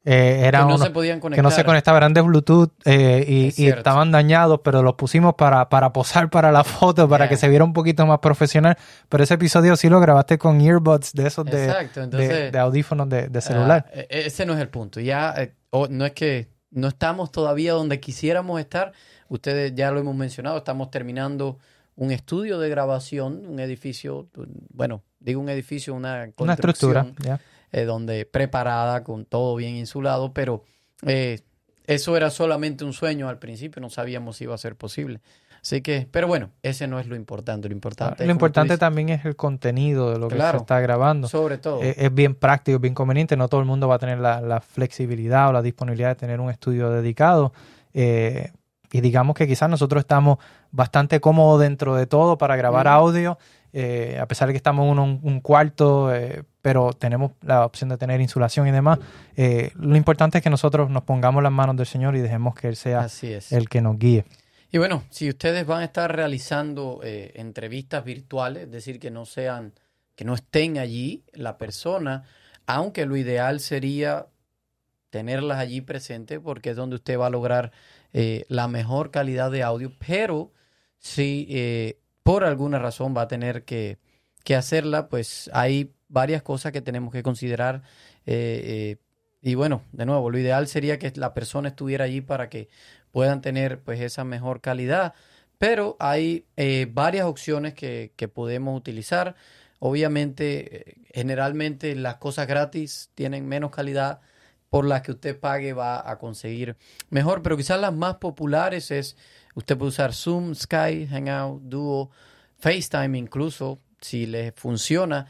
Eh, 0.04 0.38
Que 0.40 0.46
eran 0.46 0.62
no 0.62 0.74
unos 0.76 0.80
se 0.86 0.90
podían 0.90 1.18
que 1.18 1.22
conectar. 1.22 1.42
no 1.44 1.50
se 1.50 1.64
conectaban, 1.64 1.98
eran 1.98 2.14
de 2.14 2.20
Bluetooth 2.22 2.70
eh, 2.84 3.52
y, 3.58 3.66
estaban 3.68 4.10
dañados, 4.12 4.60
pero 4.62 4.82
los 4.82 4.94
pusimos 4.94 5.34
para, 5.34 5.68
para 5.68 5.92
posar 5.92 6.30
para 6.30 6.50
la 6.52 6.62
foto, 6.64 7.08
para 7.08 7.24
Yeah. 7.24 7.28
que 7.30 7.36
se 7.36 7.48
viera 7.48 7.64
un 7.64 7.72
poquito 7.74 8.06
más 8.06 8.20
profesional. 8.20 8.78
Pero 9.08 9.24
ese 9.24 9.34
episodio 9.34 9.76
sí 9.76 9.88
lo 9.90 10.00
grabaste 10.00 10.38
con 10.38 10.60
earbuds 10.60 11.12
de 11.12 11.26
esos 11.26 11.44
de, 11.44 12.50
de- 12.52 12.58
audífonos 12.58 13.08
de, 13.08 13.28
de 13.28 13.40
celular. 13.40 13.86
ah, 13.88 13.98
e- 14.08 14.26
ese 14.26 14.46
no 14.46 14.54
es 14.54 14.60
el 14.60 14.68
punto. 14.68 15.00
Ya 15.00 15.34
eh, 15.36 15.52
no 15.90 16.06
es 16.06 16.12
que 16.12 16.48
no 16.70 16.88
estamos 16.88 17.30
todavía 17.32 17.72
donde 17.72 17.98
quisiéramos 18.00 18.60
estar. 18.60 18.92
Ustedes 19.28 19.74
ya 19.74 19.90
lo 19.90 19.98
hemos 20.00 20.14
mencionado, 20.14 20.56
estamos 20.58 20.90
terminando 20.90 21.58
un 21.98 22.12
estudio 22.12 22.60
de 22.60 22.68
grabación, 22.68 23.44
un 23.46 23.58
edificio, 23.58 24.28
bueno, 24.72 25.02
digo 25.18 25.40
un 25.40 25.48
edificio, 25.48 25.94
una 25.94 26.30
Una 26.38 26.54
estructura. 26.54 27.02
construcción, 27.02 27.40
eh, 27.72 27.84
donde 27.84 28.24
preparada 28.24 29.02
con 29.02 29.24
todo 29.24 29.56
bien 29.56 29.74
insulado, 29.74 30.32
pero 30.32 30.62
eh, 31.02 31.40
eso 31.86 32.16
era 32.16 32.30
solamente 32.30 32.84
un 32.84 32.92
sueño 32.92 33.28
al 33.28 33.40
principio, 33.40 33.82
no 33.82 33.90
sabíamos 33.90 34.36
si 34.36 34.44
iba 34.44 34.54
a 34.54 34.58
ser 34.58 34.76
posible. 34.76 35.20
Así 35.60 35.80
que, 35.80 36.06
pero 36.08 36.28
bueno, 36.28 36.50
ese 36.62 36.86
no 36.86 37.00
es 37.00 37.08
lo 37.08 37.16
importante. 37.16 37.68
Lo 37.68 37.74
importante, 37.74 38.22
es, 38.22 38.26
Lo 38.28 38.32
importante 38.32 38.78
también 38.78 39.08
es 39.08 39.24
el 39.24 39.34
contenido 39.34 40.12
de 40.12 40.20
lo 40.20 40.28
que 40.28 40.40
se 40.40 40.56
está 40.56 40.78
grabando. 40.78 41.26
sobre 41.26 41.58
todo. 41.58 41.82
Eh, 41.82 41.96
es 41.98 42.14
bien 42.14 42.36
práctico, 42.36 42.78
bien 42.78 42.94
conveniente. 42.94 43.36
No 43.36 43.48
todo 43.48 43.60
el 43.60 43.66
mundo 43.66 43.88
va 43.88 43.96
a 43.96 43.98
tener 43.98 44.20
la, 44.20 44.40
la 44.40 44.60
flexibilidad 44.60 45.48
o 45.48 45.52
la 45.52 45.60
disponibilidad 45.60 46.10
de 46.10 46.14
tener 46.14 46.38
un 46.38 46.48
estudio 46.48 46.90
dedicado. 46.90 47.52
Eh, 47.92 48.52
y 48.92 49.00
digamos 49.00 49.36
que 49.36 49.46
quizás 49.46 49.68
nosotros 49.68 50.00
estamos 50.00 50.38
bastante 50.70 51.20
cómodos 51.20 51.60
dentro 51.60 51.94
de 51.94 52.06
todo 52.06 52.38
para 52.38 52.56
grabar 52.56 52.86
Ujú. 52.86 52.94
audio, 52.94 53.38
eh, 53.72 54.18
a 54.20 54.26
pesar 54.26 54.48
de 54.48 54.54
que 54.54 54.58
estamos 54.58 54.90
en 54.90 54.98
un, 54.98 55.20
un 55.22 55.40
cuarto, 55.40 56.14
eh, 56.14 56.42
pero 56.62 56.92
tenemos 56.92 57.32
la 57.42 57.64
opción 57.64 57.88
de 57.90 57.96
tener 57.98 58.20
insulación 58.20 58.66
y 58.68 58.70
demás. 58.70 58.98
Eh, 59.36 59.70
lo 59.74 59.96
importante 59.96 60.38
es 60.38 60.44
que 60.44 60.50
nosotros 60.50 60.90
nos 60.90 61.02
pongamos 61.02 61.42
las 61.42 61.52
manos 61.52 61.76
del 61.76 61.86
Señor 61.86 62.16
y 62.16 62.20
dejemos 62.20 62.54
que 62.54 62.68
Él 62.68 62.76
sea 62.76 63.00
Así 63.00 63.32
es. 63.32 63.52
el 63.52 63.68
que 63.68 63.80
nos 63.80 63.98
guíe. 63.98 64.24
Y 64.70 64.78
bueno, 64.78 65.04
si 65.08 65.28
ustedes 65.30 65.66
van 65.66 65.80
a 65.80 65.84
estar 65.84 66.14
realizando 66.14 67.00
eh, 67.02 67.32
entrevistas 67.36 68.04
virtuales, 68.04 68.64
es 68.64 68.70
decir, 68.70 69.00
que 69.00 69.10
no 69.10 69.24
sean, 69.24 69.72
que 70.14 70.24
no 70.26 70.34
estén 70.34 70.76
allí 70.76 71.24
la 71.32 71.56
persona, 71.56 72.24
aunque 72.66 73.06
lo 73.06 73.16
ideal 73.16 73.60
sería 73.60 74.26
tenerlas 75.10 75.58
allí 75.58 75.80
presentes 75.80 76.38
porque 76.38 76.70
es 76.70 76.76
donde 76.76 76.96
usted 76.96 77.18
va 77.18 77.28
a 77.28 77.30
lograr 77.30 77.72
eh, 78.12 78.44
la 78.48 78.68
mejor 78.68 79.10
calidad 79.10 79.50
de 79.50 79.62
audio, 79.62 79.90
pero 80.06 80.52
si 80.98 81.46
eh, 81.50 81.98
por 82.22 82.44
alguna 82.44 82.78
razón 82.78 83.14
va 83.16 83.22
a 83.22 83.28
tener 83.28 83.64
que, 83.64 83.98
que, 84.44 84.54
hacerla, 84.54 85.08
pues 85.08 85.50
hay 85.52 85.94
varias 86.08 86.42
cosas 86.42 86.72
que 86.72 86.80
tenemos 86.80 87.12
que 87.12 87.22
considerar. 87.22 87.82
Eh, 88.26 88.96
y 89.40 89.54
bueno, 89.54 89.82
de 89.92 90.06
nuevo, 90.06 90.30
lo 90.30 90.38
ideal 90.38 90.66
sería 90.68 90.98
que 90.98 91.12
la 91.16 91.34
persona 91.34 91.68
estuviera 91.68 92.04
allí 92.04 92.20
para 92.20 92.48
que 92.48 92.68
puedan 93.12 93.40
tener 93.40 93.80
pues 93.80 94.00
esa 94.00 94.24
mejor 94.24 94.60
calidad, 94.60 95.14
pero 95.58 95.96
hay 96.00 96.46
varias 96.92 97.26
opciones 97.26 97.74
que, 97.74 98.12
que 98.16 98.28
podemos 98.28 98.76
utilizar. 98.76 99.36
Obviamente, 99.78 100.96
generalmente 101.14 101.94
las 101.94 102.16
cosas 102.16 102.46
gratis 102.48 103.10
tienen 103.14 103.46
menos 103.46 103.70
calidad 103.70 104.20
por 104.70 104.84
las 104.84 105.02
que 105.02 105.12
usted 105.12 105.38
pague 105.38 105.72
va 105.72 106.08
a 106.10 106.18
conseguir 106.18 106.76
mejor, 107.10 107.42
pero 107.42 107.56
quizás 107.56 107.80
las 107.80 107.94
más 107.94 108.16
populares 108.16 108.90
es, 108.90 109.16
usted 109.58 109.76
puede 109.76 109.88
usar 109.88 110.14
Zoom, 110.14 110.54
Skype, 110.54 111.08
Hangout, 111.08 111.62
Duo, 111.62 112.10
FaceTime 112.58 113.18
incluso, 113.18 113.80
si 114.00 114.26
le 114.26 114.52
funciona, 114.52 115.26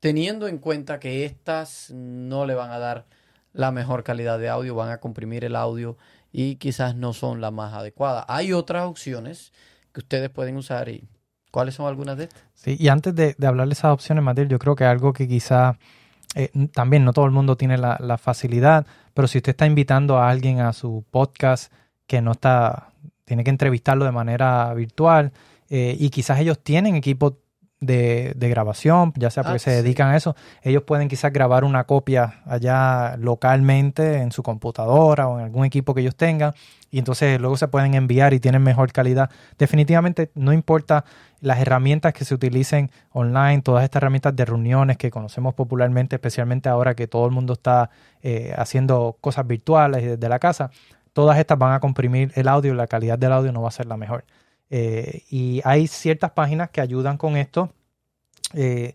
teniendo 0.00 0.48
en 0.48 0.56
cuenta 0.56 0.98
que 0.98 1.26
estas 1.26 1.90
no 1.90 2.46
le 2.46 2.54
van 2.54 2.70
a 2.70 2.78
dar 2.78 3.06
la 3.52 3.70
mejor 3.70 4.04
calidad 4.04 4.38
de 4.38 4.48
audio, 4.48 4.74
van 4.74 4.90
a 4.90 4.98
comprimir 4.98 5.44
el 5.44 5.54
audio 5.54 5.98
y 6.32 6.56
quizás 6.56 6.94
no 6.94 7.12
son 7.12 7.42
las 7.42 7.52
más 7.52 7.74
adecuadas. 7.74 8.24
Hay 8.28 8.54
otras 8.54 8.86
opciones 8.86 9.52
que 9.92 10.00
ustedes 10.00 10.30
pueden 10.30 10.56
usar 10.56 10.88
y 10.88 11.06
¿cuáles 11.50 11.74
son 11.74 11.86
algunas 11.86 12.16
de 12.16 12.24
estas? 12.24 12.42
Sí, 12.54 12.76
y 12.78 12.88
antes 12.88 13.14
de, 13.14 13.34
de 13.36 13.46
hablar 13.46 13.68
de 13.68 13.74
esas 13.74 13.92
opciones, 13.92 14.24
Matil, 14.24 14.48
yo 14.48 14.58
creo 14.58 14.76
que 14.76 14.84
algo 14.84 15.12
que 15.12 15.28
quizás 15.28 15.76
eh, 16.34 16.50
también 16.72 17.04
no 17.04 17.12
todo 17.12 17.26
el 17.26 17.32
mundo 17.32 17.56
tiene 17.56 17.76
la, 17.76 17.98
la, 18.00 18.16
facilidad, 18.16 18.86
pero 19.12 19.28
si 19.28 19.38
usted 19.38 19.50
está 19.50 19.66
invitando 19.66 20.18
a 20.18 20.30
alguien 20.30 20.60
a 20.60 20.72
su 20.72 21.04
podcast 21.10 21.70
que 22.06 22.20
no 22.22 22.32
está, 22.32 22.92
tiene 23.28 23.44
que 23.44 23.50
entrevistarlo 23.50 24.04
de 24.06 24.10
manera 24.12 24.72
virtual 24.74 25.32
eh, 25.68 25.94
y 26.00 26.08
quizás 26.08 26.40
ellos 26.40 26.58
tienen 26.58 26.96
equipo 26.96 27.36
de, 27.80 28.32
de 28.34 28.48
grabación, 28.48 29.12
ya 29.16 29.30
sea 29.30 29.44
porque 29.44 29.56
Ah, 29.56 29.58
se 29.60 29.70
sí. 29.70 29.76
dedican 29.82 30.08
a 30.08 30.16
eso, 30.16 30.34
ellos 30.62 30.82
pueden 30.82 31.06
quizás 31.08 31.32
grabar 31.32 31.62
una 31.62 31.84
copia 31.84 32.42
allá 32.46 33.16
localmente 33.18 34.16
en 34.20 34.32
su 34.32 34.42
computadora 34.42 35.28
o 35.28 35.38
en 35.38 35.44
algún 35.44 35.64
equipo 35.64 35.94
que 35.94 36.00
ellos 36.00 36.16
tengan 36.16 36.54
y 36.90 36.98
entonces 36.98 37.38
luego 37.38 37.56
se 37.56 37.68
pueden 37.68 37.94
enviar 37.94 38.32
y 38.34 38.40
tienen 38.40 38.62
mejor 38.62 38.90
calidad. 38.92 39.30
Definitivamente 39.58 40.30
no 40.34 40.52
importa 40.52 41.04
las 41.40 41.60
herramientas 41.60 42.12
que 42.14 42.24
se 42.24 42.34
utilicen 42.34 42.90
online, 43.12 43.62
todas 43.62 43.84
estas 43.84 44.00
herramientas 44.00 44.34
de 44.34 44.44
reuniones 44.44 44.96
que 44.96 45.10
conocemos 45.10 45.54
popularmente, 45.54 46.16
especialmente 46.16 46.68
ahora 46.68 46.94
que 46.94 47.06
todo 47.06 47.26
el 47.26 47.32
mundo 47.32 47.52
está 47.52 47.90
eh, 48.22 48.54
haciendo 48.56 49.16
cosas 49.20 49.46
virtuales 49.46 50.02
y 50.02 50.06
desde 50.06 50.28
la 50.28 50.38
casa, 50.40 50.70
todas 51.18 51.36
estas 51.36 51.58
van 51.58 51.72
a 51.72 51.80
comprimir 51.80 52.30
el 52.36 52.46
audio 52.46 52.72
y 52.72 52.76
la 52.76 52.86
calidad 52.86 53.18
del 53.18 53.32
audio 53.32 53.50
no 53.50 53.60
va 53.60 53.70
a 53.70 53.72
ser 53.72 53.86
la 53.86 53.96
mejor. 53.96 54.24
Eh, 54.70 55.24
y 55.28 55.60
hay 55.64 55.88
ciertas 55.88 56.30
páginas 56.30 56.70
que 56.70 56.80
ayudan 56.80 57.18
con 57.18 57.36
esto. 57.36 57.72
Eh, 58.54 58.94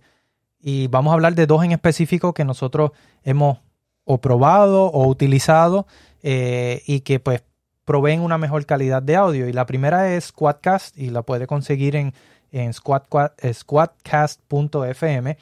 y 0.62 0.88
vamos 0.88 1.12
a 1.12 1.16
hablar 1.16 1.36
de 1.36 1.46
dos 1.48 1.66
en 1.66 1.74
específico 1.74 2.34
que 2.34 2.46
nosotros 2.46 2.92
hemos 3.26 3.58
o 4.06 4.22
probado 4.22 4.86
o 4.86 5.06
utilizado 5.06 5.86
eh, 6.22 6.82
y 6.88 7.02
que 7.02 7.20
pues 7.20 7.44
proveen 7.84 8.22
una 8.22 8.38
mejor 8.38 8.66
calidad 8.66 9.04
de 9.04 9.18
audio. 9.18 9.50
Y 9.50 9.52
la 9.52 9.66
primera 9.66 10.14
es 10.14 10.28
Squadcast 10.28 10.98
y 10.98 11.10
la 11.10 11.24
puede 11.24 11.46
conseguir 11.46 11.98
en, 11.98 12.14
en 12.54 12.72
squad, 12.72 13.04
squadcast.fm. 13.52 15.38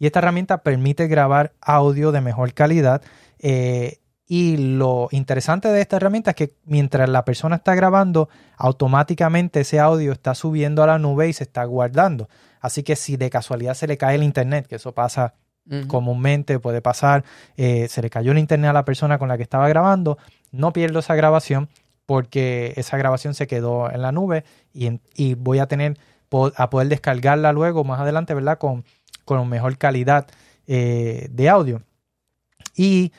Y 0.00 0.06
esta 0.06 0.18
herramienta 0.18 0.64
permite 0.64 1.06
grabar 1.06 1.52
audio 1.60 2.10
de 2.10 2.20
mejor 2.20 2.54
calidad. 2.54 3.02
Y 4.26 4.56
lo 4.56 5.08
interesante 5.10 5.68
de 5.68 5.80
esta 5.80 5.96
herramienta 5.96 6.30
es 6.30 6.36
que 6.36 6.54
mientras 6.64 7.08
la 7.08 7.24
persona 7.24 7.56
está 7.56 7.74
grabando, 7.74 8.28
automáticamente 8.56 9.60
ese 9.60 9.80
audio 9.80 10.12
está 10.12 10.34
subiendo 10.34 10.82
a 10.82 10.86
la 10.86 10.98
nube 10.98 11.28
y 11.28 11.32
se 11.32 11.44
está 11.44 11.64
guardando. 11.64 12.28
Así 12.60 12.82
que 12.82 12.96
si 12.96 13.16
de 13.16 13.28
casualidad 13.28 13.74
se 13.74 13.86
le 13.86 13.98
cae 13.98 14.14
el 14.14 14.22
internet, 14.22 14.66
que 14.66 14.76
eso 14.76 14.92
pasa 14.92 15.34
comúnmente, 15.88 16.58
puede 16.58 16.82
pasar, 16.82 17.24
eh, 17.56 17.88
se 17.88 18.02
le 18.02 18.10
cayó 18.10 18.32
el 18.32 18.38
internet 18.38 18.70
a 18.70 18.74
la 18.74 18.84
persona 18.84 19.18
con 19.18 19.28
la 19.28 19.38
que 19.38 19.42
estaba 19.42 19.66
grabando, 19.68 20.18
no 20.52 20.72
pierdo 20.74 20.98
esa 20.98 21.14
grabación 21.14 21.70
porque 22.04 22.74
esa 22.76 22.98
grabación 22.98 23.32
se 23.32 23.46
quedó 23.46 23.90
en 23.90 24.02
la 24.02 24.12
nube 24.12 24.44
y, 24.74 25.00
y 25.14 25.34
voy 25.34 25.58
a 25.58 25.66
tener 25.66 25.98
a 26.56 26.70
poder 26.70 26.88
descargarla 26.88 27.52
luego 27.52 27.84
más 27.84 28.00
adelante, 28.00 28.34
¿verdad? 28.34 28.58
Con, 28.58 28.84
con 29.24 29.48
mejor 29.48 29.78
calidad 29.78 30.26
eh, 30.66 31.28
de 31.30 31.48
audio. 31.48 31.82
Y 32.74 33.12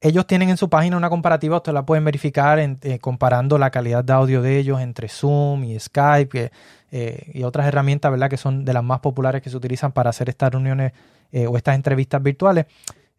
ellos 0.00 0.26
tienen 0.26 0.50
en 0.50 0.56
su 0.56 0.68
página 0.68 0.96
una 0.96 1.08
comparativa, 1.08 1.56
ustedes 1.56 1.74
la 1.74 1.86
pueden 1.86 2.04
verificar 2.04 2.58
en- 2.58 2.78
eh, 2.82 2.98
comparando 2.98 3.58
la 3.58 3.70
calidad 3.70 4.04
de 4.04 4.12
audio 4.12 4.42
de 4.42 4.58
ellos 4.58 4.80
entre 4.80 5.08
Zoom 5.08 5.64
y 5.64 5.78
Skype 5.80 6.28
que, 6.28 6.52
eh, 6.90 7.30
y 7.34 7.42
otras 7.44 7.66
herramientas, 7.66 8.10
¿verdad? 8.10 8.28
Que 8.30 8.36
son 8.36 8.64
de 8.64 8.72
las 8.72 8.84
más 8.84 9.00
populares 9.00 9.42
que 9.42 9.50
se 9.50 9.56
utilizan 9.56 9.92
para 9.92 10.10
hacer 10.10 10.28
estas 10.28 10.52
reuniones 10.52 10.92
eh, 11.32 11.46
o 11.46 11.56
estas 11.56 11.74
entrevistas 11.74 12.22
virtuales, 12.22 12.66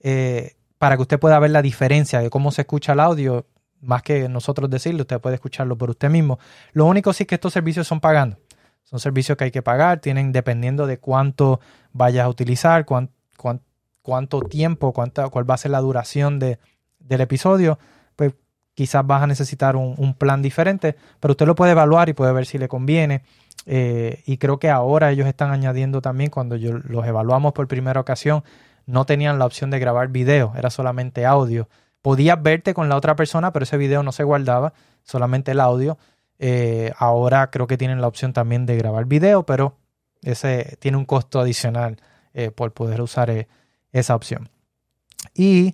eh, 0.01 0.55
para 0.77 0.95
que 0.95 1.01
usted 1.01 1.19
pueda 1.19 1.37
ver 1.39 1.51
la 1.51 1.61
diferencia 1.61 2.19
de 2.21 2.29
cómo 2.29 2.51
se 2.51 2.61
escucha 2.61 2.93
el 2.93 2.99
audio, 3.01 3.45
más 3.81 4.01
que 4.01 4.29
nosotros 4.29 4.69
decirlo, 4.69 5.01
usted 5.01 5.19
puede 5.19 5.35
escucharlo 5.35 5.77
por 5.77 5.89
usted 5.89 6.09
mismo. 6.09 6.39
Lo 6.71 6.85
único 6.85 7.11
sí 7.13 7.23
es 7.23 7.27
que 7.27 7.35
estos 7.35 7.53
servicios 7.53 7.85
son 7.87 7.99
pagando. 7.99 8.37
Son 8.83 8.99
servicios 8.99 9.37
que 9.37 9.43
hay 9.43 9.51
que 9.51 9.61
pagar, 9.61 9.99
tienen 9.99 10.31
dependiendo 10.31 10.87
de 10.87 10.97
cuánto 10.99 11.59
vayas 11.91 12.25
a 12.25 12.29
utilizar, 12.29 12.85
cuán- 12.85 13.09
cuán- 13.35 13.61
cuánto 14.07 14.39
tiempo, 14.39 14.93
cuánta, 14.93 15.27
cuál 15.27 15.49
va 15.49 15.55
a 15.55 15.57
ser 15.57 15.71
la 15.71 15.81
duración 15.81 16.39
de, 16.39 16.59
del 16.97 17.19
episodio, 17.19 17.77
pues 18.15 18.31
quizás 18.73 19.05
vas 19.05 19.21
a 19.21 19.27
necesitar 19.27 19.75
un, 19.75 20.13
plan 20.13 20.41
diferente, 20.41 20.95
pero 21.19 21.33
usted 21.33 21.45
lo 21.45 21.55
puede 21.55 21.73
evaluar 21.73 22.07
y 22.07 22.13
puede 22.13 22.31
ver 22.31 22.45
si 22.45 22.57
le 22.57 22.69
conviene. 22.69 23.23
Eh, 23.65 24.23
y 24.25 24.37
creo 24.37 24.59
que 24.59 24.69
ahora 24.69 25.11
ellos 25.11 25.27
están 25.27 25.51
añadiendo 25.51 25.99
también, 25.99 26.29
cuando 26.29 26.55
yo 26.55 26.77
los 26.77 27.05
evaluamos 27.05 27.51
por 27.51 27.67
primera 27.67 27.99
ocasión, 27.99 28.45
no 28.85 29.05
tenían 29.05 29.39
la 29.39 29.45
opción 29.45 29.71
de 29.71 29.79
grabar 29.79 30.07
video, 30.07 30.53
era 30.55 30.69
solamente 30.69 31.25
audio. 31.25 31.67
Podías 32.01 32.41
verte 32.41 32.73
con 32.73 32.87
la 32.87 32.95
otra 32.95 33.17
persona, 33.17 33.51
pero 33.51 33.63
ese 33.63 33.75
video 33.75 34.03
no 34.03 34.13
se 34.13 34.23
guardaba, 34.23 34.71
solamente 35.03 35.51
el 35.51 35.59
audio. 35.59 35.97
Eh, 36.39 36.93
ahora 36.97 37.51
creo 37.51 37.67
que 37.67 37.77
tienen 37.77 37.99
la 37.99 38.07
opción 38.07 38.31
también 38.31 38.65
de 38.65 38.77
grabar 38.77 39.03
video, 39.03 39.45
pero 39.45 39.75
ese 40.21 40.77
tiene 40.79 40.95
un 40.95 41.03
costo 41.03 41.41
adicional 41.41 41.97
eh, 42.33 42.51
por 42.51 42.71
poder 42.71 43.01
usar 43.01 43.29
esa 43.97 44.15
opción. 44.15 44.49
Y 45.33 45.73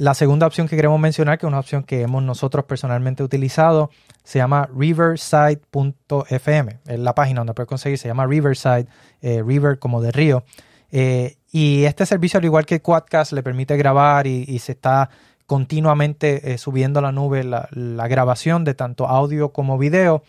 la 0.00 0.14
segunda 0.14 0.46
opción 0.46 0.66
que 0.66 0.76
queremos 0.76 0.98
mencionar, 0.98 1.38
que 1.38 1.44
es 1.44 1.48
una 1.48 1.58
opción 1.58 1.82
que 1.82 2.02
hemos 2.02 2.22
nosotros 2.22 2.64
personalmente 2.64 3.22
utilizado, 3.22 3.90
se 4.24 4.38
llama 4.38 4.68
riverside.fm. 4.74 6.78
Es 6.86 6.98
la 6.98 7.14
página 7.14 7.40
donde 7.40 7.52
puedes 7.52 7.68
conseguir, 7.68 7.98
se 7.98 8.08
llama 8.08 8.26
Riverside, 8.26 8.86
eh, 9.20 9.42
River 9.44 9.78
como 9.78 10.00
de 10.00 10.10
río. 10.10 10.44
Eh, 10.90 11.36
y 11.52 11.84
este 11.84 12.06
servicio, 12.06 12.38
al 12.38 12.44
igual 12.44 12.64
que 12.64 12.80
Quadcast, 12.80 13.32
le 13.32 13.42
permite 13.42 13.76
grabar 13.76 14.26
y, 14.26 14.58
se 14.58 14.72
está 14.72 15.10
continuamente 15.46 16.52
eh, 16.52 16.58
subiendo 16.58 17.00
a 17.00 17.02
la 17.02 17.12
nube 17.12 17.44
la, 17.44 17.68
la, 17.72 18.08
grabación 18.08 18.64
de 18.64 18.72
tanto 18.72 19.06
audio 19.06 19.52
como 19.52 19.76
video. 19.76 20.22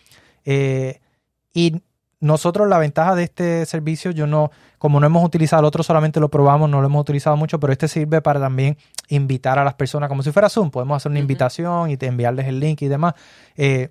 Y 0.44 1.82
nosotros 2.22 2.68
la 2.68 2.78
ventaja 2.78 3.16
de 3.16 3.24
este 3.24 3.66
servicio, 3.66 4.12
yo 4.12 4.28
no, 4.28 4.52
como 4.78 5.00
no 5.00 5.06
hemos 5.06 5.24
utilizado 5.24 5.58
el 5.58 5.66
otro, 5.66 5.82
solamente 5.82 6.20
lo 6.20 6.30
probamos, 6.30 6.70
no 6.70 6.80
lo 6.80 6.86
hemos 6.86 7.00
utilizado 7.00 7.36
mucho, 7.36 7.58
pero 7.58 7.72
este 7.72 7.88
sirve 7.88 8.22
para 8.22 8.38
también 8.38 8.78
invitar 9.08 9.58
a 9.58 9.64
las 9.64 9.74
personas, 9.74 10.08
como 10.08 10.22
si 10.22 10.30
fuera 10.30 10.48
Zoom, 10.48 10.70
podemos 10.70 10.96
hacer 10.96 11.10
una 11.10 11.18
uh 11.18 11.18
-huh. 11.18 11.22
invitación 11.22 11.90
y 11.90 11.96
te 11.96 12.06
enviarles 12.06 12.46
el 12.46 12.60
link 12.60 12.80
y 12.82 12.86
demás. 12.86 13.14
Eh, 13.56 13.88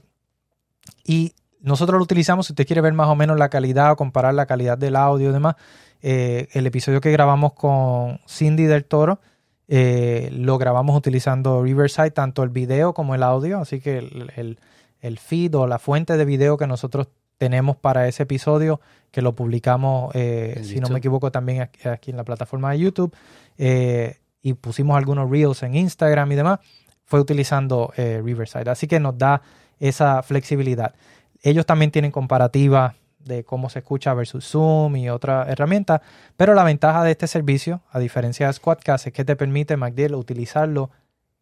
y 1.03 1.33
nosotros 1.59 1.97
lo 1.97 2.03
utilizamos, 2.05 2.47
si 2.47 2.53
usted 2.53 2.65
quiere 2.65 2.79
ver 2.79 2.93
más 2.93 3.09
o 3.09 3.15
menos 3.15 3.37
la 3.37 3.49
calidad 3.49 3.91
o 3.91 3.95
comparar 3.97 4.33
la 4.33 4.45
calidad 4.45 4.77
del 4.77 4.95
audio 4.95 5.29
y 5.29 5.33
demás, 5.33 5.55
eh, 6.01 6.47
el 6.53 6.65
episodio 6.65 7.01
que 7.01 7.11
grabamos 7.11 7.51
con 7.51 8.21
Cindy 8.29 8.63
del 8.63 8.85
Toro, 8.85 9.19
eh, 9.67 10.29
lo 10.31 10.57
grabamos 10.57 10.97
utilizando 10.97 11.63
Riverside, 11.63 12.11
tanto 12.11 12.43
el 12.43 12.49
video 12.49 12.93
como 12.93 13.13
el 13.13 13.23
audio, 13.23 13.59
así 13.59 13.81
que 13.81 13.97
el, 13.97 14.31
el, 14.37 14.59
el 15.01 15.19
feed 15.19 15.53
o 15.55 15.67
la 15.67 15.79
fuente 15.79 16.15
de 16.15 16.23
video 16.23 16.55
que 16.55 16.65
nosotros 16.65 17.09
tenemos 17.41 17.75
para 17.75 18.07
ese 18.07 18.21
episodio, 18.21 18.81
que 19.09 19.23
lo 19.23 19.33
publicamos, 19.33 20.13
eh, 20.13 20.61
si 20.63 20.79
no 20.79 20.89
me 20.89 20.99
equivoco, 20.99 21.31
también 21.31 21.61
aquí, 21.61 21.89
aquí 21.89 22.11
en 22.11 22.17
la 22.17 22.23
plataforma 22.23 22.69
de 22.69 22.77
YouTube, 22.77 23.15
eh, 23.57 24.19
y 24.43 24.53
pusimos 24.53 24.95
algunos 24.95 25.27
reels 25.27 25.63
en 25.63 25.73
Instagram 25.73 26.31
y 26.33 26.35
demás, 26.35 26.59
fue 27.03 27.19
utilizando 27.19 27.93
eh, 27.97 28.21
Riverside. 28.23 28.69
Así 28.69 28.85
que 28.85 28.99
nos 28.99 29.17
da 29.17 29.41
esa 29.79 30.21
flexibilidad. 30.21 30.93
Ellos 31.41 31.65
también 31.65 31.89
tienen 31.89 32.11
comparativas 32.11 32.93
de 33.17 33.43
cómo 33.43 33.71
se 33.71 33.79
escucha 33.79 34.13
versus 34.13 34.47
Zoom 34.47 34.97
y 34.97 35.09
otras 35.09 35.49
herramientas. 35.49 36.01
Pero 36.37 36.53
la 36.53 36.63
ventaja 36.63 37.03
de 37.03 37.09
este 37.09 37.25
servicio, 37.25 37.81
a 37.89 37.97
diferencia 37.97 38.45
de 38.45 38.53
Squadcast, 38.53 39.07
es 39.07 39.13
que 39.13 39.25
te 39.25 39.35
permite, 39.35 39.77
MacDill, 39.77 40.13
utilizarlo 40.13 40.91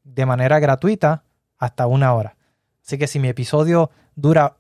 de 0.06 0.26
manera 0.26 0.60
gratuita 0.60 1.24
hasta 1.58 1.88
una 1.88 2.14
hora. 2.14 2.38
Así 2.86 2.98
que 2.98 3.08
si 3.08 3.20
mi 3.20 3.28
episodio 3.28 3.92
dura 4.16 4.56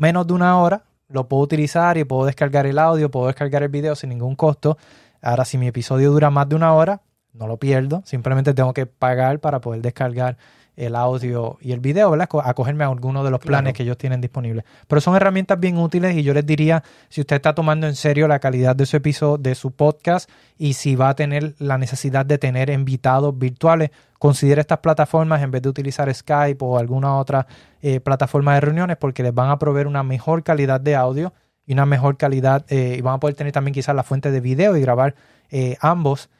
menos 0.00 0.26
de 0.26 0.32
una 0.32 0.58
hora, 0.58 0.84
lo 1.08 1.28
puedo 1.28 1.42
utilizar 1.42 1.98
y 1.98 2.04
puedo 2.04 2.24
descargar 2.24 2.66
el 2.66 2.78
audio, 2.78 3.10
puedo 3.10 3.26
descargar 3.26 3.62
el 3.62 3.68
video 3.68 3.94
sin 3.94 4.08
ningún 4.08 4.34
costo. 4.34 4.78
Ahora, 5.20 5.44
si 5.44 5.58
mi 5.58 5.66
episodio 5.68 6.10
dura 6.10 6.30
más 6.30 6.48
de 6.48 6.56
una 6.56 6.72
hora, 6.72 7.02
no 7.34 7.46
lo 7.46 7.58
pierdo, 7.58 8.02
simplemente 8.06 8.54
tengo 8.54 8.72
que 8.72 8.86
pagar 8.86 9.40
para 9.40 9.60
poder 9.60 9.82
descargar 9.82 10.38
el 10.76 10.96
audio 10.96 11.58
y 11.60 11.72
el 11.72 11.80
video, 11.80 12.10
¿verdad? 12.10 12.28
Acogerme 12.44 12.84
a 12.84 12.88
alguno 12.88 13.22
de 13.22 13.30
los 13.30 13.40
planes 13.40 13.74
que 13.74 13.82
ellos 13.82 13.98
tienen 13.98 14.20
disponibles. 14.20 14.64
Pero 14.88 15.00
son 15.00 15.14
herramientas 15.14 15.60
bien 15.60 15.76
útiles 15.76 16.16
y 16.16 16.22
yo 16.22 16.32
les 16.32 16.46
diría, 16.46 16.82
si 17.08 17.20
usted 17.20 17.36
está 17.36 17.54
tomando 17.54 17.86
en 17.86 17.94
serio 17.94 18.28
la 18.28 18.38
calidad 18.38 18.74
de 18.76 18.86
su 18.86 18.96
episodio, 18.96 19.38
de 19.38 19.54
su 19.54 19.72
podcast 19.72 20.30
y 20.56 20.74
si 20.74 20.96
va 20.96 21.10
a 21.10 21.14
tener 21.14 21.54
la 21.58 21.78
necesidad 21.78 22.24
de 22.24 22.38
tener 22.38 22.70
invitados 22.70 23.36
virtuales, 23.38 23.90
considere 24.18 24.60
estas 24.60 24.78
plataformas 24.78 25.42
en 25.42 25.50
vez 25.50 25.62
de 25.62 25.68
utilizar 25.68 26.12
Skype 26.12 26.64
o 26.64 26.78
alguna 26.78 27.16
otra 27.16 27.46
eh, 27.82 28.00
plataforma 28.00 28.54
de 28.54 28.60
reuniones 28.60 28.96
porque 28.96 29.22
les 29.22 29.34
van 29.34 29.50
a 29.50 29.58
proveer 29.58 29.86
una 29.86 30.02
mejor 30.02 30.42
calidad 30.42 30.80
de 30.80 30.96
audio 30.96 31.32
y 31.66 31.72
una 31.72 31.86
mejor 31.86 32.16
calidad 32.16 32.64
eh, 32.68 32.96
y 32.98 33.00
van 33.00 33.14
a 33.14 33.20
poder 33.20 33.36
tener 33.36 33.52
también 33.52 33.74
quizás 33.74 33.94
la 33.94 34.02
fuente 34.02 34.30
de 34.30 34.40
video 34.40 34.76
y 34.76 34.80
grabar 34.80 35.14
eh, 35.50 35.76
ambos 35.80 36.30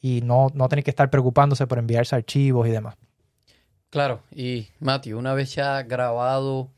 y 0.00 0.22
no, 0.22 0.46
no 0.54 0.68
tener 0.70 0.82
que 0.82 0.90
estar 0.90 1.10
preocupándose 1.10 1.66
por 1.66 1.78
enviarse 1.78 2.16
archivos 2.16 2.66
y 2.66 2.70
demás. 2.70 2.96
Claro, 3.90 4.22
y 4.30 4.68
Matthew, 4.80 5.18
una 5.18 5.32
vez 5.32 5.54
ya 5.54 5.82
grabado 5.82 6.70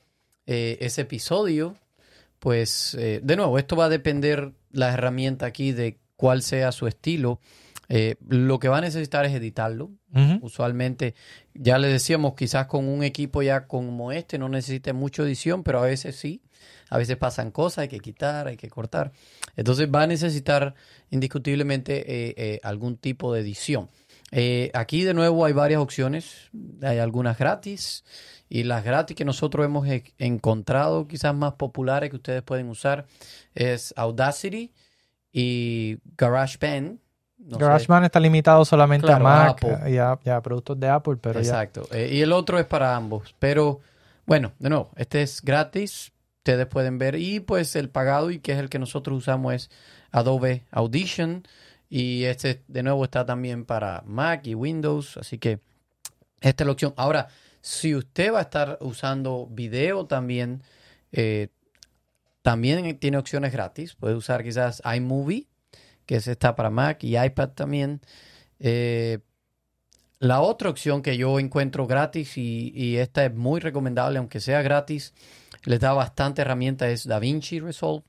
eh, 0.46 0.78
ese 0.80 1.02
episodio, 1.02 1.76
pues 2.38 2.94
eh, 2.94 3.20
de 3.22 3.36
nuevo, 3.36 3.58
esto 3.58 3.74
va 3.74 3.86
a 3.86 3.88
depender 3.88 4.52
la 4.70 4.92
herramienta 4.92 5.46
aquí 5.46 5.72
de 5.72 5.98
cuál 6.14 6.42
sea 6.42 6.70
su 6.70 6.86
estilo. 6.86 7.40
Eh, 7.88 8.14
lo 8.28 8.60
que 8.60 8.68
va 8.68 8.78
a 8.78 8.80
necesitar 8.80 9.24
es 9.24 9.34
editarlo. 9.34 9.90
Usualmente, 10.40 11.14
ya 11.54 11.78
le 11.78 11.88
decíamos, 11.88 12.34
quizás 12.34 12.66
con 12.66 12.88
un 12.88 13.02
equipo 13.02 13.42
ya 13.42 13.66
como 13.66 14.10
este 14.12 14.38
no 14.38 14.48
necesite 14.48 14.92
mucha 14.92 15.22
edición, 15.22 15.64
pero 15.64 15.80
a 15.80 15.86
veces 15.86 16.16
sí. 16.16 16.42
A 16.88 16.98
veces 16.98 17.16
pasan 17.16 17.50
cosas, 17.50 17.78
hay 17.78 17.88
que 17.88 18.00
quitar, 18.00 18.48
hay 18.48 18.56
que 18.56 18.68
cortar. 18.68 19.12
Entonces 19.56 19.88
va 19.92 20.02
a 20.02 20.06
necesitar 20.08 20.74
indiscutiblemente 21.10 22.60
algún 22.64 22.96
tipo 22.96 23.32
de 23.32 23.40
edición. 23.40 23.88
Eh, 24.32 24.70
aquí 24.74 25.02
de 25.02 25.14
nuevo 25.14 25.44
hay 25.44 25.52
varias 25.52 25.80
opciones, 25.80 26.50
hay 26.82 26.98
algunas 26.98 27.36
gratis 27.36 28.04
y 28.48 28.64
las 28.64 28.84
gratis 28.84 29.16
que 29.16 29.24
nosotros 29.24 29.64
hemos 29.64 29.86
e-, 29.88 30.04
encontrado 30.18 31.08
quizás 31.08 31.34
más 31.34 31.54
populares 31.54 32.10
que 32.10 32.16
ustedes 32.16 32.42
pueden 32.42 32.68
usar 32.68 33.06
es 33.54 33.92
Audacity 33.96 34.72
y 35.32 35.98
GarageBand. 36.16 36.98
GarageBand 37.38 38.04
está 38.04 38.20
limitado 38.20 38.64
solamente 38.64 39.10
a 39.10 39.18
Mac 39.18 39.64
y 39.88 39.96
a, 39.96 40.40
productos 40.42 40.78
de 40.78 40.88
Apple, 40.88 41.16
pero 41.20 41.38
Exacto. 41.38 41.88
Eh, 41.90 42.10
y 42.12 42.20
el 42.20 42.32
otro 42.32 42.58
es 42.58 42.66
para 42.66 42.94
ambos. 42.94 43.34
Pero 43.38 43.80
bueno, 44.26 44.52
de 44.58 44.68
nuevo, 44.68 44.90
este 44.96 45.22
es 45.22 45.42
gratis, 45.42 46.12
ustedes 46.38 46.66
pueden 46.66 46.98
ver 46.98 47.16
y 47.16 47.40
pues 47.40 47.74
el 47.76 47.88
pagado 47.88 48.30
y 48.30 48.38
que 48.38 48.52
es 48.52 48.58
el 48.58 48.68
que 48.68 48.78
nosotros 48.78 49.18
usamos 49.18 49.54
es 49.54 49.70
Adobe 50.12 50.66
Audition. 50.70 51.44
Y 51.90 52.24
este 52.24 52.62
de 52.68 52.84
nuevo 52.84 53.04
está 53.04 53.26
también 53.26 53.64
para 53.64 54.02
Mac 54.06 54.46
y 54.46 54.54
Windows, 54.54 55.16
así 55.16 55.38
que 55.38 55.58
esta 56.40 56.62
es 56.62 56.66
la 56.66 56.72
opción. 56.72 56.94
Ahora, 56.96 57.28
si 57.60 57.96
usted 57.96 58.32
va 58.32 58.38
a 58.38 58.42
estar 58.42 58.78
usando 58.80 59.48
video 59.50 60.06
también, 60.06 60.62
eh, 61.10 61.48
también 62.42 62.96
tiene 62.98 63.18
opciones 63.18 63.52
gratis. 63.52 63.96
Puede 63.96 64.14
usar 64.14 64.44
quizás 64.44 64.80
iMovie, 64.96 65.48
que 66.06 66.16
está 66.16 66.54
para 66.54 66.70
Mac 66.70 67.02
y 67.02 67.18
iPad 67.18 67.50
también. 67.50 68.00
Eh, 68.60 69.18
la 70.20 70.42
otra 70.42 70.70
opción 70.70 71.02
que 71.02 71.16
yo 71.16 71.40
encuentro 71.40 71.86
gratis 71.86 72.38
y, 72.38 72.72
y, 72.74 72.98
esta 72.98 73.24
es 73.24 73.34
muy 73.34 73.58
recomendable, 73.60 74.18
aunque 74.18 74.38
sea 74.38 74.62
gratis, 74.62 75.14
les 75.64 75.80
da 75.80 75.92
bastante 75.92 76.42
herramienta, 76.42 76.88
es 76.88 77.06
DaVinci 77.06 77.58
Resolve. 77.58 78.04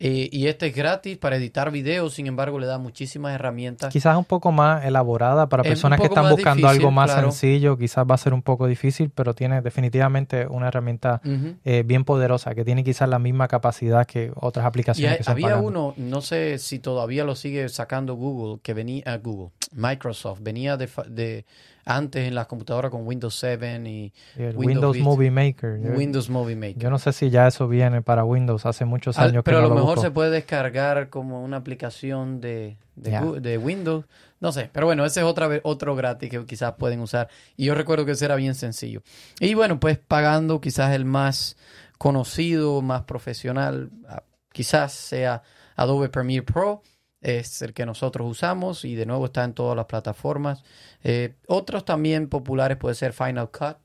Eh, 0.00 0.28
y 0.30 0.46
este 0.46 0.68
es 0.68 0.76
gratis 0.76 1.18
para 1.18 1.36
editar 1.36 1.72
videos, 1.72 2.14
sin 2.14 2.28
embargo, 2.28 2.60
le 2.60 2.66
da 2.66 2.78
muchísimas 2.78 3.34
herramientas. 3.34 3.92
Quizás 3.92 4.16
un 4.16 4.24
poco 4.24 4.52
más 4.52 4.84
elaborada 4.84 5.48
para 5.48 5.64
personas 5.64 6.00
que 6.00 6.06
están 6.06 6.30
buscando 6.30 6.68
algo 6.68 6.90
más 6.92 7.12
sencillo, 7.12 7.76
quizás 7.76 8.06
va 8.08 8.14
a 8.14 8.18
ser 8.18 8.32
un 8.32 8.42
poco 8.42 8.66
difícil, 8.68 9.10
pero 9.10 9.34
tiene 9.34 9.60
definitivamente 9.60 10.46
una 10.46 10.68
herramienta 10.68 11.20
eh, 11.64 11.82
bien 11.84 12.04
poderosa 12.04 12.54
que 12.54 12.64
tiene 12.64 12.84
quizás 12.84 13.08
la 13.08 13.18
misma 13.18 13.48
capacidad 13.48 14.06
que 14.06 14.30
otras 14.36 14.66
aplicaciones. 14.66 15.24
que 15.24 15.30
había 15.30 15.56
uno, 15.56 15.94
no 15.96 16.20
sé 16.20 16.58
si 16.58 16.78
todavía 16.78 17.24
lo 17.24 17.34
sigue 17.34 17.68
sacando 17.68 18.14
Google, 18.14 18.60
que 18.62 18.74
venía, 18.74 19.02
a 19.06 19.16
Google, 19.18 19.50
Microsoft, 19.72 20.40
venía 20.42 20.76
de, 20.76 20.88
de 21.08 21.44
antes 21.88 22.28
en 22.28 22.34
las 22.34 22.46
computadoras 22.46 22.90
con 22.90 23.06
Windows 23.06 23.34
7 23.34 23.80
y, 23.88 24.12
Windows, 24.54 24.98
Movie 24.98 25.30
Maker. 25.30 25.80
Windows 25.96 26.28
Movie 26.28 26.54
Maker. 26.54 26.76
Yo 26.76 26.90
no 26.90 26.98
sé 26.98 27.14
si 27.14 27.30
ya 27.30 27.46
eso 27.46 27.66
viene 27.66 28.02
para 28.02 28.24
Windows 28.24 28.66
hace 28.66 28.84
muchos 28.84 29.18
años. 29.18 29.42
pero 29.42 29.58
a 29.58 29.62
lo, 29.62 29.74
mejor 29.74 29.98
se 29.98 30.10
puede 30.10 30.30
descargar 30.30 31.08
como 31.08 31.42
una 31.42 31.56
aplicación 31.56 32.42
de, 32.42 32.76
de, 32.94 33.56
Windows. 33.56 34.04
No 34.38 34.52
sé, 34.52 34.68
pero 34.70 34.84
bueno, 34.84 35.06
ese 35.06 35.20
es 35.20 35.26
otra, 35.26 35.48
otro 35.62 35.96
gratis 35.96 36.28
que 36.28 36.44
quizás 36.44 36.74
pueden 36.74 37.00
usar. 37.00 37.28
Y 37.56 37.64
yo 37.64 37.74
recuerdo 37.74 38.04
que 38.04 38.12
ese 38.12 38.26
era 38.26 38.36
bien 38.36 38.54
sencillo. 38.54 39.02
Y 39.40 39.54
bueno, 39.54 39.80
pues 39.80 39.98
pagando 39.98 40.60
quizás 40.60 40.94
el 40.94 41.06
más 41.06 41.56
conocido, 41.96 42.82
más 42.82 43.04
profesional, 43.04 43.90
ah, 44.06 44.22
quizás 44.52 44.92
sea 44.92 45.42
Adobe 45.74 46.10
Premiere 46.10 46.44
Pro 46.44 46.82
es 47.20 47.62
el 47.62 47.74
que 47.74 47.84
nosotros 47.84 48.28
usamos 48.30 48.84
y 48.84 48.94
de 48.94 49.06
nuevo 49.06 49.26
está 49.26 49.44
en 49.44 49.52
todas 49.52 49.76
las 49.76 49.86
plataformas. 49.86 50.62
Eh, 51.02 51.34
otros 51.46 51.84
también 51.84 52.28
populares 52.28 52.76
puede 52.76 52.94
ser 52.94 53.12
Final 53.12 53.50
Cut. 53.50 53.76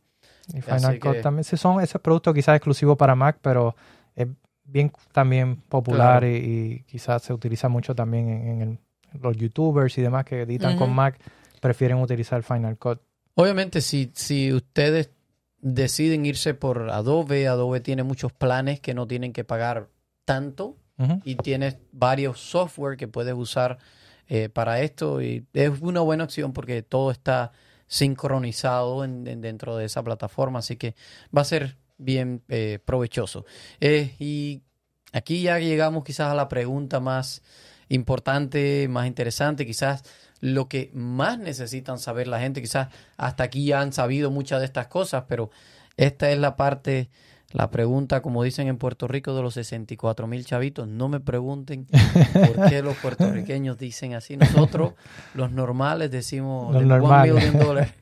Y 0.53 0.61
Final 0.61 0.99
Cut 0.99 1.21
también. 1.21 1.43
Sí, 1.43 1.57
son 1.57 1.81
esos 1.81 2.01
productos 2.01 2.33
quizás 2.33 2.55
exclusivos 2.55 2.97
para 2.97 3.15
Mac, 3.15 3.39
pero 3.41 3.75
es 4.15 4.27
bien 4.65 4.91
también 5.11 5.57
popular 5.57 6.23
y, 6.23 6.83
quizás 6.87 7.23
se 7.23 7.33
utiliza 7.33 7.69
mucho 7.69 7.95
también 7.95 8.29
en, 8.29 8.79
los 9.21 9.37
youtubers 9.37 9.95
y 9.99 10.01
demás 10.01 10.25
que 10.25 10.41
editan 10.41 10.75
con 10.75 10.91
Mac, 10.91 11.19
prefieren 11.61 12.01
utilizar 12.01 12.41
Final 12.41 12.79
Cut. 12.79 12.99
Obviamente, 13.35 13.79
si, 13.81 14.11
si 14.15 14.51
ustedes 14.51 15.11
deciden 15.59 16.25
irse 16.25 16.55
por 16.55 16.89
Adobe, 16.89 17.47
Adobe 17.47 17.79
tiene 17.79 18.01
muchos 18.01 18.33
planes 18.33 18.79
que 18.79 18.95
no 18.95 19.05
tienen 19.05 19.31
que 19.31 19.43
pagar 19.43 19.89
tanto 20.25 20.77
y 21.23 21.35
tienes 21.35 21.77
varios 21.91 22.39
software 22.39 22.97
que 22.97 23.07
puedes 23.07 23.33
usar 23.33 23.79
eh, 24.27 24.49
para 24.49 24.81
esto 24.81 25.21
y 25.21 25.45
es 25.53 25.81
una 25.81 25.99
buena 26.01 26.23
opción 26.23 26.53
porque 26.53 26.81
todo 26.81 27.11
está 27.11 27.51
sincronizado 27.87 29.03
en, 29.03 29.23
dentro 29.41 29.75
de 29.75 29.85
esa 29.85 30.03
plataforma, 30.03 30.59
así 30.59 30.77
que 30.77 30.95
va 31.35 31.41
a 31.41 31.45
ser 31.45 31.77
bien 31.97 32.41
eh, 32.47 32.79
provechoso. 32.83 33.45
Eh, 33.79 34.15
y 34.19 34.63
aquí 35.11 35.43
ya 35.43 35.59
llegamos 35.59 36.03
quizás 36.03 36.31
a 36.31 36.35
la 36.35 36.47
pregunta 36.47 36.99
más 36.99 37.43
importante, 37.89 38.87
más 38.89 39.07
interesante, 39.07 39.65
quizás 39.65 40.03
lo 40.39 40.67
que 40.67 40.89
más 40.93 41.37
necesitan 41.37 41.99
saber 41.99 42.27
la 42.27 42.39
gente, 42.39 42.61
quizás 42.61 42.89
hasta 43.17 43.43
aquí 43.43 43.65
ya 43.65 43.81
han 43.81 43.93
sabido 43.93 44.31
muchas 44.31 44.59
de 44.59 44.65
estas 44.65 44.87
cosas, 44.87 45.25
pero 45.27 45.51
esta 45.97 46.31
es 46.31 46.39
la 46.39 46.55
parte 46.55 47.09
la 47.53 47.69
pregunta, 47.69 48.21
como 48.23 48.41
dicen 48.41 48.67
en 48.67 48.77
Puerto 48.77 49.07
Rico, 49.07 49.35
de 49.35 49.43
los 49.43 49.53
64 49.53 50.25
mil 50.25 50.43
chavitos, 50.43 50.87
no 50.87 51.07
me 51.07 51.19
pregunten 51.19 51.85
por 52.33 52.67
qué 52.67 52.81
los 52.81 52.97
puertorriqueños 52.97 53.77
dicen 53.77 54.15
así. 54.15 54.35
Nosotros, 54.37 54.93
los 55.35 55.51
normales, 55.51 56.09
decimos 56.09 56.73
los 56.73 56.83
normales. 56.83 57.93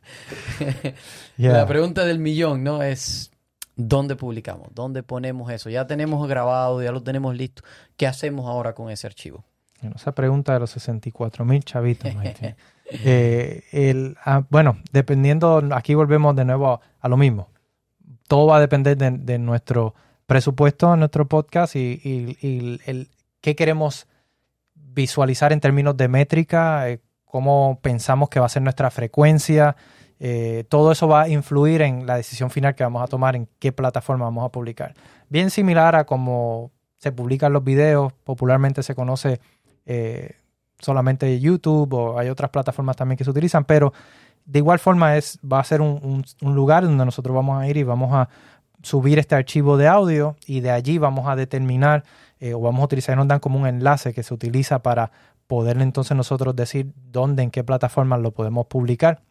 La 1.37 1.67
pregunta 1.67 2.05
del 2.05 2.19
millón, 2.19 2.63
¿no? 2.63 2.81
Es 2.81 3.31
¿dónde 3.75 4.15
publicamos? 4.15 4.69
¿Dónde 4.73 5.03
ponemos 5.03 5.51
eso? 5.51 5.69
Ya 5.69 5.85
tenemos 5.85 6.25
grabado, 6.29 6.81
ya 6.81 6.93
lo 6.93 7.03
tenemos 7.03 7.35
listo. 7.35 7.63
¿Qué 7.97 8.07
hacemos 8.07 8.45
ahora 8.47 8.73
con 8.73 8.89
ese 8.89 9.07
archivo? 9.07 9.43
esa 9.95 10.11
pregunta 10.11 10.53
de 10.53 10.59
los 10.59 10.69
64 10.69 11.43
mil 11.43 11.63
chavitos, 11.63 12.11
eh, 12.85 13.63
el, 13.71 14.15
ah, 14.23 14.43
bueno, 14.49 14.77
dependiendo, 14.93 15.63
aquí 15.73 15.95
volvemos 15.95 16.35
de 16.35 16.45
nuevo 16.45 16.79
a 16.99 17.09
lo 17.09 17.17
mismo 17.17 17.49
todo 18.31 18.47
va 18.47 18.55
a 18.55 18.59
depender 18.61 18.95
de, 18.95 19.37
nuestro 19.39 19.93
presupuesto, 20.25 20.95
nuestro 20.95 21.27
podcast 21.27 21.75
y, 21.75 22.79
el, 22.85 23.09
qué 23.41 23.57
queremos 23.57 24.07
visualizar 24.73 25.51
en 25.51 25.59
términos 25.59 25.97
de 25.97 26.07
métrica, 26.07 26.89
eh, 26.89 27.01
cómo 27.25 27.79
pensamos 27.81 28.29
que 28.29 28.39
va 28.39 28.45
a 28.45 28.49
ser 28.49 28.61
nuestra 28.61 28.89
frecuencia. 28.89 29.75
Eh, 30.17 30.63
todo 30.69 30.93
eso 30.93 31.09
va 31.09 31.23
a 31.23 31.27
influir 31.27 31.81
en 31.81 32.07
la 32.07 32.15
decisión 32.15 32.49
final 32.49 32.73
que 32.73 32.85
vamos 32.85 33.03
a 33.03 33.07
tomar 33.07 33.35
en 33.35 33.49
qué 33.59 33.73
plataforma 33.73 34.23
vamos 34.23 34.45
a 34.45 34.49
publicar. 34.49 34.93
Bien 35.27 35.49
similar 35.49 35.97
a 35.97 36.05
cómo 36.05 36.71
se 36.99 37.11
publican 37.11 37.51
los 37.51 37.65
videos, 37.65 38.13
popularmente 38.23 38.81
se 38.81 38.95
conoce 38.95 39.41
eh, 39.85 40.37
solamente 40.79 41.37
YouTube 41.41 41.93
o 41.95 42.17
hay 42.17 42.29
otras 42.29 42.49
plataformas 42.49 42.95
también 42.95 43.17
que 43.17 43.25
se 43.25 43.29
utilizan, 43.29 43.65
pero 43.65 43.91
de 44.45 44.59
igual 44.59 44.79
forma 44.79 45.17
es, 45.17 45.39
va 45.39 45.59
a 45.59 45.63
ser 45.63 45.81
un, 45.81 46.23
lugar 46.41 46.83
donde 46.83 47.05
nosotros 47.05 47.35
vamos 47.35 47.61
a 47.61 47.67
ir 47.67 47.77
y 47.77 47.83
vamos 47.83 48.13
a 48.13 48.29
subir 48.81 49.19
este 49.19 49.35
archivo 49.35 49.77
de 49.77 49.87
audio 49.87 50.35
y 50.45 50.61
de 50.61 50.71
allí 50.71 50.97
vamos 50.97 51.27
a 51.27 51.35
determinar 51.35 52.03
eh, 52.39 52.53
o 52.53 52.61
vamos 52.61 52.81
a 52.81 52.85
utilizar, 52.85 53.15
nos 53.15 53.27
dan 53.27 53.39
como 53.39 53.59
un 53.59 53.67
enlace 53.67 54.13
que 54.13 54.23
se 54.23 54.33
utiliza 54.33 54.81
para 54.81 55.11
poder 55.47 55.79
entonces 55.81 56.17
nosotros 56.17 56.55
decir 56.55 56.91
dónde, 56.95 57.43
en 57.43 57.51
qué 57.51 57.63
plataforma 57.63 58.17
lo 58.17 58.31
podemos 58.31 58.65
publicar. 58.67 59.21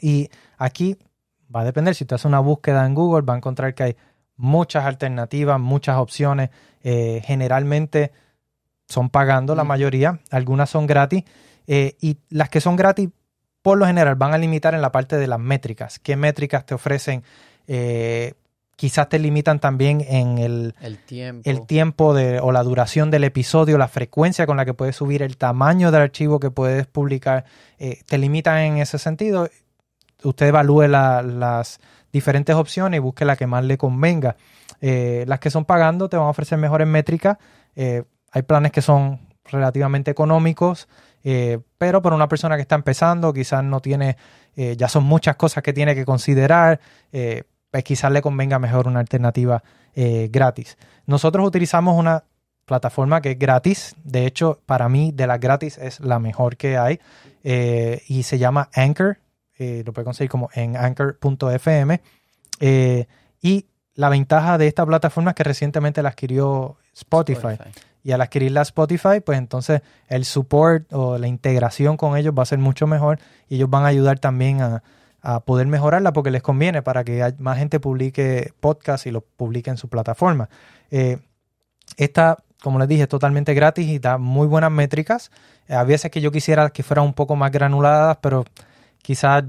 Y 0.00 0.30
aquí 0.56 0.96
va 1.54 1.60
a 1.60 1.64
depender, 1.64 1.94
si 1.94 2.04
usted 2.04 2.14
hace 2.14 2.28
una 2.28 2.40
búsqueda 2.40 2.86
en 2.86 2.94
Google, 2.94 3.22
va 3.22 3.34
a 3.34 3.36
encontrar 3.36 3.74
que 3.74 3.82
hay 3.82 3.96
muchas 4.36 4.84
alternativas, 4.84 5.60
muchas 5.60 5.98
opciones. 5.98 6.50
Eh, 6.82 7.22
generalmente 7.24 8.12
son 8.88 9.10
pagando 9.10 9.54
la 9.54 9.64
mayoría, 9.64 10.20
algunas 10.30 10.70
son 10.70 10.86
gratis. 10.86 11.24
eh, 11.66 11.96
y 12.00 12.18
las 12.28 12.48
que 12.48 12.60
son 12.60 12.76
gratis, 12.76 13.10
por 13.62 13.78
lo 13.78 13.86
general, 13.86 14.16
van 14.16 14.34
a 14.34 14.38
limitar 14.38 14.74
en 14.74 14.82
la 14.82 14.92
parte 14.92 15.16
de 15.16 15.26
las 15.26 15.38
métricas. 15.38 15.98
¿Qué 15.98 16.16
métricas 16.16 16.66
te 16.66 16.74
ofrecen? 16.74 17.22
Eh, 17.68 18.34
quizás 18.76 19.08
te 19.08 19.18
limitan 19.20 19.60
también 19.60 20.00
en 20.08 20.38
el, 20.38 20.74
El 20.80 20.98
tiempo. 20.98 21.48
el 21.48 21.66
tiempo 21.66 22.14
de, 22.14 22.40
o 22.40 22.50
la 22.50 22.62
duración 22.64 23.10
del 23.12 23.22
episodio, 23.24 23.78
la 23.78 23.86
frecuencia 23.86 24.46
con 24.46 24.56
la 24.56 24.64
que 24.64 24.74
puedes 24.74 24.96
subir, 24.96 25.22
el 25.22 25.36
tamaño 25.36 25.92
del 25.92 26.02
archivo 26.02 26.40
que 26.40 26.50
puedes 26.50 26.86
publicar, 26.88 27.44
eh, 27.78 28.00
te 28.06 28.18
limitan 28.18 28.58
en 28.58 28.78
ese 28.78 28.98
sentido. 28.98 29.48
Usted 30.24 30.46
evalúe 30.48 30.88
la- 30.88 31.22
las 31.22 31.78
diferentes 32.12 32.54
opciones 32.56 32.98
y 32.98 33.00
busque 33.00 33.24
la 33.24 33.36
que 33.36 33.46
más 33.46 33.64
le 33.64 33.78
convenga. 33.78 34.36
Eh, 34.80 35.24
las 35.28 35.38
que 35.38 35.50
son 35.50 35.64
pagando 35.64 36.08
te 36.08 36.16
van 36.16 36.26
a 36.26 36.30
ofrecer 36.30 36.58
mejores 36.58 36.88
métricas. 36.88 37.38
Hay 37.76 38.42
planes 38.42 38.72
que 38.72 38.82
son 38.82 39.20
relativamente 39.44 40.10
económicos, 40.10 40.88
eh, 41.24 41.58
pero 41.78 42.02
para 42.02 42.16
una 42.16 42.28
persona 42.28 42.56
que 42.56 42.62
está 42.62 42.74
empezando, 42.74 43.32
quizás 43.32 43.62
no 43.64 43.80
tiene, 43.80 44.16
eh, 44.56 44.76
ya 44.76 44.88
son 44.88 45.04
muchas 45.04 45.36
cosas 45.36 45.62
que 45.62 45.72
tiene 45.72 45.94
que 45.94 46.04
considerar. 46.04 46.80
eh, 47.12 47.44
pues 47.70 47.84
quizás 47.84 48.12
le 48.12 48.20
convenga 48.20 48.58
mejor 48.58 48.86
una 48.86 49.00
alternativa 49.00 49.62
gratis. 49.94 50.76
Nosotros 51.06 51.46
utilizamos 51.46 51.98
una 51.98 52.24
plataforma 52.66 53.22
que 53.22 53.30
es 53.30 53.38
gratis. 53.38 53.96
De 54.04 54.26
hecho, 54.26 54.60
para 54.66 54.90
mí, 54.90 55.10
de 55.10 55.26
las 55.26 55.40
gratis 55.40 55.78
es 55.78 55.98
la 56.00 56.18
mejor 56.18 56.58
que 56.58 56.76
hay. 56.76 57.00
y 57.42 58.22
se 58.24 58.36
llama 58.36 58.68
Anchor. 58.74 59.20
lo 59.58 59.92
puede 59.94 60.04
conseguir 60.04 60.30
como 60.30 60.50
en 60.52 60.76
anchor.fm. 60.76 62.02
y 63.40 63.66
la 63.94 64.08
ventaja 64.10 64.58
de 64.58 64.66
esta 64.66 64.84
plataforma 64.84 65.30
es 65.30 65.34
que 65.36 65.44
recientemente 65.44 66.02
la 66.02 66.10
adquirió 66.10 66.76
Spotify. 66.92 67.56
Y 68.02 68.12
al 68.12 68.20
adquirirla 68.20 68.62
Spotify, 68.62 69.20
pues 69.24 69.38
entonces 69.38 69.82
el 70.08 70.24
support 70.24 70.92
o 70.92 71.18
la 71.18 71.28
integración 71.28 71.96
con 71.96 72.16
ellos 72.16 72.34
va 72.36 72.42
a 72.42 72.46
ser 72.46 72.58
mucho 72.58 72.86
mejor 72.86 73.20
y 73.48 73.56
ellos 73.56 73.70
van 73.70 73.84
a 73.84 73.88
ayudar 73.88 74.18
también 74.18 74.60
a, 74.60 74.82
a 75.22 75.40
poder 75.40 75.68
mejorarla 75.68 76.12
porque 76.12 76.30
les 76.30 76.42
conviene 76.42 76.82
para 76.82 77.04
que 77.04 77.34
más 77.38 77.56
gente 77.58 77.80
publique 77.80 78.52
podcast 78.60 79.06
y 79.06 79.12
lo 79.12 79.20
publique 79.20 79.70
en 79.70 79.76
su 79.76 79.88
plataforma. 79.88 80.48
Eh, 80.90 81.18
esta, 81.96 82.38
como 82.60 82.78
les 82.78 82.88
dije, 82.88 83.02
es 83.02 83.08
totalmente 83.08 83.54
gratis 83.54 83.86
y 83.86 83.98
da 84.00 84.18
muy 84.18 84.48
buenas 84.48 84.72
métricas. 84.72 85.30
Eh, 85.68 85.74
a 85.74 85.84
veces 85.84 86.10
que 86.10 86.20
yo 86.20 86.32
quisiera 86.32 86.70
que 86.70 86.82
fueran 86.82 87.04
un 87.04 87.14
poco 87.14 87.36
más 87.36 87.52
granuladas, 87.52 88.18
pero 88.20 88.44
quizás 89.00 89.44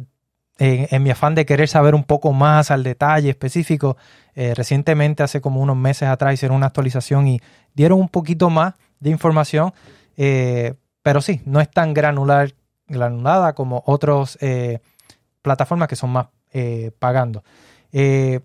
en, 0.57 0.87
en 0.89 1.03
mi 1.03 1.09
afán 1.09 1.35
de 1.35 1.45
querer 1.45 1.67
saber 1.67 1.95
un 1.95 2.03
poco 2.03 2.33
más 2.33 2.71
al 2.71 2.83
detalle 2.83 3.29
específico, 3.29 3.97
eh, 4.35 4.53
recientemente, 4.55 5.23
hace 5.23 5.41
como 5.41 5.61
unos 5.61 5.77
meses 5.77 6.09
atrás, 6.09 6.33
hicieron 6.33 6.57
una 6.57 6.67
actualización 6.67 7.27
y 7.27 7.41
dieron 7.73 7.99
un 7.99 8.09
poquito 8.09 8.49
más 8.49 8.75
de 8.99 9.09
información, 9.09 9.73
eh, 10.17 10.75
pero 11.01 11.21
sí, 11.21 11.41
no 11.45 11.59
es 11.61 11.69
tan 11.69 11.93
granular, 11.93 12.53
granulada 12.87 13.53
como 13.53 13.83
otras 13.85 14.37
plataformas 15.43 15.87
que 15.87 15.95
son 15.95 16.09
más 16.09 16.27
eh, 16.51 16.91
pagando. 16.97 17.43
Eh, 17.91 18.39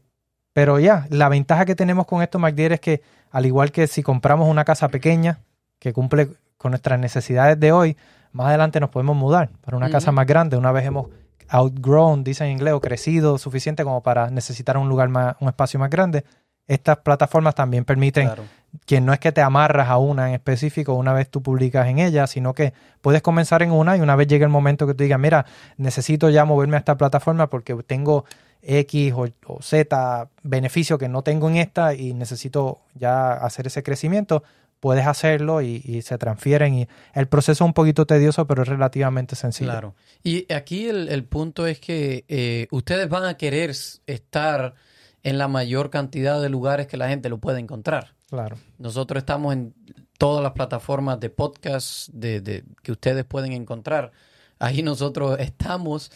pero 0.53 0.79
ya, 0.79 1.07
la 1.09 1.31
ventaja 1.31 1.65
que 1.65 1.75
tenemos 1.75 2.07
con 2.07 2.21
esto, 2.21 2.39
MacDier, 2.39 2.73
es 2.73 2.81
que 2.81 3.03
al 3.31 3.47
igual 3.47 3.71
que 3.71 3.87
si 3.87 4.03
compramos 4.03 4.49
una 4.49 4.65
casa 4.65 4.89
pequeña 4.89 5.41
que 5.79 5.93
cumple 5.93 6.29
con 6.59 6.73
nuestras 6.73 6.99
necesidades 6.99 7.59
de 7.61 7.73
hoy, 7.73 7.97
más 8.33 8.49
adelante 8.49 8.81
nos 8.81 8.91
podemos 8.91 9.17
mudar 9.17 9.51
para 9.65 9.77
una 9.77 9.91
casa 9.91 10.11
más 10.13 10.27
grande. 10.27 10.57
Una 10.57 10.73
vez 10.73 10.85
hemos 10.85 11.09
outgrown, 11.49 12.25
dicen 12.25 12.47
en 12.49 12.53
inglés, 12.55 12.75
o 12.75 12.81
crecido 12.81 13.39
suficiente 13.39 13.85
como 13.85 14.03
para 14.03 14.31
necesitar 14.31 14.77
un 14.77 14.89
lugar 14.89 15.09
más, 15.09 15.37
un 15.41 15.49
espacio 15.49 15.79
más 15.81 15.91
grande. 15.91 16.25
Estas 16.67 16.99
plataformas 16.99 17.55
también 17.55 17.85
permiten 17.85 18.27
Claro. 18.27 18.45
que 18.85 19.01
no 19.01 19.15
es 19.15 19.19
que 19.19 19.33
te 19.33 19.41
amarras 19.41 19.89
a 19.89 19.97
una 19.97 20.29
en 20.29 20.35
específico 20.35 20.93
una 20.93 21.15
vez 21.15 21.31
tú 21.31 21.43
publicas 21.43 21.87
en 21.89 21.99
ella, 21.99 22.27
sino 22.27 22.53
que 22.53 22.75
puedes 23.01 23.23
comenzar 23.23 23.63
en 23.63 23.73
una 23.73 23.97
y 23.97 24.01
una 24.01 24.17
vez 24.17 24.27
llegue 24.27 24.45
el 24.45 24.51
momento 24.51 24.87
que 24.87 24.93
tú 24.93 25.03
digas, 25.03 25.19
mira, 25.19 25.47
necesito 25.79 26.29
ya 26.29 26.45
moverme 26.45 26.77
a 26.77 26.81
esta 26.81 26.97
plataforma 26.99 27.47
porque 27.49 27.75
tengo 27.87 28.27
X 28.61 29.15
o, 29.15 29.27
o 29.47 29.63
Z 29.63 30.29
beneficio 30.43 30.99
que 30.99 31.09
no 31.09 31.23
tengo 31.23 31.49
en 31.49 31.57
esta 31.57 31.95
y 31.95 32.13
necesito 32.13 32.81
ya 32.95 33.33
hacer 33.33 33.67
ese 33.69 33.83
crecimiento, 33.83 34.43
puedes 34.81 35.07
hacerlo 35.07 35.61
y, 35.63 35.83
y 35.85 36.03
se 36.03 36.19
transfieren 36.19 36.75
y 36.75 36.89
el 37.15 37.27
proceso 37.29 37.65
es 37.65 37.67
un 37.67 37.73
poquito 37.75 38.07
tedioso, 38.07 38.47
pero 38.47 38.63
es 38.63 38.69
relativamente 38.69 39.37
sencillo. 39.37 39.71
Claro. 39.71 39.95
Y 40.23 40.53
aquí 40.53 40.87
el, 40.89 41.09
el 41.09 41.25
punto 41.25 41.67
es 41.67 41.81
que 41.81 42.25
eh, 42.29 42.67
ustedes 42.71 43.09
van 43.09 43.25
a 43.25 43.37
querer 43.37 43.71
estar 44.07 44.75
en 45.23 45.39
la 45.39 45.49
mayor 45.49 45.91
cantidad 45.91 46.41
de 46.41 46.49
lugares 46.49 46.87
que 46.87 46.97
la 46.97 47.09
gente 47.09 47.29
lo 47.29 47.39
puede 47.39 47.59
encontrar. 47.61 48.15
Claro. 48.31 48.57
Nosotros 48.79 49.21
estamos 49.23 49.53
en 49.53 49.75
todas 50.19 50.43
las 50.43 50.53
plataformas 50.53 51.19
de 51.21 51.31
podcast 51.31 52.09
de, 52.11 52.41
de- 52.41 52.65
que 52.83 52.93
ustedes 52.93 53.25
pueden 53.25 53.53
encontrar. 53.53 54.13
Ahí 54.61 54.83
nosotros 54.83 55.39
estamos. 55.41 56.11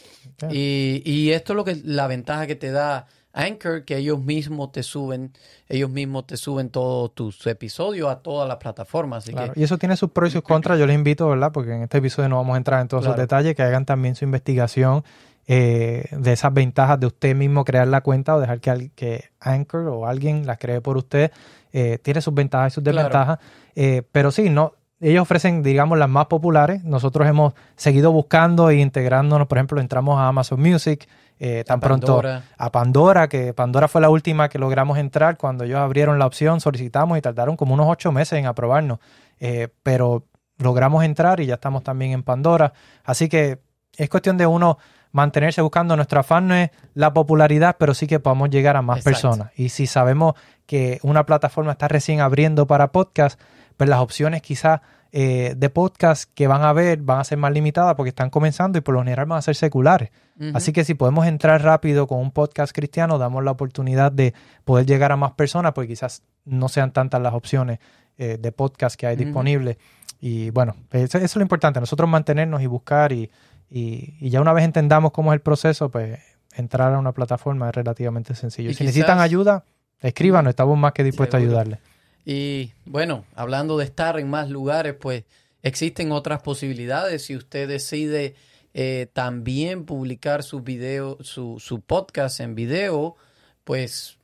Y, 0.50 1.02
y 1.04 1.30
esto 1.30 1.52
es 1.52 1.56
lo 1.56 1.64
que 1.64 1.80
la 1.84 2.06
ventaja 2.08 2.46
que 2.46 2.56
te 2.56 2.70
da 2.72 3.06
Anchor, 3.32 3.84
que 3.84 3.96
ellos 3.96 4.20
mismos 4.20 4.72
te 4.72 4.82
suben, 4.82 5.32
ellos 5.68 5.88
mismos 5.90 6.26
te 6.26 6.36
suben 6.36 6.68
todos 6.70 7.14
tus 7.14 7.46
episodios 7.46 8.10
a 8.10 8.16
todas 8.20 8.46
las 8.48 8.58
plataformas. 8.58 9.24
Así 9.24 9.32
Claro, 9.32 9.52
que 9.54 9.60
Y 9.60 9.62
eso 9.62 9.78
tiene 9.78 9.96
sus 9.96 10.10
pros 10.10 10.28
y 10.30 10.32
sus 10.32 10.42
contras. 10.42 10.78
Yo 10.78 10.86
les 10.86 10.94
invito, 10.94 11.28
¿verdad? 11.28 11.50
Porque 11.52 11.72
en 11.74 11.82
este 11.82 11.98
episodio 11.98 12.28
no 12.28 12.36
vamos 12.36 12.54
a 12.54 12.58
entrar 12.58 12.80
en 12.82 12.88
todos 12.88 13.04
esos 13.04 13.14
Claro. 13.14 13.22
detalles, 13.22 13.54
que 13.56 13.62
hagan 13.62 13.84
también 13.86 14.14
su 14.14 14.24
investigación 14.24 15.02
eh, 15.48 16.04
de 16.12 16.32
esas 16.32 16.54
ventajas 16.54 17.00
de 17.00 17.06
usted 17.06 17.34
mismo 17.34 17.64
crear 17.64 17.88
la 17.88 18.00
cuenta 18.02 18.36
o 18.36 18.40
dejar 18.40 18.60
que, 18.60 18.90
que 18.94 19.24
Anchor 19.40 19.88
o 19.88 20.06
alguien 20.06 20.46
las 20.46 20.58
cree 20.58 20.80
por 20.80 20.96
usted. 20.96 21.32
Eh, 21.72 21.98
tiene 22.02 22.20
sus 22.20 22.32
ventajas 22.34 22.72
y 22.72 22.74
sus 22.74 22.84
Claro. 22.84 22.98
desventajas. 22.98 23.38
Eh, 23.74 24.02
pero 24.12 24.30
sí, 24.30 24.50
no. 24.50 24.74
Ellos 25.00 25.22
ofrecen, 25.22 25.64
digamos, 25.64 25.98
las 25.98 26.08
más 26.08 26.26
populares. 26.26 26.84
Nosotros 26.84 27.26
hemos 27.26 27.54
seguido 27.74 28.12
buscando 28.12 28.70
e 28.70 28.76
integrándonos. 28.76 29.48
Por 29.48 29.58
ejemplo, 29.58 29.80
entramos 29.80 30.16
a 30.20 30.28
Amazon 30.28 30.60
Music. 30.60 31.08
Eh, 31.44 31.64
tan 31.64 31.80
pronto 31.80 32.22
a 32.56 32.70
Pandora, 32.70 33.26
que 33.26 33.52
Pandora 33.52 33.88
fue 33.88 34.00
la 34.00 34.10
última 34.10 34.48
que 34.48 34.60
logramos 34.60 34.96
entrar. 34.96 35.36
Cuando 35.36 35.64
ellos 35.64 35.80
abrieron 35.80 36.20
la 36.20 36.26
opción, 36.26 36.60
solicitamos 36.60 37.18
y 37.18 37.20
tardaron 37.20 37.56
como 37.56 37.74
unos 37.74 37.88
ocho 37.88 38.12
meses 38.12 38.38
en 38.38 38.46
aprobarnos. 38.46 39.00
Eh, 39.40 39.66
pero 39.82 40.24
logramos 40.58 41.02
entrar 41.02 41.40
y 41.40 41.46
ya 41.46 41.54
estamos 41.54 41.82
también 41.82 42.12
en 42.12 42.22
Pandora. 42.22 42.72
Así 43.02 43.28
que 43.28 43.58
es 43.96 44.08
cuestión 44.08 44.38
de 44.38 44.46
uno 44.46 44.78
mantenerse 45.10 45.60
buscando. 45.62 45.96
Nuestro 45.96 46.20
afán 46.20 46.46
no 46.46 46.54
es 46.54 46.70
la 46.94 47.12
popularidad, 47.12 47.74
pero 47.76 47.92
sí 47.92 48.06
que 48.06 48.20
podamos 48.20 48.48
llegar 48.48 48.76
a 48.76 48.82
más 48.82 48.98
Exacto. 48.98 49.30
personas. 49.30 49.52
Y 49.56 49.70
si 49.70 49.88
sabemos 49.88 50.34
que 50.66 51.00
una 51.02 51.26
plataforma 51.26 51.72
está 51.72 51.88
recién 51.88 52.20
abriendo 52.20 52.68
para 52.68 52.92
podcast, 52.92 53.40
pues 53.76 53.90
las 53.90 53.98
opciones 53.98 54.42
quizás 54.42 54.80
eh, 55.14 55.54
de 55.56 55.68
podcast 55.70 56.30
que 56.34 56.46
van 56.46 56.62
a 56.62 56.72
ver 56.72 56.98
van 57.02 57.20
a 57.20 57.24
ser 57.24 57.36
más 57.38 57.52
limitadas 57.52 57.94
porque 57.96 58.08
están 58.08 58.30
comenzando 58.30 58.78
y 58.78 58.80
por 58.80 58.94
lo 58.94 59.00
general 59.02 59.26
van 59.26 59.38
a 59.38 59.42
ser 59.42 59.54
seculares. 59.54 60.10
Así 60.54 60.72
que 60.72 60.84
si 60.84 60.94
podemos 60.94 61.26
entrar 61.26 61.62
rápido 61.62 62.06
con 62.08 62.18
un 62.18 62.32
podcast 62.32 62.72
cristiano, 62.74 63.18
damos 63.18 63.44
la 63.44 63.50
oportunidad 63.52 64.10
de 64.10 64.34
poder 64.64 64.86
llegar 64.86 65.12
a 65.12 65.16
más 65.16 65.32
personas, 65.32 65.72
porque 65.72 65.88
quizás 65.88 66.22
no 66.44 66.68
sean 66.68 66.92
tantas 66.92 67.20
las 67.22 67.34
opciones 67.34 67.78
eh, 68.18 68.38
de 68.40 68.50
podcast 68.50 68.96
que 68.96 69.06
hay 69.06 69.14
Ujú. 69.16 69.24
disponibles. 69.26 69.76
Y 70.20 70.50
bueno, 70.50 70.74
pues 70.88 71.04
eso, 71.04 71.18
eso 71.18 71.24
es 71.26 71.36
lo 71.36 71.42
importante, 71.42 71.78
nosotros 71.78 72.08
mantenernos 72.08 72.60
y 72.62 72.66
buscar 72.66 73.12
y, 73.12 73.30
y- 73.70 74.16
y 74.20 74.30
ya 74.30 74.40
una 74.40 74.52
vez 74.52 74.64
entendamos 74.64 75.12
cómo 75.12 75.32
es 75.32 75.36
el 75.36 75.42
proceso, 75.42 75.90
pues 75.90 76.18
entrar 76.56 76.92
a 76.94 76.98
una 76.98 77.12
plataforma 77.12 77.68
es 77.68 77.74
relativamente 77.74 78.34
sencillo. 78.34 78.70
Y 78.70 78.74
si 78.74 78.84
necesitan 78.84 79.20
ayuda, 79.20 79.64
escríbanos, 80.00 80.50
estamos 80.50 80.76
más 80.76 80.92
que 80.92 81.04
dispuestos 81.04 81.38
Seguro. 81.40 81.58
a 81.58 81.60
ayudarles. 81.62 81.91
Y 82.24 82.72
bueno, 82.84 83.24
hablando 83.34 83.78
de 83.78 83.84
estar 83.84 84.18
en 84.18 84.30
más 84.30 84.48
lugares, 84.48 84.94
pues 84.94 85.24
existen 85.62 86.12
otras 86.12 86.42
posibilidades. 86.42 87.24
Si 87.24 87.36
usted 87.36 87.68
decide 87.68 88.34
eh, 88.74 89.08
también 89.12 89.84
publicar 89.84 90.42
su 90.42 90.60
video, 90.60 91.18
su, 91.22 91.58
su 91.58 91.80
podcast 91.80 92.40
en 92.40 92.54
video, 92.54 93.16
pues 93.64 94.18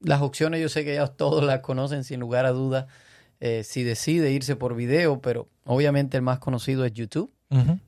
las 0.00 0.20
opciones 0.20 0.60
yo 0.60 0.68
sé 0.68 0.84
que 0.84 0.94
ya 0.94 1.06
todos 1.16 1.44
las 1.44 1.60
conocen 1.60 2.04
sin 2.04 2.20
lugar 2.20 2.46
a 2.46 2.50
duda. 2.50 2.86
eh, 3.40 3.62
si 3.64 3.82
decide 3.82 4.30
irse 4.30 4.56
por 4.56 4.74
video, 4.74 5.20
pero 5.20 5.48
obviamente 5.64 6.16
el 6.16 6.22
más 6.22 6.38
conocido 6.38 6.84
es 6.84 6.92
YouTube 6.92 7.30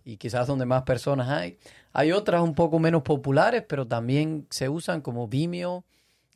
y 0.04 0.16
quizás 0.18 0.46
donde 0.46 0.64
más 0.64 0.82
personas 0.82 1.28
hay. 1.28 1.58
Hay 1.92 2.12
otras 2.12 2.40
un 2.42 2.54
poco 2.54 2.78
menos 2.78 3.02
populares, 3.02 3.64
pero 3.68 3.86
también 3.86 4.46
se 4.50 4.68
usan 4.68 5.00
como 5.00 5.26
Vimeo. 5.26 5.84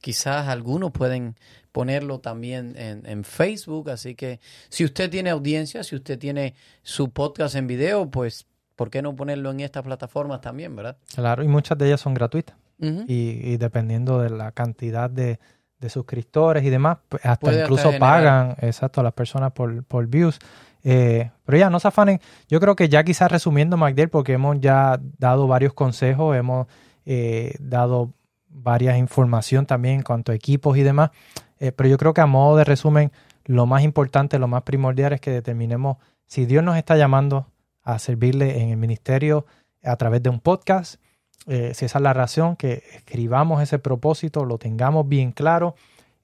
Quizás 0.01 0.49
algunos 0.49 0.91
pueden 0.93 1.37
ponerlo 1.73 2.21
también 2.21 2.75
en, 2.77 3.07
en 3.07 3.25
Facebook. 3.25 3.91
Así 3.91 4.15
que 4.15 4.41
si 4.69 4.85
usted 4.85 5.11
tiene 5.11 5.31
audiencia, 5.31 5.85
si 5.85 5.97
usted 5.97 6.19
tiene 6.19 6.55
su 6.83 7.11
podcast 7.11 7.55
en 7.55 7.67
video, 7.67 8.11
pues 8.11 8.47
¿por 8.77 8.91
qué 8.91 9.03
no 9.03 9.15
ponerlo 9.15 9.51
en 9.51 9.61
estas 9.61 9.83
plataformas 9.83 10.41
también, 10.41 10.75
verdad? 10.75 10.97
Claro, 11.15 11.43
y 11.43 11.49
muchas 11.49 11.77
de 11.77 11.87
ellas 11.87 12.01
son 12.01 12.15
gratuitas. 12.15 12.57
Y, 12.83 13.39
y 13.43 13.59
dependiendo 13.59 14.23
de 14.23 14.31
la 14.31 14.53
cantidad 14.53 15.11
de, 15.11 15.39
de 15.81 15.91
suscriptores 15.91 16.65
y 16.65 16.71
demás, 16.71 16.97
pues, 17.11 17.23
hasta 17.27 17.41
Puede 17.41 17.63
incluso 17.63 17.93
pagan, 17.99 18.57
exacto, 18.61 19.01
a 19.01 19.05
las 19.05 19.13
personas 19.13 19.53
por, 19.53 19.85
por 19.85 20.07
views. 20.07 20.39
Eh, 20.83 21.31
pero 21.45 21.59
ya, 21.59 21.69
no 21.69 21.79
se 21.79 21.89
afanen. 21.89 22.21
Yo 22.49 22.59
creo 22.59 22.77
que 22.77 22.89
ya 22.89 23.05
quizás 23.05 23.31
resumiendo, 23.31 23.77
Magdiel, 23.77 24.09
porque 24.09 24.33
hemos 24.33 24.61
ya 24.61 24.99
dado 25.19 25.47
varios 25.47 25.75
consejos, 25.75 26.35
hemos 26.37 26.69
eh, 27.05 27.55
dado 27.59 28.15
varias 28.51 28.99
información 28.99 29.67
también 29.67 29.97
en 29.97 30.03
cuanto 30.03 30.33
a 30.33 30.35
equipos 30.35 30.77
y 30.77 30.83
demás. 30.83 31.11
Eh, 31.59 31.73
pero 31.73 31.89
yo 31.89 31.99
creo 31.99 32.15
que 32.15 32.21
a 32.21 32.27
modo 32.27 32.57
de 32.57 32.65
resumen, 32.65 33.13
lo 33.45 33.67
más 33.67 33.83
importante, 33.83 34.39
lo 34.39 34.49
más 34.49 34.63
primordial 34.63 35.13
es 35.13 35.21
que 35.21 35.31
determinemos 35.31 35.97
si 36.27 36.47
Dios 36.47 36.63
nos 36.63 36.77
está 36.77 36.97
llamando 36.97 37.47
a 37.83 37.99
servirle 37.99 38.63
en 38.63 38.71
el 38.71 38.77
ministerio 38.77 39.47
a 39.83 39.97
través 39.97 40.23
de 40.23 40.31
un 40.31 40.41
podcast, 40.41 41.01
eh, 41.47 41.73
si 41.75 41.87
esa 41.87 41.99
es 41.99 42.03
la 42.03 42.13
razón, 42.13 42.57
que 42.57 42.83
escribamos 42.95 43.63
ese 43.63 43.79
propósito, 43.79 44.45
lo 44.45 44.59
tengamos 44.59 45.09
bien 45.09 45.33
claro, 45.33 45.75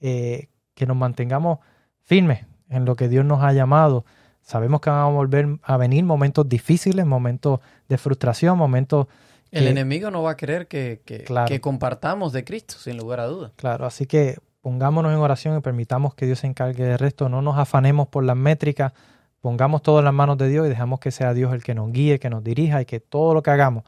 eh, 0.01 0.49
que 0.75 0.87
nos 0.87 0.97
mantengamos 0.97 1.59
firmes 2.03 2.45
en 2.69 2.85
lo 2.85 2.97
que 2.97 3.09
Dios 3.09 3.25
nos 3.25 3.43
ha 3.43 3.53
llamado. 3.53 4.05
Sabemos 4.43 4.81
que 4.81 4.91
van 4.91 5.01
a 5.01 5.07
volver 5.07 5.59
a 5.63 5.77
venir 5.77 6.05
momentos 6.05 6.49
difíciles, 6.49 7.05
momentos 7.07 7.61
de 7.89 7.99
frustración, 7.99 8.59
momentos 8.59 9.09
El 9.51 9.65
que- 9.65 9.71
enemigo 9.71 10.11
no 10.11 10.23
va 10.23 10.33
a 10.33 10.37
querer 10.37 10.67
que, 10.69 11.01
que- 11.05 11.25
Claro. 11.25 11.49
que 11.49 11.61
compartamos 11.61 12.33
de 12.33 12.45
Cristo, 12.45 12.75
sin 12.79 12.97
lugar 12.97 13.21
a 13.21 13.27
dudas. 13.27 13.53
Claro, 13.57 13.87
así 13.87 14.07
que 14.07 14.39
pongámonos 14.61 15.13
en 15.13 15.19
oración 15.19 15.57
y 15.57 15.61
permitamos 15.61 16.15
que 16.15 16.27
Dios 16.27 16.41
se 16.41 16.47
encargue 16.49 16.85
del 16.85 16.99
resto. 16.99 17.29
No 17.29 17.43
nos 17.43 17.57
afanemos 17.57 18.09
por 18.09 18.25
las 18.25 18.37
métricas, 18.37 18.93
pongamos 19.41 19.83
todo 19.83 20.01
en 20.01 20.05
las 20.07 20.15
manos 20.15 20.37
de 20.39 20.49
Dios 20.49 20.67
y 20.67 20.69
dejamos 20.69 20.99
que 21.01 21.11
sea 21.13 21.33
Dios 21.35 21.53
el 21.55 21.63
que 21.63 21.75
nos 21.75 21.93
guíe, 21.93 22.19
que 22.19 22.31
nos 22.31 22.43
dirija 22.43 22.83
y 22.83 22.85
que 22.85 22.99
todo 23.01 23.33
lo 23.35 23.43
que 23.43 23.51
hagamos 23.51 23.85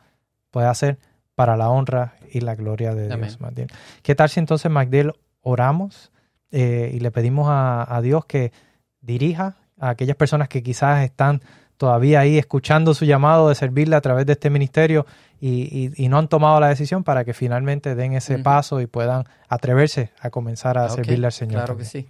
pueda 0.51 0.73
ser 0.75 0.99
para 1.35 1.57
la 1.57 1.69
honra 1.71 2.15
y 2.33 2.41
la 2.41 2.55
gloria 2.55 2.95
de 2.95 3.13
Amén. 3.13 3.31
Dios. 3.55 3.69
¿Qué 4.03 4.15
tal 4.15 4.29
si 4.29 4.41
entonces, 4.41 4.71
Magdiel, 4.71 5.13
oramos 5.41 6.11
eh, 6.51 6.91
y 6.95 7.01
le 7.01 7.11
pedimos 7.11 7.49
a, 7.49 7.95
a 7.95 8.01
Dios 8.01 8.25
que 8.25 8.53
dirija 9.01 9.57
a 9.79 9.91
aquellas 9.91 10.17
personas 10.17 10.49
que 10.49 10.63
quizás 10.63 11.05
están 11.05 11.41
todavía 11.77 12.21
ahí 12.21 12.39
escuchando 12.39 12.93
su 12.95 13.05
llamado 13.05 13.49
de 13.49 13.55
servirle 13.55 13.95
a 13.97 14.01
través 14.01 14.27
de 14.27 14.33
este 14.33 14.51
ministerio 14.51 15.07
y, 15.41 15.63
y- 15.87 15.93
y 16.05 16.09
no 16.09 16.19
han 16.19 16.29
tomado 16.29 16.59
la 16.61 16.69
decisión 16.69 17.05
para 17.05 17.25
que 17.25 17.35
finalmente 17.35 17.95
den 17.95 18.13
ese 18.15 18.39
paso 18.39 18.81
y 18.81 18.87
puedan 18.87 19.25
atreverse 19.49 20.11
a 20.21 20.31
comenzar 20.31 20.79
a 20.79 20.87
Ah, 20.87 20.89
servirle 20.91 21.27
al 21.27 21.33
Señor. 21.33 21.55
Claro 21.65 21.77
que 21.77 21.85
sí. 21.85 22.09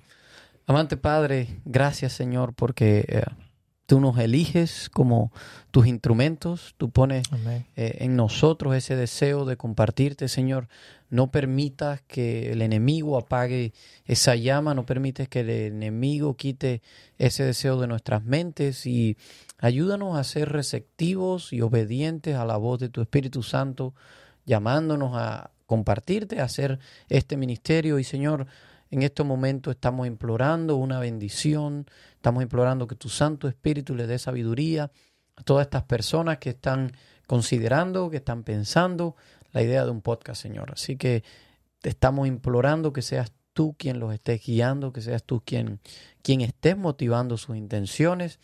Amante 0.67 0.97
Padre, 0.97 1.49
gracias 1.65 2.13
Señor 2.13 2.53
porque 2.55 3.05
eh, 3.09 3.23
tú 3.87 4.01
nos 4.01 4.19
eliges 4.19 4.91
como 4.91 5.33
tus 5.71 5.87
instrumentos, 5.87 6.75
tú 6.77 6.91
pones 6.91 7.27
eh, 7.77 7.97
en 8.01 8.17
nosotros 8.17 8.75
ese 8.75 8.95
deseo 8.97 9.45
de 9.47 9.57
compartirte, 9.57 10.29
Señor. 10.29 10.69
No 11.11 11.31
permitas 11.31 12.03
que 12.07 12.53
el 12.53 12.61
enemigo 12.61 13.17
apague 13.17 13.73
esa 14.05 14.35
llama, 14.37 14.75
no 14.75 14.85
permites 14.85 15.27
que 15.31 15.41
el 15.41 15.49
enemigo 15.49 16.37
quite 16.37 16.83
ese 17.17 17.45
deseo 17.45 17.81
de 17.81 17.87
nuestras 17.87 18.23
mentes 18.25 18.85
y 18.85 19.17
ayúdanos 19.59 20.17
a 20.17 20.25
ser 20.25 20.51
receptivos 20.51 21.53
y 21.53 21.61
obedientes 21.61 22.37
a 22.37 22.45
la 22.45 22.57
voz 22.57 22.79
de 22.79 22.89
tu 22.89 23.01
Espíritu 23.03 23.43
Santo, 23.43 23.95
llamándonos 24.47 25.13
a 25.15 25.51
compartirte, 25.67 26.41
a 26.41 26.45
hacer 26.45 26.79
este 27.09 27.37
ministerio. 27.37 27.99
Y 27.99 28.05
Señor, 28.05 28.47
en 28.91 29.03
este 29.03 29.23
momento 29.25 29.71
estamos 29.71 30.07
implorando 30.07 30.77
una 30.77 30.99
bendición, 31.01 31.87
estamos 32.15 32.43
implorando 32.43 32.87
que 32.87 32.95
tu 32.95 33.09
Santo 33.09 33.49
Espíritu 33.49 33.95
le 33.95 34.07
dé 34.07 34.19
sabiduría 34.19 34.91
a 35.37 35.43
todas 35.43 35.67
estas 35.67 35.83
personas 35.83 36.39
que 36.39 36.51
están 36.51 36.93
considerando, 37.27 38.09
que 38.11 38.17
están 38.17 38.45
pensando 38.45 39.17
la 39.53 39.63
idea 39.63 39.85
de 39.85 39.91
un 39.91 40.01
podcast, 40.01 40.41
Señor. 40.41 40.71
Así 40.73 40.97
que 40.97 41.23
te 41.81 41.91
estamos 41.91 42.27
implorando 42.27 42.93
que 42.93 43.03
seas 43.03 43.33
tú 43.53 43.75
quien 43.79 43.99
los 43.99 44.15
estés 44.15 44.45
guiando, 44.45 44.93
que 44.93 45.03
seas 45.03 45.25
tú 45.25 45.43
quien, 45.45 45.81
quien 46.23 46.41
estés 46.41 46.77
motivando 46.77 47.37
sus 47.37 47.57
intenciones 47.57 48.39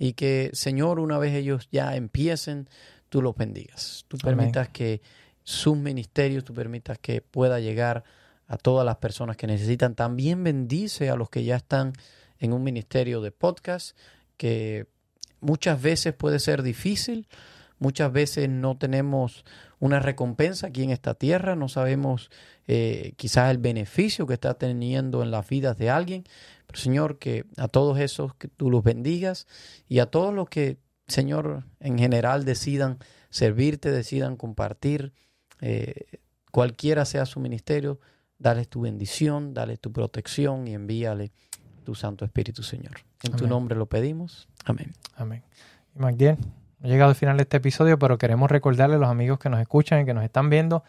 y 0.00 0.14
que, 0.14 0.48
Señor, 0.54 0.98
una 0.98 1.18
vez 1.18 1.34
ellos 1.34 1.68
ya 1.70 1.94
empiecen, 1.94 2.70
tú 3.10 3.20
los 3.20 3.36
bendigas. 3.36 4.06
Tú 4.08 4.16
Amén. 4.22 4.38
permitas 4.38 4.70
que 4.70 5.02
sus 5.42 5.76
ministerios, 5.76 6.42
tú 6.42 6.54
permitas 6.54 6.98
que 6.98 7.20
pueda 7.20 7.60
llegar 7.60 8.02
a 8.46 8.56
todas 8.56 8.86
las 8.86 8.96
personas 8.96 9.36
que 9.36 9.46
necesitan. 9.46 9.94
También 9.94 10.42
bendice 10.42 11.10
a 11.10 11.16
los 11.16 11.28
que 11.28 11.44
ya 11.44 11.56
están 11.56 11.92
en 12.38 12.54
un 12.54 12.62
ministerio 12.62 13.20
de 13.20 13.30
podcast, 13.30 13.94
que 14.38 14.86
muchas 15.40 15.82
veces 15.82 16.14
puede 16.14 16.38
ser 16.38 16.62
difícil, 16.62 17.28
muchas 17.78 18.10
veces 18.10 18.48
no 18.48 18.78
tenemos 18.78 19.44
una 19.80 20.00
recompensa 20.00 20.68
aquí 20.68 20.82
en 20.82 20.90
esta 20.90 21.12
tierra, 21.12 21.56
no 21.56 21.68
sabemos 21.68 22.30
eh, 22.66 23.12
quizás 23.18 23.50
el 23.50 23.58
beneficio 23.58 24.26
que 24.26 24.34
está 24.34 24.54
teniendo 24.54 25.22
en 25.22 25.30
las 25.30 25.46
vidas 25.46 25.76
de 25.76 25.90
alguien, 25.90 26.24
pero 26.70 26.80
Señor, 26.80 27.18
que 27.18 27.46
a 27.56 27.66
todos 27.66 27.98
esos 27.98 28.34
que 28.36 28.46
tú 28.46 28.70
los 28.70 28.84
bendigas 28.84 29.48
y 29.88 29.98
a 29.98 30.06
todos 30.06 30.32
los 30.32 30.48
que, 30.48 30.78
Señor, 31.08 31.64
en 31.80 31.98
general 31.98 32.44
decidan 32.44 32.98
servirte, 33.28 33.90
decidan 33.90 34.36
compartir, 34.36 35.12
eh, 35.60 36.20
cualquiera 36.52 37.04
sea 37.04 37.26
su 37.26 37.40
ministerio, 37.40 37.98
dale 38.38 38.66
tu 38.66 38.82
bendición, 38.82 39.52
dale 39.52 39.78
tu 39.78 39.92
protección 39.92 40.68
y 40.68 40.74
envíale 40.74 41.32
tu 41.84 41.96
Santo 41.96 42.24
Espíritu, 42.24 42.62
Señor. 42.62 42.92
En 43.24 43.32
tu 43.32 43.48
nombre 43.48 43.76
lo 43.76 43.86
pedimos. 43.86 44.48
Amén. 44.64 44.92
Amén. 45.16 45.42
Y 45.96 45.98
Magdiel, 45.98 46.36
ha 46.84 46.86
llegado 46.86 47.10
al 47.10 47.16
final 47.16 47.36
de 47.36 47.42
este 47.42 47.56
episodio, 47.56 47.98
pero 47.98 48.16
queremos 48.16 48.48
recordarle 48.48 48.94
a 48.94 48.98
los 48.98 49.08
amigos 49.08 49.40
que 49.40 49.48
nos 49.48 49.60
escuchan 49.60 50.02
y 50.02 50.04
que 50.04 50.14
nos 50.14 50.22
están 50.22 50.50
viendo. 50.50 50.84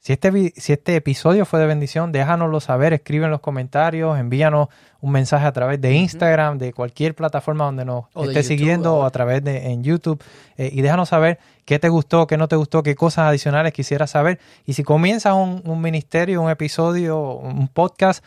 Si 0.00 0.12
este, 0.12 0.52
si 0.56 0.72
este 0.72 0.94
episodio 0.94 1.44
fue 1.44 1.58
de 1.58 1.66
bendición, 1.66 2.12
déjanoslo 2.12 2.60
saber, 2.60 2.92
escribe 2.92 3.24
en 3.24 3.32
los 3.32 3.40
comentarios, 3.40 4.18
envíanos 4.18 4.68
un 5.00 5.10
mensaje 5.10 5.44
a 5.44 5.52
través 5.52 5.80
de 5.80 5.92
Instagram, 5.92 6.56
de 6.56 6.72
cualquier 6.72 7.14
plataforma 7.14 7.64
donde 7.64 7.84
nos 7.84 8.04
O 8.14 8.24
esté 8.24 8.42
siguiendo 8.42 8.94
o 8.94 9.04
a 9.04 9.10
través 9.10 9.42
de 9.42 9.72
en 9.72 9.82
YouTube. 9.82 10.22
eh, 10.56 10.70
y 10.72 10.82
déjanos 10.82 11.08
saber 11.08 11.38
qué 11.64 11.78
te 11.78 11.88
gustó, 11.88 12.26
qué 12.26 12.36
no 12.36 12.46
te 12.48 12.56
gustó, 12.56 12.82
qué 12.82 12.94
cosas 12.94 13.26
adicionales 13.26 13.72
quisieras 13.72 14.10
saber. 14.12 14.38
Y 14.64 14.74
si 14.74 14.84
comienzas 14.84 15.34
un, 15.34 15.62
un 15.64 15.80
ministerio, 15.80 16.42
un 16.42 16.50
episodio, 16.50 17.20
un 17.20 17.66
podcast, 17.68 18.24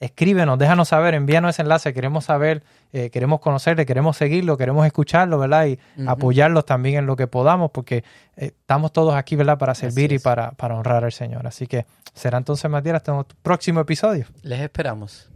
escríbenos, 0.00 0.58
déjanos 0.58 0.88
saber, 0.88 1.14
envíanos 1.14 1.50
ese 1.50 1.62
enlace, 1.62 1.94
queremos 1.94 2.24
saber, 2.24 2.62
eh, 2.92 3.10
queremos 3.10 3.40
conocerle, 3.40 3.86
queremos 3.86 4.16
seguirlo, 4.16 4.56
queremos 4.56 4.86
escucharlo, 4.86 5.38
¿verdad? 5.38 5.66
Y 5.66 5.78
apoyarlos 6.06 6.66
también 6.66 6.96
en 6.96 7.06
lo 7.06 7.16
que 7.16 7.26
podamos, 7.26 7.70
porque 7.70 8.04
eh, 8.36 8.52
estamos 8.58 8.92
todos 8.92 9.14
aquí, 9.14 9.36
¿verdad? 9.36 9.58
Para 9.58 9.74
servir 9.74 10.12
y 10.12 10.18
para, 10.18 10.52
para 10.52 10.76
honrar 10.76 11.04
al 11.04 11.12
Señor. 11.12 11.46
Así 11.46 11.66
que 11.66 11.86
será 12.12 12.38
entonces, 12.38 12.70
Matías, 12.70 12.96
hasta 12.96 13.12
un 13.12 13.24
próximo 13.42 13.80
episodio. 13.80 14.26
Les 14.42 14.60
esperamos. 14.60 15.30